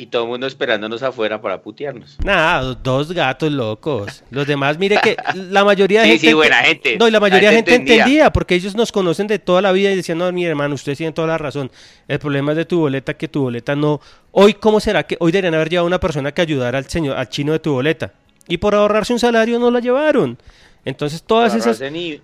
[0.00, 2.18] Y todo el mundo esperándonos afuera para putearnos.
[2.24, 4.22] Nada, dos gatos locos.
[4.30, 6.26] Los demás, mire que la mayoría de Sí, gente.
[6.28, 6.96] sí, buena gente.
[6.96, 8.04] No, y la mayoría de gente gente entendía.
[8.04, 10.96] entendía, porque ellos nos conocen de toda la vida y decían, no, mi hermano, usted
[10.96, 11.68] tiene toda la razón.
[12.06, 14.00] El problema es de tu boleta, que tu boleta no.
[14.30, 17.28] Hoy, ¿cómo será que hoy deberían haber llevado una persona que ayudara al señor, al
[17.28, 18.12] chino de tu boleta?
[18.46, 20.38] Y por ahorrarse un salario no la llevaron.
[20.84, 21.80] Entonces, todas No esas.
[21.90, 22.20] Ni,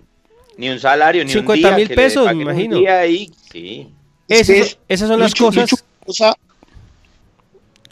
[0.55, 1.85] ni un salario, ni 50 un día.
[1.85, 2.77] mil pesos, me un imagino.
[2.77, 3.89] día ahí, sí.
[4.29, 5.71] Esas, Es- esas son las Lucho, cosas.
[5.71, 6.35] Lucho, cosa-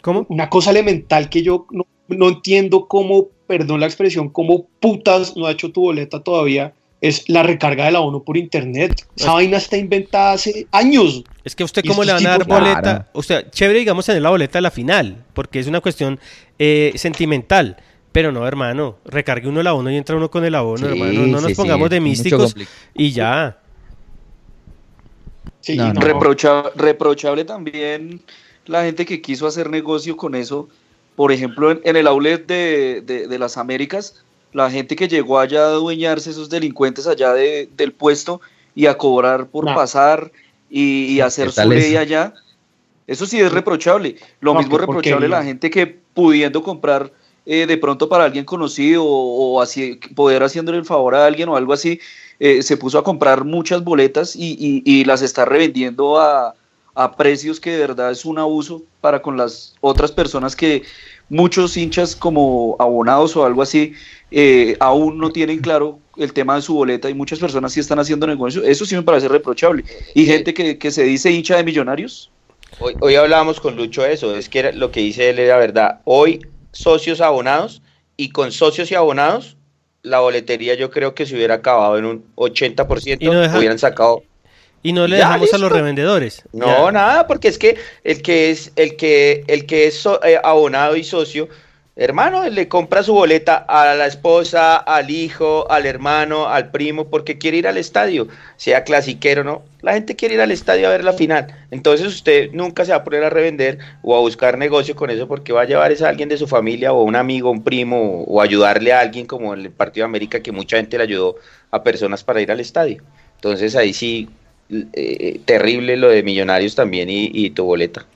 [0.04, 0.26] ¿Cómo?
[0.28, 5.46] Una cosa elemental que yo no, no entiendo cómo, perdón la expresión, cómo putas no
[5.46, 9.06] ha hecho tu boleta todavía, es la recarga del abono por internet.
[9.16, 11.24] Esa vaina está inventada hace años.
[11.42, 13.04] Es que a usted cómo le van a dar boleta, Claro.
[13.14, 16.20] o sea, chévere digamos tener la boleta de la final, porque es una cuestión
[16.58, 17.78] eh, sentimental,
[18.12, 21.26] pero no hermano, recargue uno el abono y entra uno con el abono, Sí, hermano,
[21.26, 22.54] no nos sí, pongamos de místicos
[22.94, 23.58] y ya.
[25.60, 26.00] Sí, No, no.
[26.02, 28.20] Reprocha- reprochable también
[28.66, 30.68] la gente que quiso hacer negocio con eso.
[31.16, 34.22] Por ejemplo, en, en el outlet de, de- de las Américas,
[34.52, 38.40] la gente que llegó allá a adueñarse, esos delincuentes allá de- del puesto
[38.74, 39.74] y a cobrar por No.
[39.74, 40.32] pasar
[40.70, 42.34] y, y hacer ¿Qué su ley allá.
[43.06, 44.16] Eso sí es reprochable.
[44.40, 47.12] Lo No, mismo qué reprochable la gente que pudiendo comprar
[47.46, 51.48] eh, de pronto para alguien conocido o, o así poder haciéndole el favor a alguien
[51.50, 52.00] o algo así,
[52.40, 56.54] eh, se puso a comprar muchas boletas y, y- y las está revendiendo a,
[56.94, 60.82] a precios que de verdad es un abuso para con las otras personas que
[61.28, 63.94] muchos hinchas como abonados o algo así
[64.30, 67.98] eh, aún no tienen claro el tema de su boleta y muchas personas sí están
[67.98, 68.62] haciendo negocio.
[68.62, 69.84] Eso sí me parece reprochable.
[70.14, 72.30] Y gente que, que se dice hincha de millonarios.
[72.80, 75.56] Hoy, hoy hablábamos con Lucho de eso, es que era- lo que dice él era
[75.56, 76.00] verdad.
[76.04, 76.40] Hoy
[76.72, 77.82] socios abonados
[78.16, 79.56] y con socios y abonados,
[80.02, 83.78] la boletería yo creo que se hubiera acabado en un 80%, Y no deja- hubieran
[83.78, 84.22] sacado
[84.84, 86.42] Y no le Ya, dejamos a los revendedores.
[86.52, 86.92] No, Ya.
[86.92, 90.94] nada, porque es que el que es el que el que es so- eh, abonado
[90.94, 91.48] y socio,
[91.96, 97.06] hermano, él le compra su boleta a la esposa, al hijo, al hermano, al primo,
[97.06, 98.28] porque quiere ir al estadio,
[98.58, 99.62] sea clasiquero, ¿no?
[99.80, 101.46] La gente quiere ir al estadio a ver la final.
[101.70, 105.26] Entonces usted nunca se va a poner a revender o a buscar negocio con eso
[105.26, 108.42] porque va a llevar a alguien de su familia o un amigo, un primo o
[108.42, 111.36] ayudarle a alguien como el Partido de América que mucha gente le ayudó
[111.70, 113.02] a personas para ir al estadio.
[113.36, 114.28] Entonces ahí sí
[114.70, 118.06] eh, terrible lo de Millonarios también y, y tu boleta.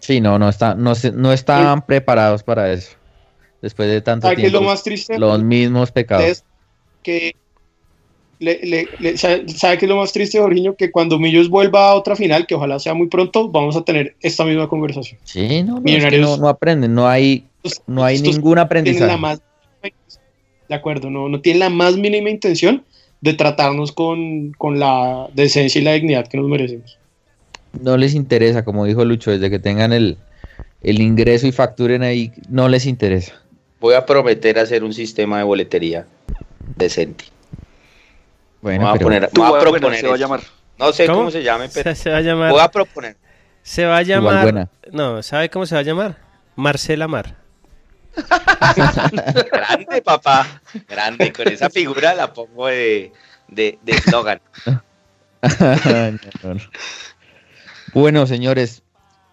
[0.00, 2.96] Sí, no, no, está, no, se- no estaban preparados para eso.
[3.60, 4.64] Después de tanto ¿Sabe qué es tiempo.
[4.64, 5.18] lo más triste?
[5.18, 6.26] Los mismos pecados.
[6.26, 6.44] es
[7.04, 7.36] que
[8.40, 10.74] le, le- le- ¿sabe, sabe qué es lo más triste, Jorginho?
[10.74, 14.16] Que cuando Millos vuelva a otra final, que ojalá sea muy pronto, vamos a tener
[14.20, 15.20] esta misma conversación.
[15.22, 17.46] Sí, no, no, es que Millonarios- no, no aprenden, no hay,
[17.86, 19.06] no hay ningún tienen aprendizaje.
[19.06, 19.40] la más
[20.68, 22.84] de acuerdo, no, no tienen la más mínima intención
[23.22, 26.98] de tratarnos con, con la decencia y la dignidad que nos merecemos.
[27.80, 30.18] No les interesa, como dijo Lucho, desde que tengan el,
[30.82, 33.32] el ingreso y facturen ahí, no les interesa.
[33.80, 36.04] Voy a prometer hacer un sistema de boletería
[36.76, 37.24] decente.
[38.60, 40.40] Bueno, voy a poner, voy a proponer se va a llamar.
[40.78, 41.18] No sé ¿Cómo?
[41.18, 42.50] cómo, se llame, pero Se, se va a llamar.
[42.50, 43.16] voy a proponer.
[43.62, 44.68] Se va a llamar.
[44.90, 46.16] No, ¿sabe cómo se va a llamar?
[46.56, 47.36] Marcela Mar.
[49.52, 50.60] Grande, papá.
[50.88, 51.32] Grande.
[51.32, 53.12] Con esa figura la pongo de
[53.48, 54.40] de de eslogan.
[54.66, 54.82] No.
[57.94, 58.82] Bueno, señores,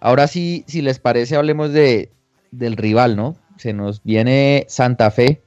[0.01, 2.11] ahora sí, si les parece, hablemos de,
[2.51, 3.37] del rival, ¿no?
[3.57, 5.41] Se nos viene Santa Fe.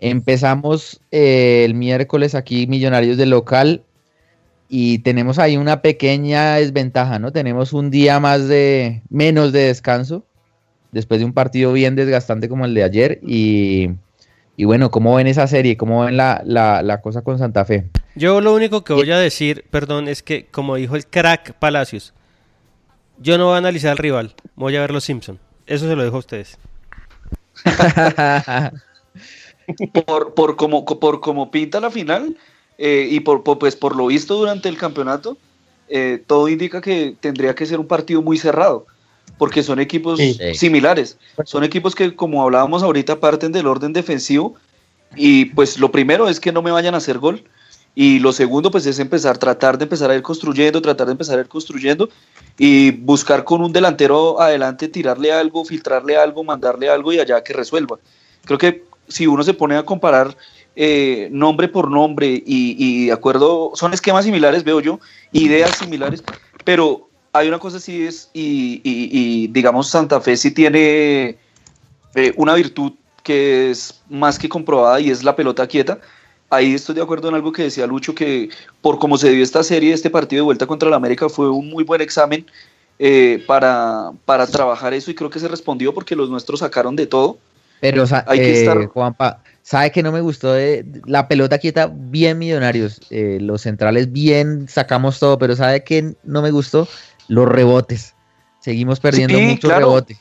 [0.00, 3.82] Empezamos eh, el miércoles aquí, Millonarios de local,
[4.70, 7.30] y tenemos ahí una pequeña desventaja, ¿no?
[7.30, 10.24] Tenemos un día más de menos de descanso
[10.96, 13.20] después de un partido bien desgastante como el de ayer.
[13.22, 13.90] Y,
[14.56, 15.76] y bueno, ¿cómo ven esa serie?
[15.76, 17.86] ¿Cómo ven la, la, la cosa con Santa Fe?
[18.14, 22.14] Yo lo único que voy a decir, perdón, es que como dijo el crack Palacios,
[23.18, 25.38] yo no voy a analizar al rival, voy a ver los Simpson.
[25.66, 26.56] Eso se lo dejo a ustedes.
[30.06, 32.38] por, por, como, por como pinta la final
[32.78, 35.36] eh, y por, por, pues, por lo visto durante el campeonato,
[35.88, 38.86] eh, todo indica que tendría que ser un partido muy cerrado,
[39.38, 40.34] porque son equipos Sí.
[40.34, 40.54] Sí.
[40.54, 41.18] similares.
[41.44, 44.54] Son equipos que, como hablábamos ahorita, parten del orden defensivo
[45.14, 47.42] y pues lo primero es que no me vayan a hacer gol.
[47.98, 51.38] Y lo segundo, pues es empezar, tratar de empezar a ir construyendo, tratar de empezar
[51.38, 52.10] a ir construyendo
[52.58, 57.54] y buscar con un delantero adelante, tirarle algo, filtrarle algo, mandarle algo y allá que
[57.54, 57.98] resuelva.
[58.44, 60.36] Creo que si uno se pone a comparar
[60.74, 65.00] eh, nombre por nombre y, de acuerdo, son esquemas similares, veo yo,
[65.32, 66.22] ideas similares,
[66.64, 71.36] pero hay una cosa sí es, y, digamos Santa Fe sí tiene
[72.14, 72.92] eh, una virtud
[73.22, 75.98] que es más que comprobada y es la pelota quieta.
[76.48, 78.50] Ahí estoy de acuerdo en algo que decía Lucho, que
[78.80, 81.68] por cómo se dio esta serie, este partido de vuelta contra el América fue un
[81.68, 82.46] muy buen examen
[82.98, 87.06] eh, para, para trabajar eso y creo que se respondió porque los nuestros sacaron de
[87.06, 87.38] todo.
[87.80, 88.86] Pero hay que estar...
[88.86, 91.90] Juanpa, ¿Sabe que no me gustó de la pelota quieta?
[91.92, 93.00] Bien millonarios.
[93.10, 96.86] Eh, los centrales bien, sacamos todo, pero ¿sabe que no me gustó?
[97.28, 98.14] Los rebotes.
[98.60, 100.18] Seguimos perdiendo mucho rebote.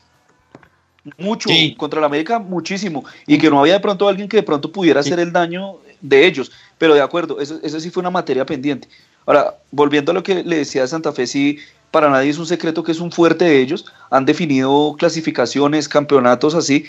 [1.17, 3.05] Mucho, contra el América muchísimo.
[3.27, 6.25] Y que no había de pronto alguien que de pronto pudiera hacer el daño de
[6.25, 6.51] ellos.
[6.77, 8.87] Pero de acuerdo, eso, eso sí fue una materia pendiente.
[9.25, 11.59] Ahora, volviendo a lo que le decía de Santa Fe, sí,
[11.91, 13.85] para nadie es un secreto que es un fuerte de ellos.
[14.09, 16.85] Han definido clasificaciones, campeonatos así,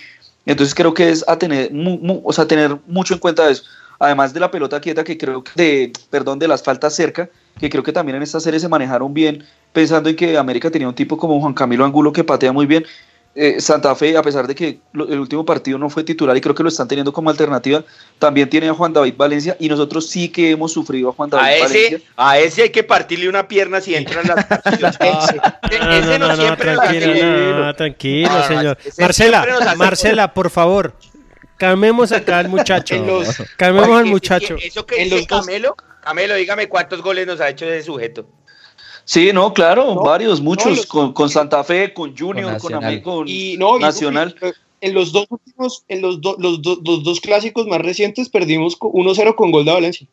[0.47, 1.71] entonces creo que es a tener,
[2.25, 3.65] o sea, tener mucho en cuenta eso.
[3.99, 7.29] Además de la pelota quieta, que creo que, de, perdón, de las faltas cerca,
[7.59, 9.45] que creo que también en esta serie se manejaron bien,
[9.77, 12.86] pensando en que América tenía un tipo como Juan Camilo Angulo que patea muy bien.
[13.35, 16.55] Eh, Santa Fe, a pesar de que el último partido no fue titular y creo
[16.55, 17.85] que lo están teniendo como alternativa,
[18.19, 21.44] también tiene a Juan David Valencia y nosotros sí que hemos sufrido a Juan David
[21.44, 22.01] a ese, Valencia.
[22.16, 24.97] A ese hay que partirle una pierna si entra en las
[25.70, 28.78] ese no, siempre tranquilo, tranquilo, señor.
[28.98, 29.47] Marcela,
[29.77, 30.94] Marcela, por favor,
[31.59, 32.97] calmemos acá al muchacho.
[33.59, 34.57] calmemos al muchacho.
[34.59, 38.27] Eso que dice Camelo, Camelo, dígame cuántos goles nos ha hecho ese sujeto.
[39.07, 44.35] Sí, no, claro, varios, muchos, con, Santa Fe, con Junior, con, Amigo, y, Nacional.
[44.81, 49.65] en los dos últimos, en los, los, dos clásicos más recientes perdimos 1-0 con gol
[49.65, 50.09] de Valencia.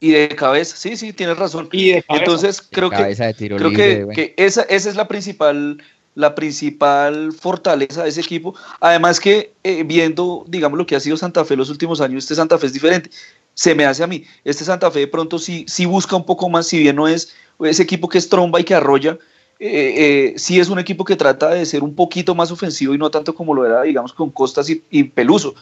[0.00, 1.68] Y de cabeza, sí, sí, tienes razón.
[1.70, 5.80] Y Entonces creo, que, creo que, esa, esa es la principal
[6.14, 8.54] la principal fortaleza de ese equipo.
[8.80, 12.34] Además que eh, viendo, digamos, lo que ha sido Santa Fe los últimos años, este
[12.34, 13.10] Santa Fe es diferente.
[13.54, 14.24] Se me hace a mí.
[14.44, 17.32] Este Santa Fe de pronto sí, sí busca un poco más, si bien no es
[17.64, 19.18] ese equipo que es tromba y que arrolla,
[19.64, 22.98] eh, eh, sí es un equipo que trata de ser un poquito más ofensivo y
[22.98, 25.54] no tanto como lo era, digamos, con Costas y, Peluso.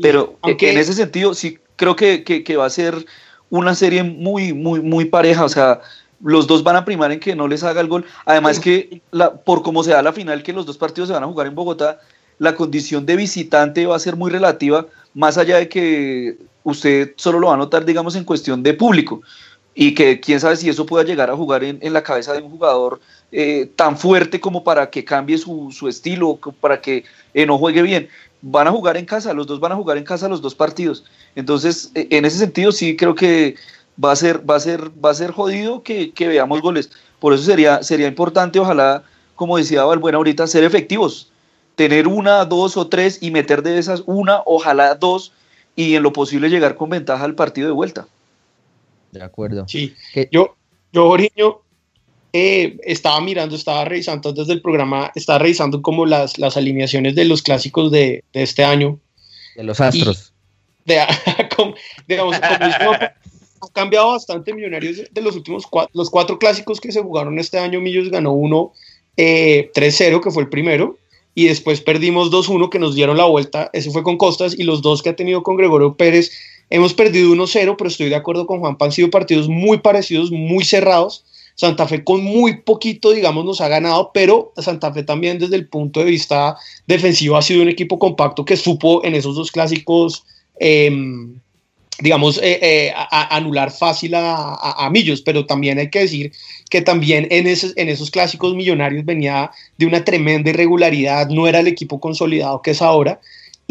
[0.00, 3.04] Pero eh, en ese sentido, sí creo que, que, va a ser
[3.50, 5.44] una serie muy, muy, muy pareja.
[5.44, 5.82] O sea,
[6.24, 8.06] los dos van a primar en que no les haga el gol.
[8.24, 11.22] Además que la, por cómo se da la final, que los dos partidos se van
[11.22, 12.00] a jugar en Bogotá,
[12.38, 17.38] la condición de visitante va a ser muy relativa, más allá de que usted solo
[17.38, 19.20] lo va a notar, digamos, en cuestión de público
[19.80, 22.50] y que quién sabe si eso pueda llegar a jugar en, la cabeza de un
[22.50, 23.00] jugador
[23.32, 28.10] eh, tan fuerte como para que cambie su, estilo, para que eh, no juegue bien.
[28.42, 31.06] Van a jugar en casa, los dos van a jugar en casa los dos partidos.
[31.34, 33.54] Entonces, eh, en ese sentido sí creo que
[34.04, 36.90] va a ser, va a ser, va a ser jodido que, que veamos goles.
[37.18, 39.02] Por eso sería, sería importante, ojalá,
[39.34, 41.32] como decía Valbuena ahorita, ser efectivos.
[41.74, 45.32] Tener una, dos o tres y meter de esas una, ojalá dos,
[45.74, 48.06] y en lo posible llegar con ventaja al partido de vuelta.
[49.12, 49.66] De acuerdo.
[49.68, 49.94] Sí,
[50.30, 50.56] yo,
[50.92, 51.62] yo, Jorginho,
[52.32, 57.24] eh, estaba mirando, estaba revisando antes del programa, estaba revisando como las, las alineaciones de
[57.24, 59.00] los clásicos de, de este año.
[59.56, 60.32] De los astros.
[60.84, 61.00] de,
[62.06, 62.36] digamos,
[63.60, 67.58] ha cambiado bastante Millonarios de los últimos cuatro, los cuatro clásicos que se jugaron este
[67.58, 67.80] año.
[67.80, 68.72] Millos ganó uno
[69.16, 70.98] 3-0, eh, que fue el primero,
[71.34, 73.70] y después perdimos 2-1, que nos dieron la vuelta.
[73.72, 76.30] Ese fue con Costas, y los dos que ha tenido con Gregorio Pérez
[76.70, 80.64] Hemos perdido 1-0, pero estoy de acuerdo con Juan, han sido partidos muy parecidos, muy
[80.64, 81.24] cerrados.
[81.56, 85.68] Santa Fe con muy poquito, digamos, nos ha ganado, pero Santa Fe también desde el
[85.68, 86.56] punto de vista
[86.86, 90.24] defensivo ha sido un equipo compacto que supo en esos dos clásicos,
[90.58, 91.34] em,
[91.98, 96.32] digamos, eh, eh, anular fácil a, Millos, pero también hay que decir
[96.70, 101.60] que también en esos, en esos clásicos millonarios venía de una tremenda irregularidad, no era
[101.60, 103.20] el equipo consolidado que es ahora,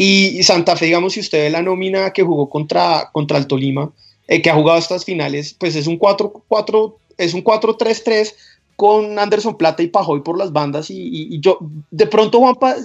[0.02, 3.92] y Santa Fe, digamos, si usted ve la nómina que jugó contra, contra el Tolima,
[4.28, 8.32] eh, que ha jugado estas finales, pues es un 4-4, es un 4-3-3
[8.76, 11.58] con Anderson Plata y Pajoy por las bandas y, yo
[11.90, 12.76] de pronto Juanpa,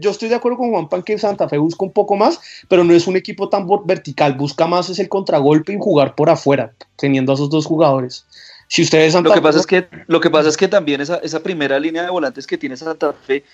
[0.00, 2.82] yo estoy de acuerdo con Juanpa en que Santa Fe busca un poco más, pero
[2.82, 6.72] no es un equipo tan vertical, busca más es el contragolpe y jugar por afuera,
[6.96, 8.26] teniendo a esos dos jugadores.
[8.66, 11.44] Si ustedes lo que pasa es que lo que pasa es que también esa, esa
[11.44, 13.44] primera línea de volantes que tiene Santa Fe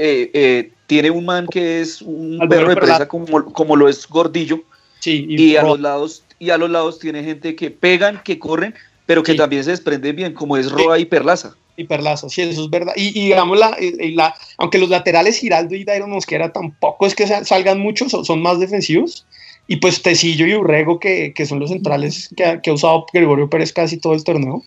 [0.00, 4.06] eh, eh, tiene un man que es un perro de presa como, como lo es
[4.08, 4.62] Gordillo.
[5.04, 8.74] y, a los lados y a los lados tiene gente que pegan, que corren,
[9.06, 11.56] pero que también se desprenden bien, como es Roa y Perlaza.
[11.76, 12.92] Y Perlaza, sí, eso es verdad.
[12.96, 13.76] Y, digamos, la,
[14.14, 18.60] la, aunque los laterales Giraldo y Dairo Mosquera tampoco es que salgan mucho, son, más
[18.60, 19.26] defensivos.
[19.66, 23.04] Y pues Tecillo y Urrego, que, que son los centrales que ha, que ha, usado
[23.12, 24.62] Gregorio Pérez casi todo el torneo.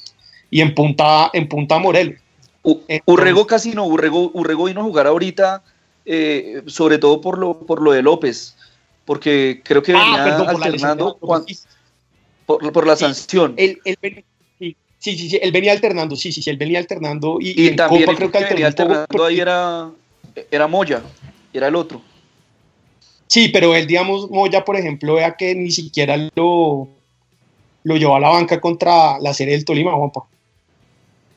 [0.49, 1.79] Y en punta, en punta
[2.63, 3.01] Morelos.
[3.05, 5.63] Urrego casi no, Urrego, Urrego vino a jugar ahorita,
[6.05, 8.55] eh, sobre todo por lo, por lo de López.
[9.05, 13.55] porque creo que ah, venía alternando por, la sanción.
[13.57, 17.37] sí, sí, sí, él venía alternando, sí, sí, sí, él venía alternando.
[17.39, 19.89] Y, también creo que venía alternando ahí era,
[20.49, 21.01] era Moya,
[21.53, 22.01] era el otro.
[23.27, 26.89] Sí, pero él, digamos, Moya, por ejemplo, vea que ni siquiera lo,
[27.83, 30.25] lo llevó a la banca contra la serie del Tolima, Juanpa.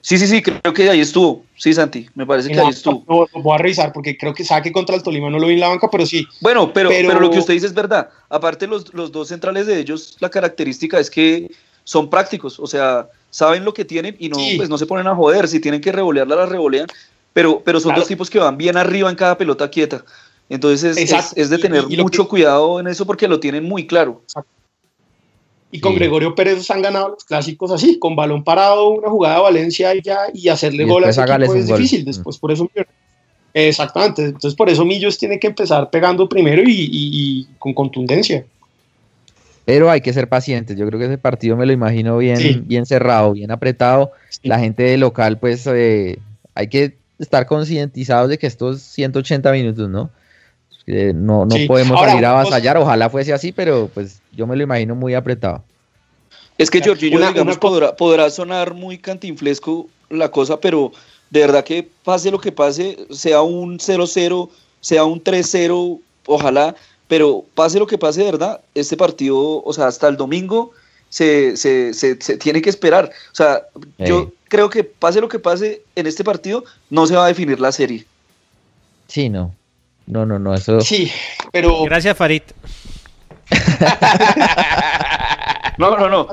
[0.04, 1.46] Sí, sí, sí, creo que ahí estuvo.
[1.56, 3.26] Sí, Santi, me parece que ahí estuvo.
[3.32, 5.60] voy a revisar porque creo que sabe que contra el Tolima no lo vi en
[5.60, 6.28] la banca, pero sí.
[6.42, 7.18] Bueno, pero, pero...
[7.18, 8.10] lo que usted dice es verdad.
[8.28, 11.50] Aparte, los, los dos centrales de ellos, la característica es que
[11.84, 15.14] son prácticos, o sea, saben lo que tienen y no, pues, no se ponen a
[15.14, 15.48] joder.
[15.48, 16.86] Si tienen que revolearla, la revolean.
[17.32, 20.04] Pero, pero son dos tipos que van bien arriba en cada pelota quieta.
[20.50, 24.20] Entonces es, es, de tener mucho cuidado en eso porque lo tienen muy claro.
[24.24, 24.50] Exacto.
[25.74, 29.42] Y con Gregorio Pérez han ganado los clásicos así, con balón parado, una jugada de
[29.42, 32.04] Valencia y ya, y hacerle gol a ese equipo es difícil.
[32.04, 32.70] Después, por eso.
[33.52, 34.26] Exactamente.
[34.26, 38.44] Entonces, por eso Millos tiene que empezar pegando primero y, con contundencia.
[39.64, 40.76] Pero hay que ser pacientes.
[40.76, 44.12] Yo creo que ese partido me lo imagino bien, bien cerrado, bien apretado.
[44.44, 46.20] La gente de local, pues, eh,
[46.54, 50.08] hay que estar concientizados de que estos 180 minutos, ¿no?
[50.86, 54.94] no, no podemos salir a avasallar, ojalá fuese así, pero pues yo me lo imagino
[54.94, 55.62] muy apretado.
[56.58, 60.92] Es que Jorginho, digamos, podrá, podrá sonar muy cantinflesco la cosa, pero
[61.30, 64.50] de verdad que pase lo que pase, sea un 0-0,
[64.80, 66.76] sea un 3-0, ojalá,
[67.08, 70.72] pero pase lo que pase, de verdad, este partido, o sea, hasta el domingo
[71.08, 73.10] se, se, se, tiene que esperar.
[73.32, 73.62] O sea,
[73.98, 77.60] yo creo que pase lo que pase en este partido, no se va a definir
[77.60, 78.04] la serie.
[79.08, 79.54] Sí, no.
[80.06, 80.80] No, no, no, eso.
[80.80, 81.10] Sí,
[81.50, 81.84] pero.
[81.84, 82.42] Gracias, Farid.
[85.78, 86.28] no, no, no.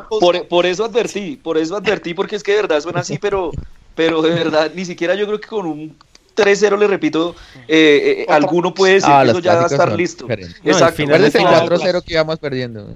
[0.50, 3.52] Por, eso advertí, por eso advertí, porque es que de verdad suena así, pero,
[3.96, 5.96] pero de verdad, ni siquiera yo creo que con un
[6.36, 7.36] 3-0, le repito,
[7.68, 10.28] eh, eh, alguno puede decir ah, que eso ya va a estar listo.
[10.30, 11.06] Exacto.
[11.06, 12.88] No, el 4-0 que íbamos perdiendo.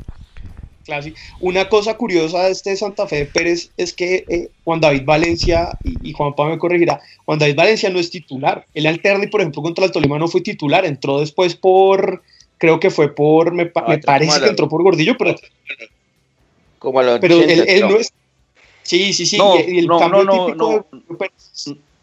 [1.40, 5.70] Una cosa curiosa de este Santa Fe de Pérez es que eh, Juan David Valencia,
[5.84, 8.66] y, Juan Pablo me corregirá, Juan David Valencia no es titular.
[8.74, 12.22] El Alterni, por ejemplo, contra el Tolima no fue titular, entró después por,
[12.66, 15.36] creo que fue por, me, ah, parece que entró por Gordillo, pero...
[16.80, 18.12] Como pero él, no es...
[18.82, 19.38] Sí, sí, sí.
[19.38, 20.86] No, el no, no, no,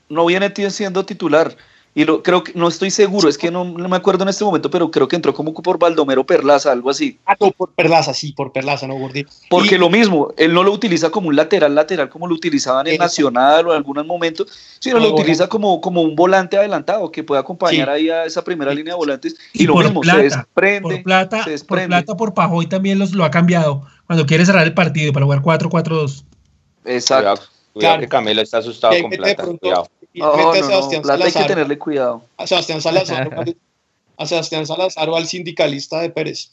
[0.08, 1.56] no viene siendo titular.
[1.94, 4.70] Y lo, creo que no estoy seguro, es que no, me acuerdo en este momento,
[4.70, 7.18] pero creo que entró como por Baldomero Perlaza, algo así.
[7.26, 9.26] Ah, no, por Perlaza, sí, por Perlaza, no Gordi.
[9.50, 12.96] Porque lo mismo, él no lo utiliza como un lateral lateral como lo utilizaban en
[12.96, 14.46] Nacional o en algún momento,
[14.78, 18.72] sino lo utiliza como, como un volante adelantado que puede acompañar ahí a esa primera
[18.72, 19.36] línea de volantes.
[19.52, 20.80] Y, lo mismo, se desprende.
[20.80, 24.72] Por plata, por plata, por Pajoy también los, lo ha cambiado cuando quiere cerrar el
[24.72, 26.24] partido para jugar 4-4-2.
[26.86, 27.42] Exacto.
[27.74, 29.44] Cuidado, que Camilo está asustado con plata.
[29.60, 32.22] Cuidado no, hay que tenerle cuidado.
[32.36, 33.30] A Sebastián Salazar,
[34.16, 36.50] a Sebastián Salazar o al sindicalista de Pérez.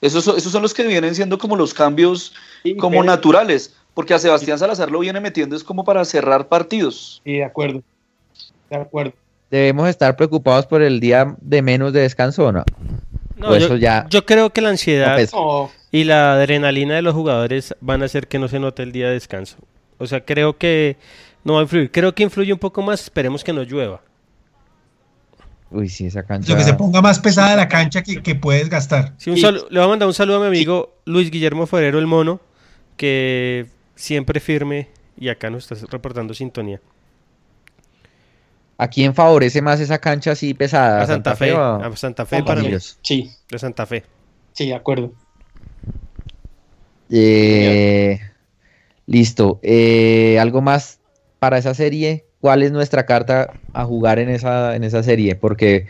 [0.00, 2.34] Esos, esos son los que vienen siendo como los cambios
[2.78, 7.22] como naturales, porque a Sebastián Salazar lo viene metiendo es como para cerrar partidos.
[7.24, 7.82] Sí, de acuerdo.
[8.68, 9.12] De acuerdo.
[9.50, 12.64] Debemos estar preocupados por el día de menos de descanso, ¿no?
[13.36, 14.06] no yo, ya...
[14.10, 15.18] yo creo que la ansiedad
[15.90, 19.06] y la adrenalina de los jugadores van a hacer que no se note el día
[19.06, 19.56] de descanso.
[19.98, 20.96] O sea, creo que
[21.44, 21.90] no va a influir.
[21.90, 23.02] Creo que influye un poco más.
[23.02, 24.00] Esperemos que no llueva.
[25.70, 26.52] Uy, sí, esa cancha.
[26.52, 29.12] Lo que se ponga más pesada la cancha que, puedes gastar.
[29.18, 32.40] Sí, Le voy a mandar un saludo a mi amigo Luis Guillermo Ferrero, el mono,
[32.96, 33.66] que
[33.96, 34.88] siempre firme
[35.18, 36.80] y acá nos está reportando sintonía.
[38.76, 41.02] ¿A quién favorece más esa cancha así pesada?
[41.02, 41.52] A Santa, Fe.
[41.52, 42.70] A Santa Fe para mí.
[43.02, 43.30] Sí.
[43.50, 44.04] De Santa Fe.
[44.52, 45.12] Sí, de acuerdo.
[47.10, 48.20] Eh,
[49.06, 49.60] listo.
[49.62, 51.00] Eh, ¿Algo más
[51.44, 55.34] para esa serie, ¿cuál es nuestra carta a jugar en esa, en esa serie?
[55.34, 55.86] Porque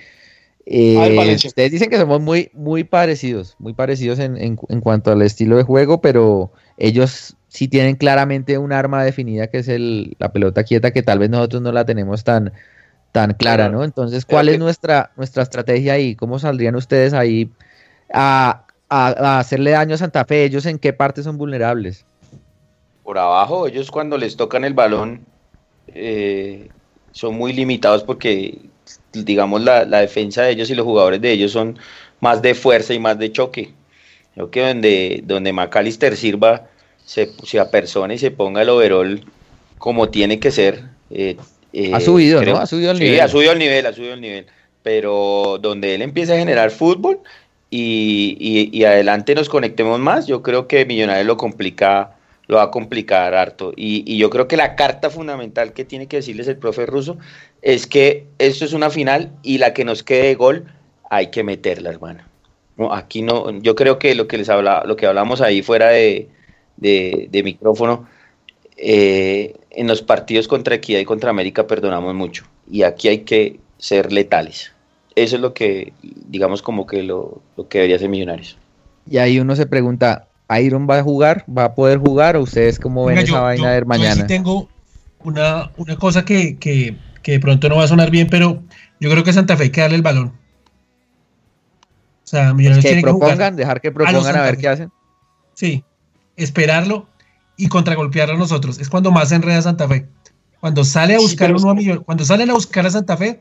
[0.66, 5.56] eh, ustedes dicen que somos muy, muy parecidos, muy parecidos en, en, cuanto al estilo
[5.56, 10.64] de juego, pero ellos sí tienen claramente un arma definida que es el, la pelota
[10.64, 12.52] quieta, que tal vez nosotros no la tenemos tan,
[13.12, 13.84] tan clara, ¿no?
[13.84, 16.16] Entonces, ¿cuál es nuestra, nuestra estrategia ahí?
[16.16, 17.48] ¿Cómo saldrían ustedes ahí
[18.12, 20.46] a, a hacerle daño a Santa Fe?
[20.46, 22.04] ¿Ellos en qué parte son vulnerables?
[23.04, 25.32] Por abajo, ellos cuando les tocan el balón
[25.94, 26.68] eh,
[27.12, 28.58] son muy limitados porque,
[29.12, 31.78] digamos, la, defensa de ellos y los jugadores de ellos son
[32.20, 33.72] más de fuerza y más de choque.
[34.34, 36.66] Creo que donde, donde McAllister sirva,
[37.04, 39.24] se, se apersone y se ponga el overall
[39.78, 40.82] como tiene que ser.
[41.10, 41.36] Eh,
[41.72, 42.56] eh, ha subido, ¿no?
[42.56, 43.14] Ha subido el nivel.
[43.14, 44.46] Sí, ha subido el nivel, ha subido el nivel.
[44.82, 47.20] Pero donde él empieza a generar fútbol
[47.70, 52.16] y, y, y adelante nos conectemos más, yo creo que Millonarios lo complica
[52.46, 53.72] lo va a complicar harto.
[53.76, 57.16] Y, yo creo que la carta fundamental que tiene que decirles el profe ruso
[57.62, 60.66] es que esto es una final y la que nos quede de gol,
[61.10, 62.22] hay que meterla, hermano.
[62.76, 65.90] No, aquí no, yo creo que lo que les habla, lo que hablamos ahí fuera
[65.90, 66.28] de,
[66.76, 68.08] de, micrófono,
[68.76, 72.44] eh, en los partidos contra Equidad y contra América perdonamos mucho.
[72.70, 74.72] Y aquí hay que ser letales.
[75.14, 78.58] Eso es lo que, digamos, como que lo, lo que debería ser Millonarios.
[79.08, 80.26] Y ahí uno se pregunta,
[80.60, 81.44] ¿Iron va a jugar?
[81.46, 82.36] ¿Va a poder jugar?
[82.36, 84.14] ¿O ustedes cómo ven esa vaina de mañana?
[84.14, 84.68] Yo sí tengo
[85.22, 88.62] una, una cosa que, que, que, de pronto no va a sonar bien, pero
[89.00, 90.28] yo creo que Santa Fe hay que darle el balón.
[92.24, 94.90] O sea, Millonarios que propongan, dejar que propongan a, ver qué hacen.
[95.54, 95.84] Sí,
[96.36, 97.06] esperarlo
[97.56, 98.78] y contragolpearlo a nosotros.
[98.78, 100.06] Es cuando más se enreda Santa Fe.
[100.60, 103.40] Cuando sale a buscar uno a cuando salen a buscar a Santa Fe,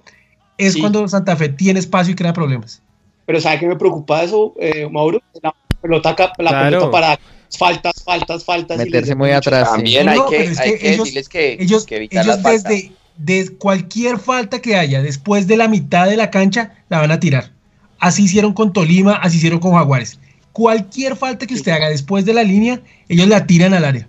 [0.58, 2.82] es cuando Santa Fe tiene espacio y crea problemas.
[3.26, 5.22] Pero ¿sabe qué me preocupa eso, eh, Mauro?
[5.42, 7.20] La pelota, la pelota para
[7.58, 8.78] faltas, faltas, faltas.
[8.78, 9.70] Meterse muy atrás.
[9.70, 15.58] También hay, que, decirles que, ellos, ellos desde, desde cualquier falta que haya después de
[15.58, 17.52] la mitad de la cancha, la van a tirar.
[18.00, 20.20] Así hicieron con Tolima, así hicieron con Jaguares.
[20.52, 24.08] Cualquier falta que usted haga después de la línea, ellos la tiran al área.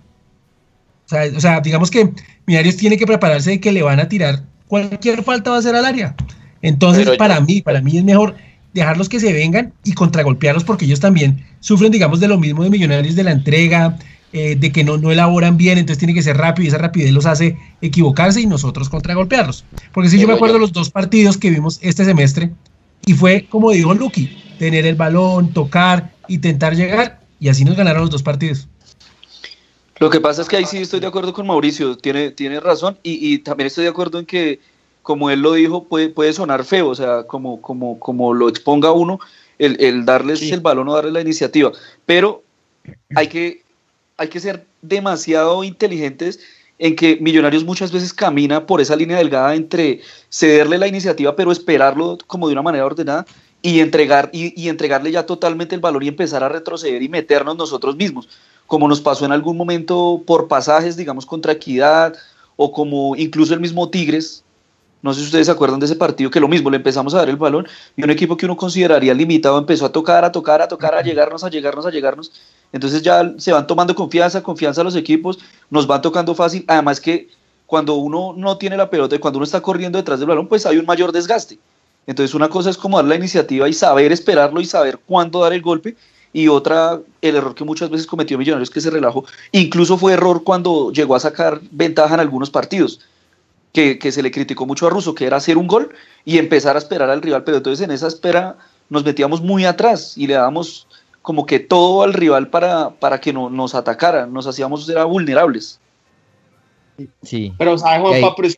[1.35, 2.09] O sea, digamos que
[2.47, 5.75] Millonarios tiene que prepararse de que le van a tirar cualquier falta va a ser
[5.75, 6.15] al área.
[6.61, 8.35] Entonces, para mí, para mí es mejor
[8.75, 12.69] dejarlos que se vengan y contragolpearlos porque ellos también sufren, digamos, de lo mismo de
[12.69, 13.97] Millonarios de la entrega,
[14.33, 17.11] eh, de que no, no elaboran bien, entonces tiene que ser rápido y esa rapidez
[17.13, 19.63] los hace equivocarse y nosotros contragolpearlos.
[19.93, 22.51] Porque si yo me acuerdo los dos partidos que vimos este semestre
[23.05, 28.01] y fue, como dijo Lucky, tener el balón, tocar, intentar llegar y así nos ganaron
[28.01, 28.67] los dos partidos.
[29.99, 32.97] Lo que pasa es que ahí sí estoy de acuerdo con Mauricio, tiene, tiene razón,
[33.03, 34.59] y, también estoy de acuerdo en que,
[35.05, 38.91] como él lo dijo, puede, puede sonar feo, o sea, como, como, como lo exponga
[38.91, 39.19] uno,
[39.59, 41.71] el, darles el balón o darles la iniciativa,
[42.07, 42.41] pero
[43.15, 43.61] hay que,
[44.17, 46.39] hay que ser demasiado inteligentes
[46.79, 51.51] en que Millonarios muchas veces camina por esa línea delgada entre cederle la iniciativa, pero
[51.51, 53.27] esperarlo como de una manera ordenada,
[53.61, 57.57] y, entregar, y, y entregarle ya totalmente el valor y empezar a retroceder y meternos
[57.57, 58.27] nosotros mismos
[58.67, 62.15] como nos pasó en algún momento por pasajes, digamos, contra Equidad,
[62.55, 64.44] o como incluso el mismo Tigres.
[65.05, 67.19] No sé si ustedes se acuerdan de ese partido, que lo mismo, le empezamos a
[67.19, 70.63] dar el balón y un equipo que uno consideraría limitado empezó a tocar, a tocar,
[70.63, 72.31] a tocar, a llegarnos, a llegarnos, a llegarnos.
[72.73, 75.37] Entonces ya se van tomando confianza, confianza los equipos,
[75.69, 76.65] nos van tocando fácil.
[76.67, 77.29] Además que
[77.67, 80.65] cuando uno no tiene la pelota y cuando uno está corriendo detrás del balón, pues
[80.65, 81.59] hay un mayor desgaste.
[82.07, 85.53] Entonces una cosa es como dar la iniciativa y saber esperarlo y saber cuándo dar
[85.53, 85.95] el golpe
[86.33, 90.43] y otra, el error que muchas veces cometió Millonarios que se relajó, incluso fue error
[90.43, 93.01] cuando llegó a sacar ventaja en algunos partidos,
[93.75, 95.93] que, se le criticó mucho a Russo, que era hacer un gol
[96.23, 98.57] y empezar a esperar al rival, pero entonces en esa espera
[98.89, 100.87] nos metíamos muy atrás y le dábamos
[101.21, 105.79] como que todo al rival para, para que no, nos atacara, nos hacíamos era vulnerables.
[107.23, 107.51] Sí.
[107.57, 108.35] Pero, ¿sabes, Juanpa?
[108.37, 108.49] Pero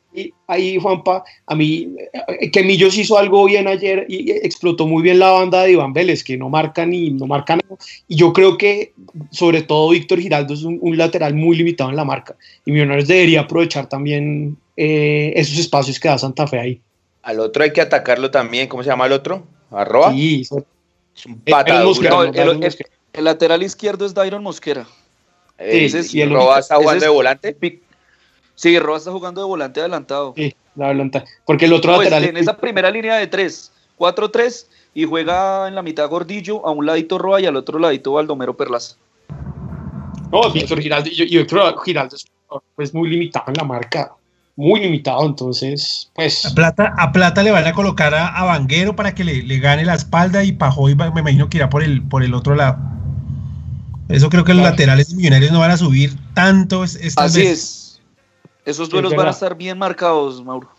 [0.48, 1.96] ahí, Juanpa, a mí,
[2.40, 5.94] eh, que Millos hizo algo bien ayer y explotó muy bien la banda de Iván
[5.94, 7.76] Vélez, que no marca ni no marca nada.
[8.08, 8.94] Y yo creo que,
[9.32, 12.36] sobre todo, Víctor Giraldo es un, lateral muy limitado en la marca.
[12.66, 16.82] Y Millonarios debería aprovechar también eh, esos espacios que da Santa Fe ahí.
[17.24, 18.70] Al otro hay que atacarlo también.
[18.70, 19.46] ¿Cómo se llama el otro?
[19.72, 20.12] ¿Arroba?
[20.12, 21.84] Sí, es un pata.
[23.14, 24.86] El, lateral izquierdo es Dairon Mosquera.
[25.58, 27.58] Ese es, y el Roa está jugando de volante.
[28.54, 30.34] Sí, Roa está jugando de volante adelantado.
[30.38, 30.94] Sí, la.
[31.46, 32.30] Porque el otro pues lateral.
[32.30, 36.86] En esa primera línea de tres, 4-3, y juega en la mitad Gordillo, a un
[36.86, 38.96] ladito Roa y al otro ladito Baldomero Perlaza.
[40.32, 42.28] No, Víctor Giraldo, y, otro Giraldo es
[42.76, 44.14] pues, muy limitado en la marca.
[44.58, 46.44] Muy limitado, entonces, pues.
[46.44, 49.94] A Plata, a Plata le van a colocar a, Vanguero para que le, gane la
[49.94, 52.80] espalda y Pajoy me imagino que irá por el, por el otro lado.
[54.10, 56.82] Eso creo que los laterales millonarios no van a subir tanto.
[56.82, 58.02] Así es.
[58.66, 60.70] Esos duelos van a estar bien marcados, Mauro.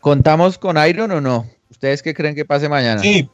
[0.00, 1.46] ¿Contamos con Iron o no?
[1.70, 3.00] ¿Ustedes qué creen que pase mañana?
[3.00, 3.28] Sí.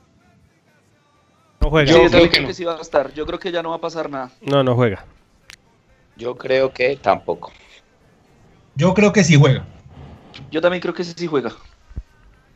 [1.61, 1.93] No juega.
[1.93, 3.13] Yo creo que, sí va a estar.
[3.13, 4.31] Yo creo que ya no va a pasar nada.
[4.41, 5.05] No, no juega.
[6.17, 7.53] Yo creo que tampoco.
[8.79, 9.65] Yo creo que sí juega.
[10.53, 11.51] Yo también creo que sí juega.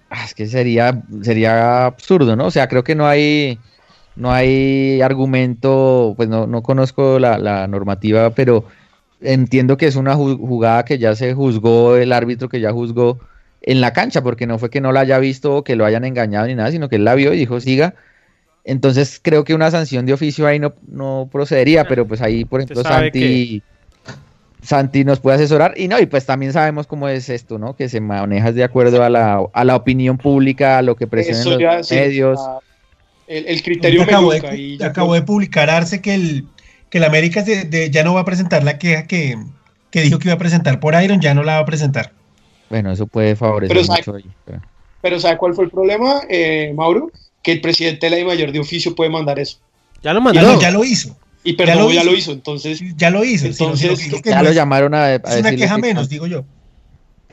[0.08, 2.46] Ah, es que sería, sería absurdo, ¿no?
[2.46, 3.58] O sea, creo que no hay
[4.14, 8.64] no hay argumento, pues no, no conozco la, normativa, pero
[9.20, 13.18] entiendo que es una jugada que ya se juzgó, el árbitro que ya juzgó
[13.62, 16.04] en la cancha, porque no fue que no la haya visto o que lo hayan
[16.04, 17.94] engañado ni nada, sino que él la vio y dijo siga.
[18.64, 22.60] Entonces creo que una sanción de oficio ahí no, no procedería, pero pues ahí, por
[22.60, 23.62] ejemplo, Santi,
[24.62, 25.74] Santi nos puede asesorar.
[25.76, 27.74] Y no, y pues también sabemos cómo es esto, ¿no?
[27.74, 31.60] Que se maneja de acuerdo a la, a la opinión pública, a lo que presionan
[31.60, 32.40] los medios
[33.26, 36.46] el, criterio acabó, de, acabó de publicar Arce que el,
[36.90, 37.44] que el América
[37.90, 39.38] ya no va a presentar la queja que,
[39.92, 42.12] dijo que iba a presentar por Iron, ya no la va a presentar.
[42.68, 44.14] Bueno, eso puede favorecer mucho.
[45.00, 47.10] pero ¿sabe cuál fue el problema, eh, Mauro?
[47.42, 49.58] Que el presidente de la I mayor de oficio puede mandar eso.
[50.02, 50.40] Ya lo mandó.
[50.40, 51.16] Ya, lo- ya lo hizo.
[51.44, 52.30] Y perdón, ya lo, hizo.
[52.32, 52.80] entonces.
[52.96, 53.46] Ya lo hizo.
[53.46, 56.08] Entonces, sino que- que Ya no lo llamaron a, a Es una queja que- menos,
[56.08, 56.44] digo yo.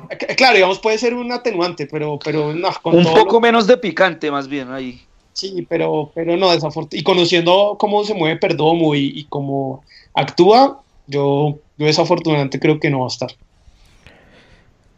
[0.09, 3.41] c- Claro, digamos, puede ser un atenuante, pero, pero no, con Un todo poco lo-
[3.41, 5.01] menos de picante, más bien, ahí.
[5.33, 6.97] Sí, pero, pero no, desafortunadamente.
[6.97, 9.83] Y conociendo cómo se mueve Perdomo y, y cómo
[10.13, 13.31] actúa, yo, yo desafortunadamente creo que no va a estar.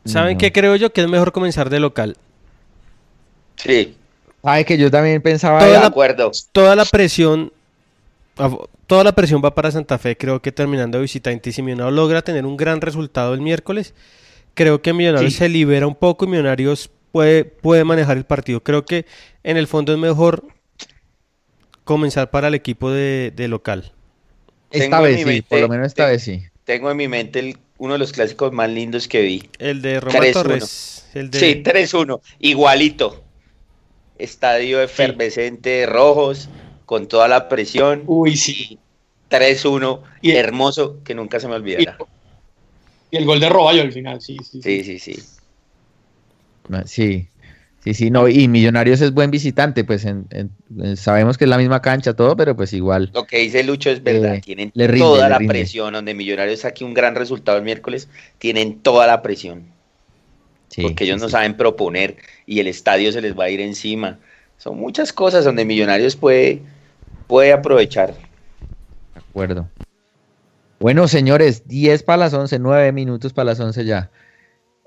[0.06, 0.92] ¿Saben qué creo yo?
[0.92, 2.18] Que es mejor comenzar de local.
[3.58, 3.96] Sí,
[4.44, 5.60] Sabe que yo también pensaba.
[5.60, 6.32] Toda de la- acuerdo.
[6.52, 7.54] Toda la presión,
[8.88, 10.18] toda la presión va para Santa Fe.
[10.18, 13.94] Creo que terminando de visitante y si Millonarios logra tener un gran resultado el miércoles,
[14.54, 15.40] creo que Millonarios Sí.
[15.40, 18.62] se libera un poco y Millonarios puede, puede manejar el partido.
[18.64, 19.06] Creo que
[19.44, 20.44] en el fondo es mejor
[21.84, 23.92] comenzar para el equipo de, de local.
[24.72, 26.44] Esta vez sí, mente- por lo menos esta te- vez sí.
[26.64, 29.50] Tengo en mi mente el- uno de los clásicos más lindos que vi.
[29.58, 30.34] El de Roma 3-1.
[30.34, 31.08] Torres.
[31.16, 31.40] El de...
[31.40, 33.24] Sí, 3-1, igualito.
[34.20, 36.48] Estadio efervescente, rojos,
[36.92, 38.04] con toda la presión.
[38.06, 38.78] Uy, sí.
[39.30, 41.98] 3-1, Y- hermoso, que nunca se me olvidará.
[43.10, 44.62] Y el gol de Roballo al final, sí, sí.
[44.62, 45.16] Sí, sí, sí.
[46.70, 47.30] Ah, Sí,
[47.82, 51.58] sí, sí, no, y Millonarios es buen visitante, pues en- en- sabemos que es la
[51.58, 53.10] misma cancha, todo, pero pues igual.
[53.14, 54.36] Lo que dice Lucho es verdad.
[54.36, 55.54] Eh, tienen le rinde, toda le la rinde.
[55.54, 55.94] presión.
[55.94, 59.64] Donde Millonarios saque un gran resultado el miércoles, tienen toda la presión.
[60.68, 63.50] Sí, porque ellos sí, no sí, saben proponer y el estadio se les va a
[63.50, 64.20] ir encima.
[64.58, 66.62] Son muchas cosas donde Millonarios puede,
[67.32, 68.10] puede aprovechar.
[68.14, 69.70] de acuerdo.
[70.82, 74.12] Bueno, señores, 10 para las 11, 9 minutos para las 11 ya.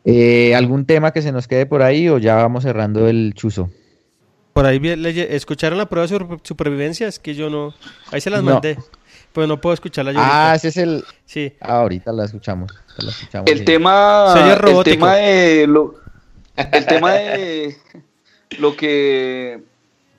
[0.05, 3.71] Eh, ¿Algún tema que se nos quede por ahí o ya vamos cerrando el chuzo?
[4.53, 4.79] Por ahí
[5.31, 7.73] escucharon la prueba de super- supervivencia, es que yo no...
[8.13, 8.53] Ahí se las No.
[8.53, 8.77] mandé,
[9.33, 10.19] pero no puedo escucharla yo.
[10.21, 10.55] Ah, ahorita.
[10.57, 11.05] ese es el...
[11.25, 11.55] Sí.
[11.61, 12.71] Ah, ahorita la escuchamos.
[12.99, 13.65] la escuchamos, El sí.
[13.65, 14.97] tema, el robótico.
[14.97, 15.95] tema de lo,
[16.57, 17.77] el tema de
[18.59, 19.63] lo que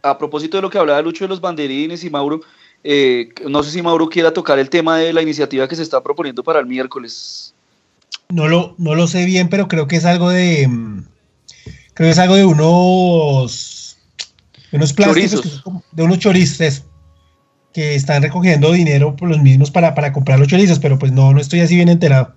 [0.05, 2.41] a propósito de lo que hablaba Lucho de los banderines y Mauro,
[2.83, 6.01] eh, no sé si Mauro quiera tocar el tema de la iniciativa que se está
[6.03, 7.53] proponiendo para el miércoles.
[8.29, 10.67] No lo, no lo sé bien, pero creo que es algo de.
[10.67, 11.03] mm,
[11.95, 13.97] Creo que es algo de unos.
[14.71, 15.41] De unos plásticos, Chorizos.
[15.41, 16.83] que son como- de unos chorizos,
[17.73, 21.33] que están recogiendo dinero por los mismos para, para comprar los chorizos, pero pues no,
[21.33, 22.33] no estoy así bien enterado.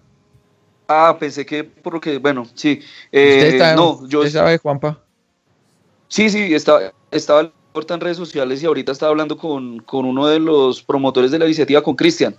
[0.89, 2.81] Ah, pensé que por lo que, bueno, sí.
[2.81, 5.03] ¿Usted, Eh, está- no, yo usted sabe, Juanpa?
[6.09, 10.27] Sí, sí, estaba, estaba ahorita en redes sociales y ahorita estaba hablando con, con uno
[10.27, 12.37] de los promotores de la iniciativa, con Cristian.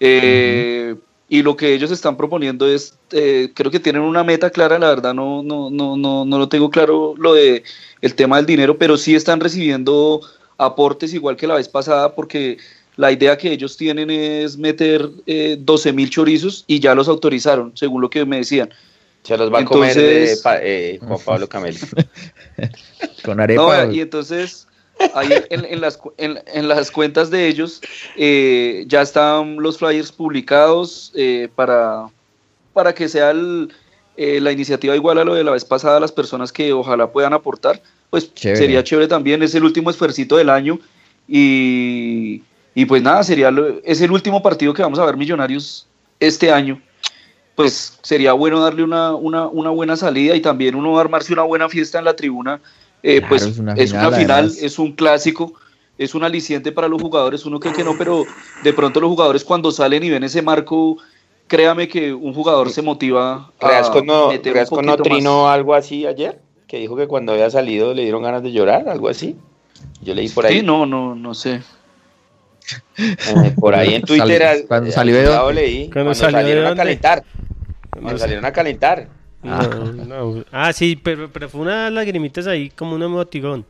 [0.00, 0.94] Eh,
[1.30, 4.88] Y lo que ellos están proponiendo es, eh, creo que tienen una meta clara, la
[4.88, 7.62] verdad no, no, no, no, no lo tengo claro lo de
[8.00, 10.20] el tema del dinero, pero sí están recibiendo
[10.56, 12.56] aportes igual que la vez pasada porque
[12.96, 17.72] la idea que ellos tienen es meter eh, 12 mil chorizos y ya los autorizaron,
[17.76, 18.70] según lo que me decían.
[19.28, 21.78] Se los va a comer Entonces- eh, pa- eh, Juan Pablo Camelo.
[23.24, 23.84] Con arepa.
[23.86, 24.66] No, y entonces,
[25.14, 27.80] ahí en, en las, en, en las cuentas de ellos
[28.16, 32.06] eh, ya están los flyers publicados eh, para,
[32.72, 33.72] para que sea el,
[34.16, 37.32] eh, la iniciativa igual a lo de la vez pasada, las personas que ojalá puedan
[37.34, 37.80] aportar,
[38.10, 38.58] pues Chévere.
[38.58, 40.78] sería chévere también, es el último esfuercito del año
[41.28, 42.42] y,
[42.74, 45.86] y pues nada, sería lo- es el último partido que vamos a ver Millonarios
[46.18, 46.80] este año.
[47.58, 51.68] Pues sería bueno darle una, una, una buena salida y también uno armarse una buena
[51.68, 52.60] fiesta en la tribuna
[53.02, 54.62] eh, Claro, pues es una es final, una final, además.
[54.62, 55.54] es un clásico,
[55.98, 58.26] es un aliciente para los jugadores, uno cree que no, pero
[58.62, 60.98] de pronto los jugadores cuando salen y ven ese marco,
[61.48, 65.52] créame que un jugador se motiva a Reasco no, más.
[65.52, 69.08] algo así ayer, que dijo que cuando había salido le dieron ganas de llorar, algo
[69.08, 69.34] así.
[70.00, 70.60] Yo leí por ahí.
[70.60, 71.60] Sí, no, no, no sé.
[72.98, 75.62] Eh, por ahí en Twitter cuando al salió de lado dónde?
[75.62, 77.00] leí, ¿Cuando cuando, salió de salieron a dónde?
[78.00, 78.18] No sé.
[78.18, 79.08] salieron a calentar.
[79.42, 79.62] No,
[79.92, 80.44] no.
[80.50, 83.64] Ah, sí, pero, pero fue una lagrimitas ahí, como un emoticón.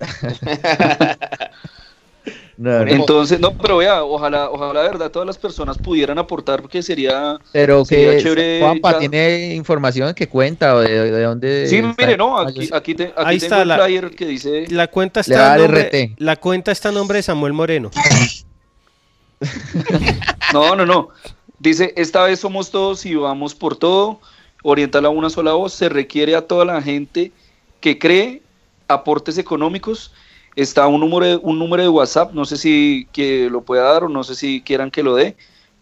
[2.58, 2.86] No, no.
[2.92, 7.38] Entonces, no, pero vea, ojalá, ojalá de verdad todas las personas pudieran aportar porque sería
[7.50, 11.66] Pero sería que chévere Juanpa ya- tiene información que cuenta o de, de dónde.
[11.66, 11.94] Sí, está?
[11.98, 14.66] mire, no, Ah, aquí, aquí, te- aquí Ahí tengo está el la- flyer que dice
[14.68, 16.14] La cuenta está nombre, RT.
[16.18, 17.90] la cuenta está a nombre de Samuel Moreno.
[20.52, 21.08] No, no, no.
[21.62, 24.18] Dice, esta vez somos todos y vamos por todo.
[24.64, 25.72] Oriental a una sola voz.
[25.72, 27.30] Se requiere a toda la gente
[27.80, 28.42] que cree
[28.88, 30.12] aportes económicos.
[30.56, 34.02] Está un número, de, un número de WhatsApp, no sé si que lo pueda dar
[34.02, 35.36] o no sé si quieran que lo dé,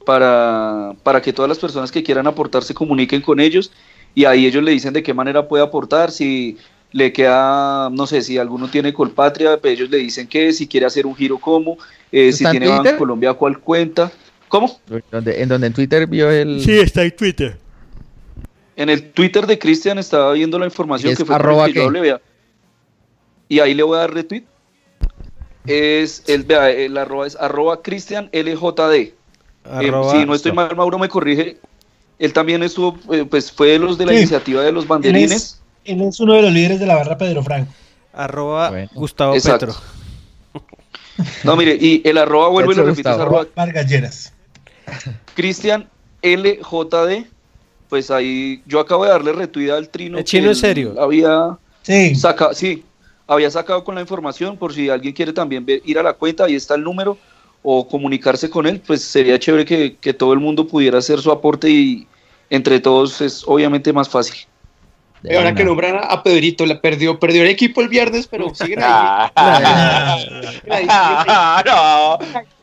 [0.05, 3.73] para, para que todas las personas que quieran aportar se comuniquen con ellos
[4.15, 6.59] y ahí ellos le dicen de qué manera puede aportar, si
[6.93, 10.87] le queda, no sé, si alguno tiene Colpatria, pues ellos le dicen qué, si quiere
[10.87, 11.79] hacer un giro cómo,
[12.13, 12.99] eh, si ¿Está en tiene Banco?
[12.99, 14.13] Colombia, cuál cuenta.
[14.51, 14.81] ¿Cómo?
[15.13, 16.69] Donde, en donde en Twitter vio el.
[16.69, 17.57] está en Twitter.
[18.75, 22.01] En el Twitter de Cristian estaba viendo la información que fue arroba que yo le
[22.01, 22.21] vea.
[23.49, 24.43] Y ahí le voy a dar retweet.
[25.67, 28.93] Es el, vea, el arroba es arroba Cristian LJD.
[28.93, 29.13] Eh,
[30.11, 31.59] si no estoy mal, Mauro me corrige.
[32.19, 34.19] Él también estuvo, eh, pues fue de los de la Sí.
[34.19, 35.61] iniciativa de los banderines.
[35.85, 37.73] Él es uno de los líderes de la barra Pedro Franco.
[38.13, 39.67] Arroba Gustavo Exacto.
[39.67, 39.81] Petro.
[41.45, 44.33] No, mire, y el arroba, vuelvo y lo repito, es arroba Vargas Lleras.
[45.35, 45.89] Cristian
[46.23, 47.27] LJD.
[47.89, 50.19] Pues ahí yo acabo de darle retweet al trino.
[50.19, 50.95] ¿El chino en serio?
[51.01, 52.15] Había Sí.
[52.15, 52.85] sacado, sí,
[53.27, 56.45] había sacado con la información por si alguien quiere también ver- ir a la cuenta,
[56.45, 57.19] ahí está el número
[57.63, 61.33] o comunicarse con él, pues sería chévere que, que todo el mundo pudiera hacer su
[61.33, 62.07] aporte y
[62.49, 64.47] entre todos es obviamente más fácil.
[65.25, 68.79] Y ahora que nombran a, Pedrito, le perdió, perdió el equipo el viernes, pero siguen
[68.83, 68.89] ahí.
[69.35, 70.17] Ah,
[70.63, 70.87] siguen ahí.
[71.67, 72.19] no.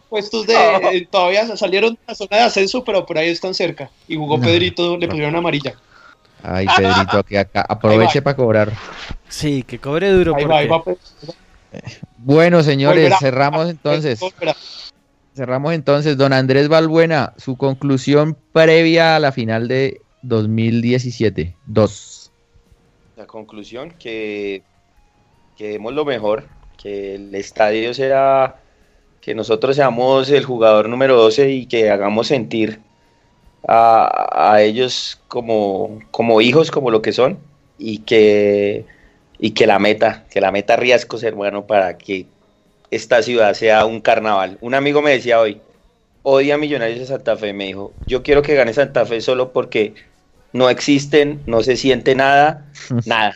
[0.10, 3.90] Puestos de, eh, todavía salieron de la zona de ascenso, pero por ahí están cerca.
[4.08, 4.44] Y jugó No.
[4.46, 5.76] Pedrito, le pusieron amarilla.
[6.44, 8.72] Ay, Pedrito, que acá aproveche para cobrar.
[9.28, 10.36] Sí, que cobre duro.
[10.36, 11.38] Ahí va, ahí porque- va, pues.
[12.18, 13.18] Bueno, señores, Volverá.
[13.20, 14.20] cerramos entonces.
[14.20, 14.56] Volverá.
[15.36, 16.16] Cerramos entonces.
[16.18, 21.56] Don Andrés Balbuena, su conclusión previa a la final de 2017.
[21.66, 22.32] Dos.
[23.18, 24.64] La conclusión, que,
[25.58, 26.48] que demos lo mejor,
[26.82, 28.56] que el estadio sea,
[29.22, 32.80] que nosotros seamos el jugador número 12 y que hagamos sentir
[33.68, 37.38] a, a ellos como, como hijos, como lo que son,
[37.78, 38.86] y que,
[39.40, 42.26] y que la meta, que la meta riesgos, hermano, para que
[42.92, 44.58] esta ciudad sea un carnaval.
[44.62, 45.62] Un amigo me decía hoy,
[46.24, 49.52] odia a Millonarios de Santa Fe, me dijo, yo quiero que gane Santa Fe solo
[49.52, 49.94] porque
[50.54, 52.66] no existen, no se siente nada,
[53.06, 53.36] nada.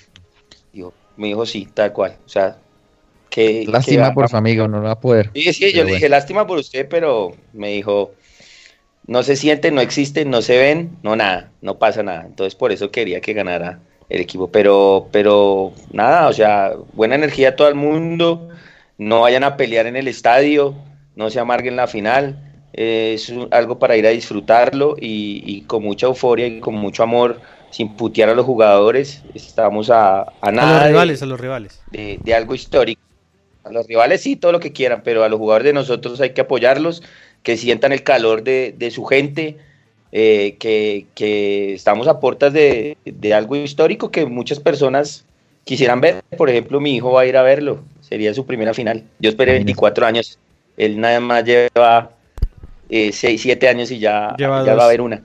[0.74, 2.18] Digo, me dijo sí, tal cual.
[2.26, 2.58] O sea,
[3.32, 3.66] que...
[3.68, 5.32] Lástima que- por su amigo, no lo va a poder.
[5.34, 8.12] Sí, sí, yo le dije, lástima por usted, pero me dijo,
[9.08, 12.26] no se sienten, no existen, no se ven, no nada, no pasa nada.
[12.28, 13.80] Entonces por eso quería que ganara
[14.10, 14.52] el equipo.
[14.52, 18.50] Pero, pero nada, o sea, buena energía a todo el mundo,
[18.98, 20.76] no vayan a pelear en el estadio,
[21.16, 22.48] no se amarguen la final.
[22.74, 26.74] eh, es un- algo para ir a disfrutarlo y, y con mucha euforia y con
[26.76, 29.22] mucho amor, sin putear a los jugadores.
[29.34, 31.82] Estamos a, a A nada los de- rivales, a los rivales.
[31.92, 33.02] de, de algo histórico.
[33.64, 36.32] A los rivales sí, todo lo que quieran, pero a los jugadores de nosotros hay
[36.32, 37.04] que apoyarlos,
[37.44, 39.58] que sientan el calor de, de su gente,
[40.12, 45.26] eh, que, que estamos a puertas de, de algo histórico que muchas personas
[45.64, 46.22] quisieran ver.
[46.38, 49.04] Por ejemplo, mi hijo va a ir a verlo, sería su primera final.
[49.20, 50.40] Yo esperé 24 años,
[50.78, 52.12] él nada más lleva
[52.90, 55.24] 6, 7 años y ya, Lleva ya va a ver una.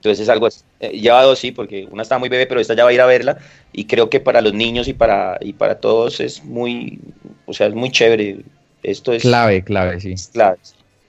[0.00, 0.48] Entonces es algo.
[0.80, 3.02] Eh, lleva dos, sí, porque una está muy bebé, pero esta ya va a ir
[3.02, 3.36] a verla.
[3.70, 6.98] Y creo que para los niños y para, y para todos es muy,
[7.44, 8.38] o sea, es muy chévere.
[8.82, 10.14] Esto es Clave, clave, sí.
[10.32, 10.56] clave.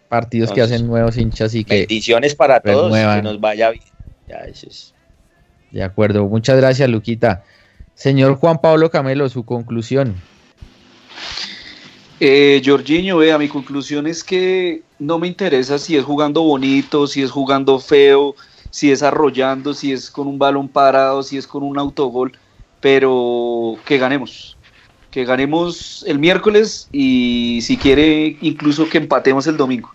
[0.09, 1.79] Partidos que hacen nuevos hinchas y que.
[1.79, 3.19] Bendiciones para todos, renuevan.
[3.19, 3.85] que nos vaya bien.
[4.27, 4.93] Ya, eso es.
[5.71, 7.45] De acuerdo, muchas gracias, Luquita.
[7.95, 10.15] Señor Juan Pablo Camelo, su conclusión.
[12.19, 17.23] Eh, Jorginho, vea, mi conclusión es que no me interesa si es jugando bonito, si
[17.23, 18.35] es jugando feo,
[18.71, 22.31] si es arrollando, si es con un balón parado, si es con un autogol,
[22.79, 24.57] pero que ganemos.
[25.11, 29.93] Que ganemos el miércoles y si quiere incluso que empatemos el domingo.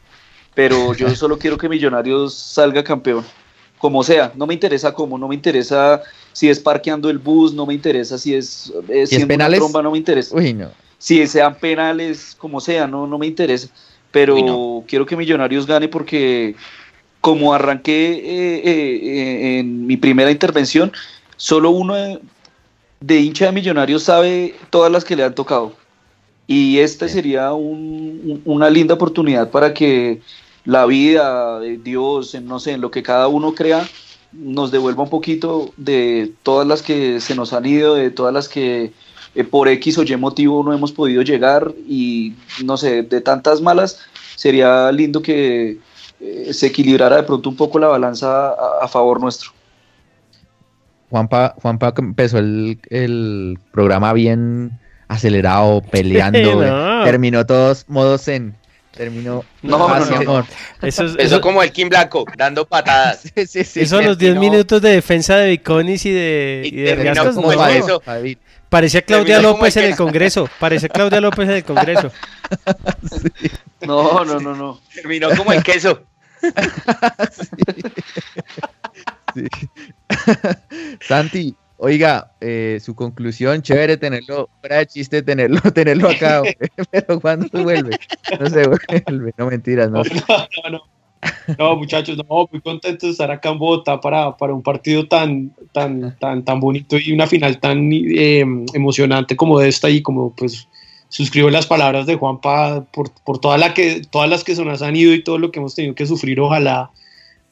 [0.55, 3.25] Pero yo solo quiero que Millonarios salga campeón.
[3.79, 7.67] Como sea, no me interesa cómo, no me interesa si es parqueando el bus, no
[7.67, 9.59] me interesa si es, eh, es siendo una penales?
[9.59, 10.71] tromba, no me interesa Uy, no.
[10.99, 13.69] si sean penales, como sea, no, no me interesa.
[14.11, 14.85] Pero Uy, no.
[14.87, 16.55] quiero que Millonarios gane porque
[17.27, 20.93] como arranqué eh, eh, eh, en mi primera intervención,
[21.37, 22.21] solo uno de,
[23.01, 25.73] de hincha de Millonarios sabe todas las que le han tocado.
[26.47, 30.21] Y esta sería un- un- una linda oportunidad para que
[30.65, 33.89] la vida, Dios, en, no sé, en lo que cada uno crea,
[34.33, 38.49] nos devuelva un poquito de todas las que se nos han ido, de todas las
[38.49, 38.93] que
[39.35, 42.35] eh, por X o Y motivo no hemos podido llegar y
[42.65, 43.99] no sé, de tantas malas,
[44.37, 45.79] sería lindo que
[46.21, 49.51] eh, se equilibrara de pronto un poco la balanza a, a favor nuestro.
[51.11, 54.79] Juanpa, Juanpa empezó el, el programa bien
[55.09, 56.65] acelerado, peleando.
[56.65, 57.05] No.
[57.05, 58.57] Terminó todos modos en.
[58.91, 59.45] Terminó.
[59.63, 60.31] No, paz no, y no.
[60.31, 60.45] amor.
[60.81, 63.21] Eso, es- eso, como el Kim Blanco, dando patadas.
[63.37, 63.81] Sí, sí, sí.
[63.81, 66.85] eso a los 10 terminó- minutos de defensa de Viconis y de, Y y de
[66.87, 68.03] terminó Riascos, como eso.
[68.07, 68.39] David.
[68.71, 70.49] Parecía Claudia López en el Congreso.
[70.59, 72.11] Parecía Claudia López en el Congreso.
[73.83, 74.81] No, no, no, no.
[74.95, 76.03] Terminó como el queso.
[79.35, 79.47] Sí.
[81.01, 86.43] Santi, oiga, eh, su conclusión, chévere tenerlo, fuera de chiste tenerlo, tenerlo acá,
[86.91, 87.99] pero cuando vuelve,
[88.41, 90.03] no se vuelve, no mentiras, no.
[90.03, 90.83] No, no, no.
[91.59, 95.53] No, muchachos, no, muy contento de estar acá en Bogotá para, para un partido tan,
[95.73, 98.45] tan, tan, tan bonito y una final tan eh,
[98.75, 100.69] emocionante como esta y como pues
[101.09, 104.83] suscribo las palabras de Juanpa por, por toda la que, todas las que se nos
[104.83, 106.91] han ido y todo lo que hemos tenido que sufrir, ojalá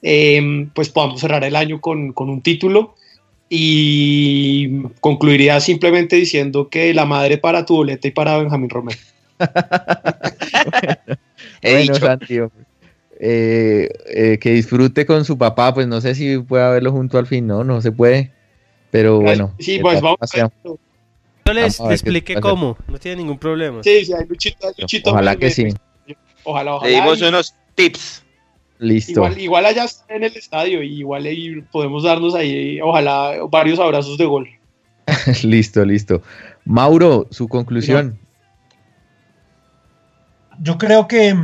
[0.02, 2.94] eh, pues podamos cerrar el año con, con un título.
[3.48, 8.98] Y concluiría simplemente diciendo que la madre para tu boleta y para Benjamín Romero.
[11.62, 12.38] bueno, Santi,
[13.20, 17.26] eh, eh, que disfrute con su papá, pues no sé si puede verlo junto al
[17.26, 18.32] fin, no, no se puede,
[18.90, 19.54] pero bueno.
[19.58, 20.50] Sí, pues vamos a
[21.46, 23.82] Yo les expliqué cómo, no tiene ningún problema.
[23.82, 25.68] Sí, sí, hay Luchito, hay Luchito Ojalá que sí.
[26.44, 26.90] Ojalá, ojalá.
[26.90, 28.24] Le dimos unos tips.
[28.78, 29.12] Listo.
[29.12, 34.18] Igual, igual allá en el estadio, y igual ahí podemos darnos ahí, ojalá, varios abrazos
[34.18, 34.48] de gol.
[35.42, 36.22] listo, listo.
[36.64, 38.18] Mauro, su conclusión.
[40.60, 41.36] Yo creo que,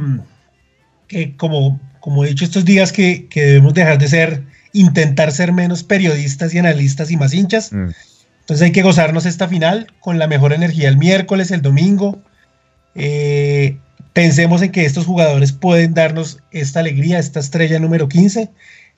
[1.08, 5.52] que como, como he dicho estos días, que, que, debemos dejar de ser, intentar ser
[5.52, 7.72] menos periodistas y analistas y más hinchas.
[7.72, 7.90] Mm.
[8.50, 12.20] Entonces hay que gozarnos esta final con la mejor energía el miércoles, el domingo.
[12.96, 13.78] Eh,
[14.12, 18.50] pensemos en que estos jugadores pueden darnos esta alegría, esta estrella número 15.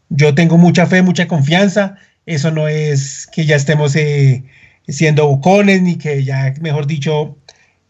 [0.08, 1.96] Yo tengo mucha fe, mucha confianza.
[2.24, 4.42] Eso no es que ya estemos eh,
[4.88, 7.36] siendo bocones ni que ya, mejor dicho,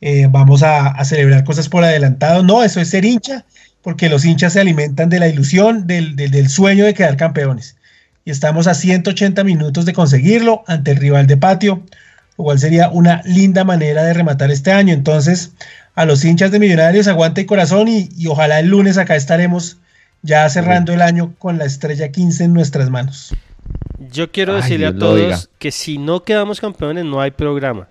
[0.01, 2.43] eh, vamos a, celebrar cosas por adelantado.
[2.43, 3.45] No, eso es ser hincha,
[3.83, 7.77] porque los hinchas se alimentan de la ilusión, del, del sueño de quedar campeones.
[8.25, 11.83] Y estamos a 180 minutos de conseguirlo ante el rival de patio,
[12.39, 14.95] lo cual sería una linda manera de rematar este año.
[14.95, 15.53] Entonces,
[15.95, 19.79] a los hinchas de Millonarios, aguante y corazón y, ojalá el lunes acá estaremos
[20.23, 23.35] ya cerrando el año con la estrella 15 en nuestras manos.
[23.99, 27.89] Yo quiero decirle a todos que si no quedamos campeones no hay programa.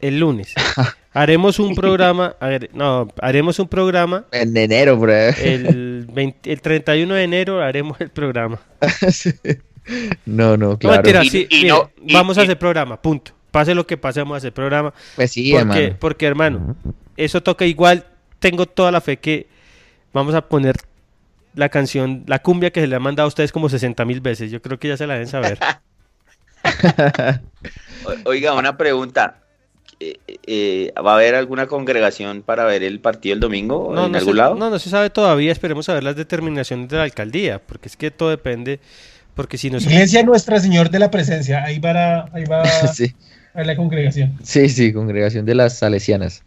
[0.00, 0.54] El lunes.
[1.12, 2.36] haremos un programa,
[2.72, 4.24] no, haremos un programa.
[4.32, 5.12] En enero, bro.
[5.12, 6.06] El,
[6.44, 8.60] el 31 de enero haremos el programa.
[10.26, 11.02] No, no, claro.
[12.12, 13.32] vamos a hacer programa, punto.
[13.50, 14.94] Pase lo que pase, vamos a hacer programa.
[15.16, 15.96] Pues sí, porque, hermano.
[15.98, 16.76] Porque, hermano,
[17.16, 18.06] eso toca igual.
[18.38, 19.48] Tengo toda la fe que
[20.12, 20.76] vamos a poner
[21.54, 24.50] la canción, la cumbia que se le ha mandado a ustedes como 60 mil veces.
[24.50, 25.58] Yo creo que ya se la deben saber.
[28.24, 29.41] Oiga, una pregunta.
[30.02, 34.36] Eh, eh, ¿Va a haber alguna congregación para ver el partido el domingo en algún
[34.36, 34.56] lado?
[34.56, 35.52] No, no se sabe todavía.
[35.52, 38.80] Esperemos a ver las determinaciones de la alcaldía, porque es que todo depende.
[39.34, 42.62] Porque si no Iglesia Nuestra Señor de la Presencia, ahí va, ahí va
[43.54, 44.36] a la congregación.
[44.42, 46.42] Sí, sí, congregación de las salesianas.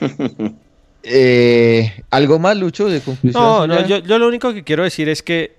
[1.02, 3.42] Eh, ¿Algo más, Lucho, de conclusión?
[3.42, 5.56] No, no, yo, lo único que quiero decir es que,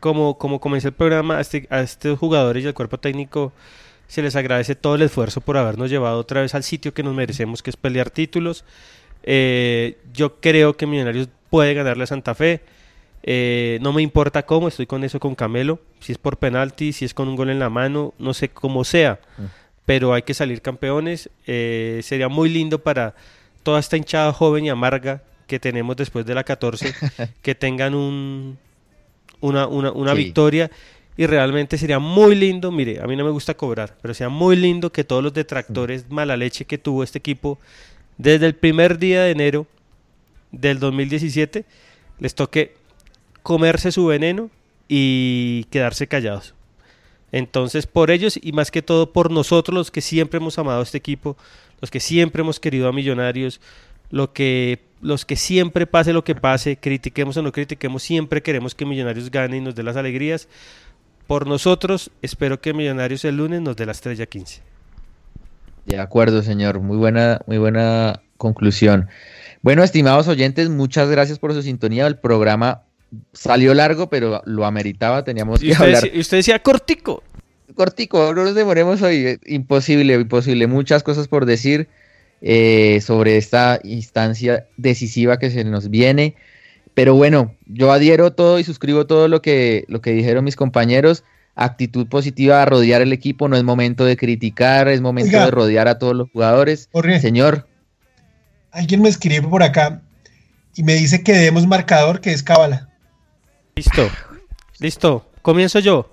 [0.00, 3.52] como, como comencé el programa, a, este, a estos jugadores y al cuerpo técnico
[4.12, 7.14] se les agradece todo el esfuerzo por habernos llevado otra vez al sitio que nos
[7.14, 8.62] merecemos, que es pelear títulos.
[9.22, 12.60] Eh, yo creo que Millonarios puede ganarle a Santa Fe.
[13.22, 15.80] Eh, no me importa cómo, estoy con eso con Camelo.
[16.00, 18.84] Si es por penalti, si es con un gol en la mano, no sé cómo
[18.84, 19.18] sea.
[19.38, 19.44] Mm.
[19.86, 21.30] Pero hay que salir campeones.
[21.46, 23.14] sería muy lindo para
[23.62, 26.94] toda esta hinchada joven y amarga que tenemos después de la 14,
[27.40, 28.58] que tengan un,
[29.40, 30.70] una, una, victoria.
[31.16, 34.56] Y realmente sería muy lindo, mire, a mí no me gusta cobrar, pero sería muy
[34.56, 37.58] lindo que todos los detractores mala leche que tuvo este equipo
[38.16, 39.66] desde el primer día de enero
[40.52, 41.64] del 2017
[42.18, 42.74] les toque
[43.42, 44.50] comerse su veneno
[44.88, 46.54] y quedarse callados.
[47.32, 50.82] Entonces, por ellos y más que todo por nosotros, los que siempre hemos amado a
[50.82, 51.36] este equipo,
[51.80, 53.60] los que siempre hemos querido a Millonarios,
[54.10, 58.74] lo que, los que siempre pase lo que pase, critiquemos o no critiquemos, siempre queremos
[58.74, 60.46] que Millonarios gane y nos dé las alegrías.
[61.32, 64.60] Por nosotros, espero que Millonarios el lunes nos dé la estrella 15.
[65.86, 66.80] De acuerdo, señor.
[66.80, 69.08] Muy buena, muy buena conclusión.
[69.62, 72.06] Bueno, estimados oyentes, muchas gracias por su sintonía.
[72.06, 72.82] El programa
[73.32, 75.24] salió largo, pero lo ameritaba.
[75.24, 76.06] Teníamos que hablar.
[76.12, 77.22] y usted decía cortico
[77.74, 79.40] cortico, no nos demoremos hoy.
[79.46, 80.66] Imposible, imposible.
[80.66, 81.88] Muchas cosas por decir
[82.42, 86.36] eh, sobre esta instancia decisiva que se nos viene.
[86.94, 91.24] Pero bueno, yo adhiero todo y suscribo todo lo que, lo que dijeron mis compañeros.
[91.54, 95.88] Actitud positiva a rodear el equipo, no es momento de criticar, es momento de rodear
[95.88, 96.88] a todos los jugadores.
[97.20, 97.68] Señor.
[98.70, 100.02] Alguien me escribe por acá
[100.74, 102.88] y me dice que debemos marcador que es cábala.
[103.74, 104.08] Listo,
[104.78, 105.26] listo.
[105.42, 106.10] Comienzo yo.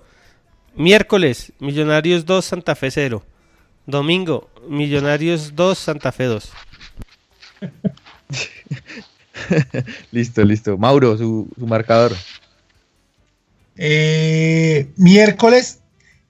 [0.74, 3.22] Miércoles, Millonarios 2, Santa Fe 0.
[3.86, 6.52] Domingo, Millonarios 2, Santa Fe 2.
[10.12, 10.78] listo, listo.
[10.78, 12.12] Mauro, su, marcador.
[13.76, 15.80] Eh, miércoles,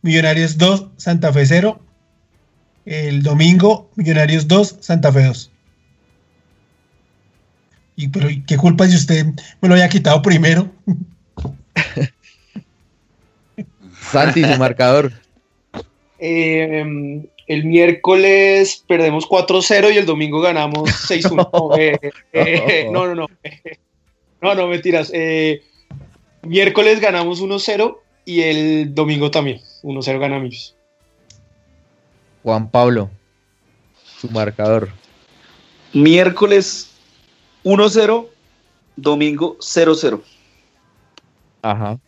[0.03, 1.81] Millonarios 2, Santa Fe 0.
[2.87, 5.51] El domingo, Millonarios 2, Santa Fe 2.
[7.97, 9.27] Y, pero ¿qué culpa si usted
[9.61, 10.71] me lo había quitado primero?
[14.01, 15.13] Santi, su marcador.
[16.19, 21.79] Eh, el miércoles perdemos 4-0 y el domingo ganamos 6-1.
[21.79, 21.99] Eh,
[22.33, 23.27] eh, no, no, no.
[24.43, 25.13] No, no, mentiras.
[26.41, 29.61] miércoles ganamos 1-0 y el domingo también.
[29.83, 30.75] 1-0 ganamos.
[32.43, 33.11] Juan Pablo,
[34.19, 34.89] su marcador.
[35.93, 36.91] Miércoles
[37.65, 38.29] 1-0,
[38.97, 40.23] domingo 0-0.
[41.61, 41.99] Ajá.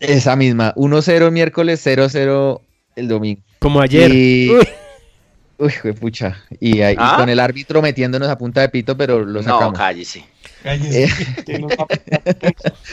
[0.00, 2.62] Esa misma, 1-0 miércoles, 0-0
[2.96, 3.42] el domingo.
[3.58, 4.10] Como ayer.
[5.58, 6.42] Uy, uy pucha.
[6.60, 7.16] Y, ahí, ¿Ah?
[7.18, 9.72] con el árbitro metiéndonos a punta de pito, pero lo sacamos.
[9.72, 10.24] No, cállese.
[10.64, 11.08] Eh.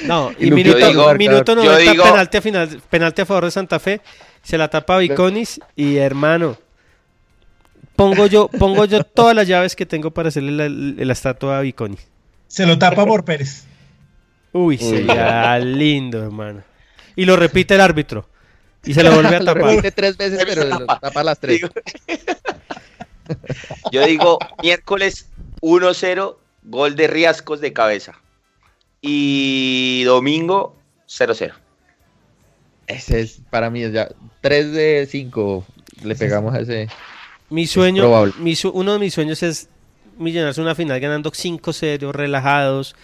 [0.06, 2.04] no, y minuto, digo, minuto 90, digo...
[2.04, 4.02] penalti, a final, penalti a favor de Santa Fe.
[4.44, 6.58] Se la tapa Viconis y hermano.
[7.96, 10.68] Pongo yo, pongo yo todas las llaves que tengo para hacerle la,
[11.06, 12.08] la estatua a Viconis.
[12.48, 13.66] Se lo tapa por Pérez.
[14.52, 16.64] Uy, sería lindo, hermano.
[17.16, 18.28] Y lo repite el árbitro.
[18.86, 19.76] Y se lo vuelve a tapar.
[19.76, 21.62] lo tres veces, pero lo tapa las tres.
[23.92, 25.30] Yo digo miércoles
[25.62, 28.20] 1-0, gol de Riascos de cabeza.
[29.02, 30.76] Y domingo
[31.08, 31.54] 0-0.
[32.88, 34.10] Ese es, para mí, es ya
[34.42, 35.66] 3 de 5
[36.04, 36.88] le pegamos a ese.
[37.50, 38.10] Mi sueño,
[38.74, 39.70] uno de mis sueños es
[40.18, 42.96] millonarse una final ganando 5-0, relajados,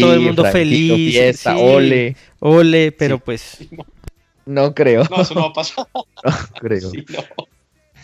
[0.00, 1.12] todo el mundo feliz.
[1.12, 2.16] Fiesta, ole.
[2.40, 3.58] Ole, pero pues.
[4.46, 5.04] No creo.
[5.10, 5.86] No, eso no va a pasar.
[5.94, 6.90] no creo.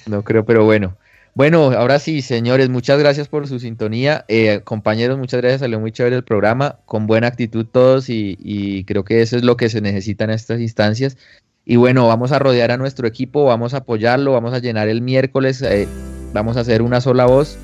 [0.06, 0.23] no.
[0.23, 0.97] creo, pero bueno.
[1.35, 4.24] Bueno, ahora sí, señores, muchas gracias por su sintonía.
[4.27, 9.05] Eh, compañeros, muchas gracias, salió muy chévere el programa, con buena actitud todos y, creo
[9.05, 11.16] que eso es lo que se necesita en estas instancias.
[11.65, 15.01] Y bueno, vamos a rodear a nuestro equipo, vamos a apoyarlo, vamos a llenar el
[15.01, 15.86] miércoles, eh,
[16.32, 17.56] vamos a hacer una sola voz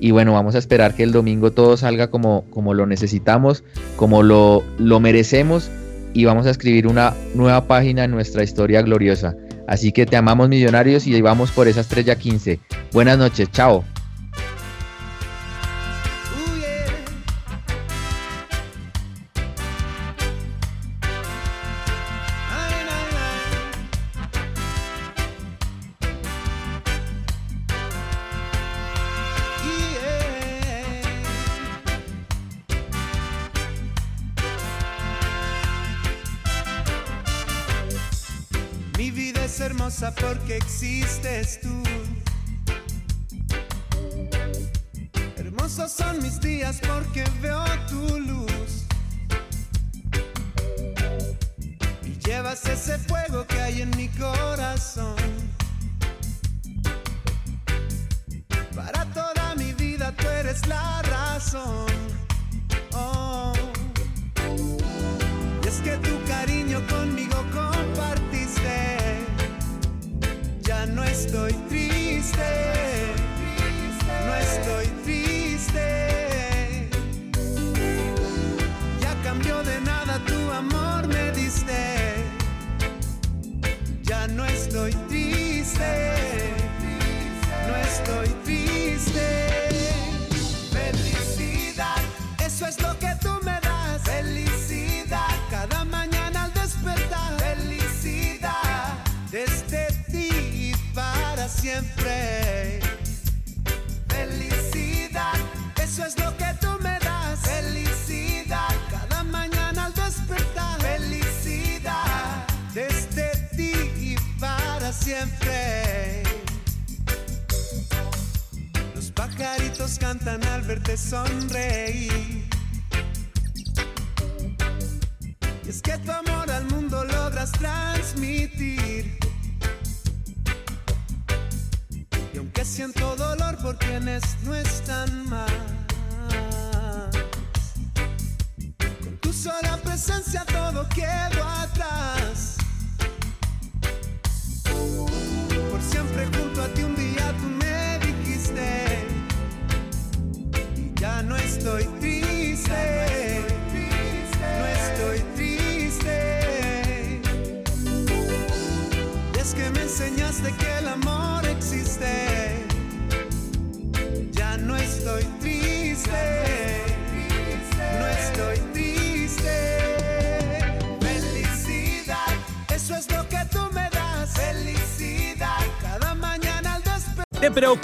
[0.00, 3.64] y bueno, vamos a esperar que el domingo todo salga como, como lo necesitamos,
[3.96, 5.70] como lo, lo merecemos
[6.14, 9.36] y vamos a escribir una nueva página en nuestra historia gloriosa.
[9.66, 12.60] Así que te amamos millonarios y vamos por esa estrella 15.
[12.92, 13.84] Buenas noches, chao.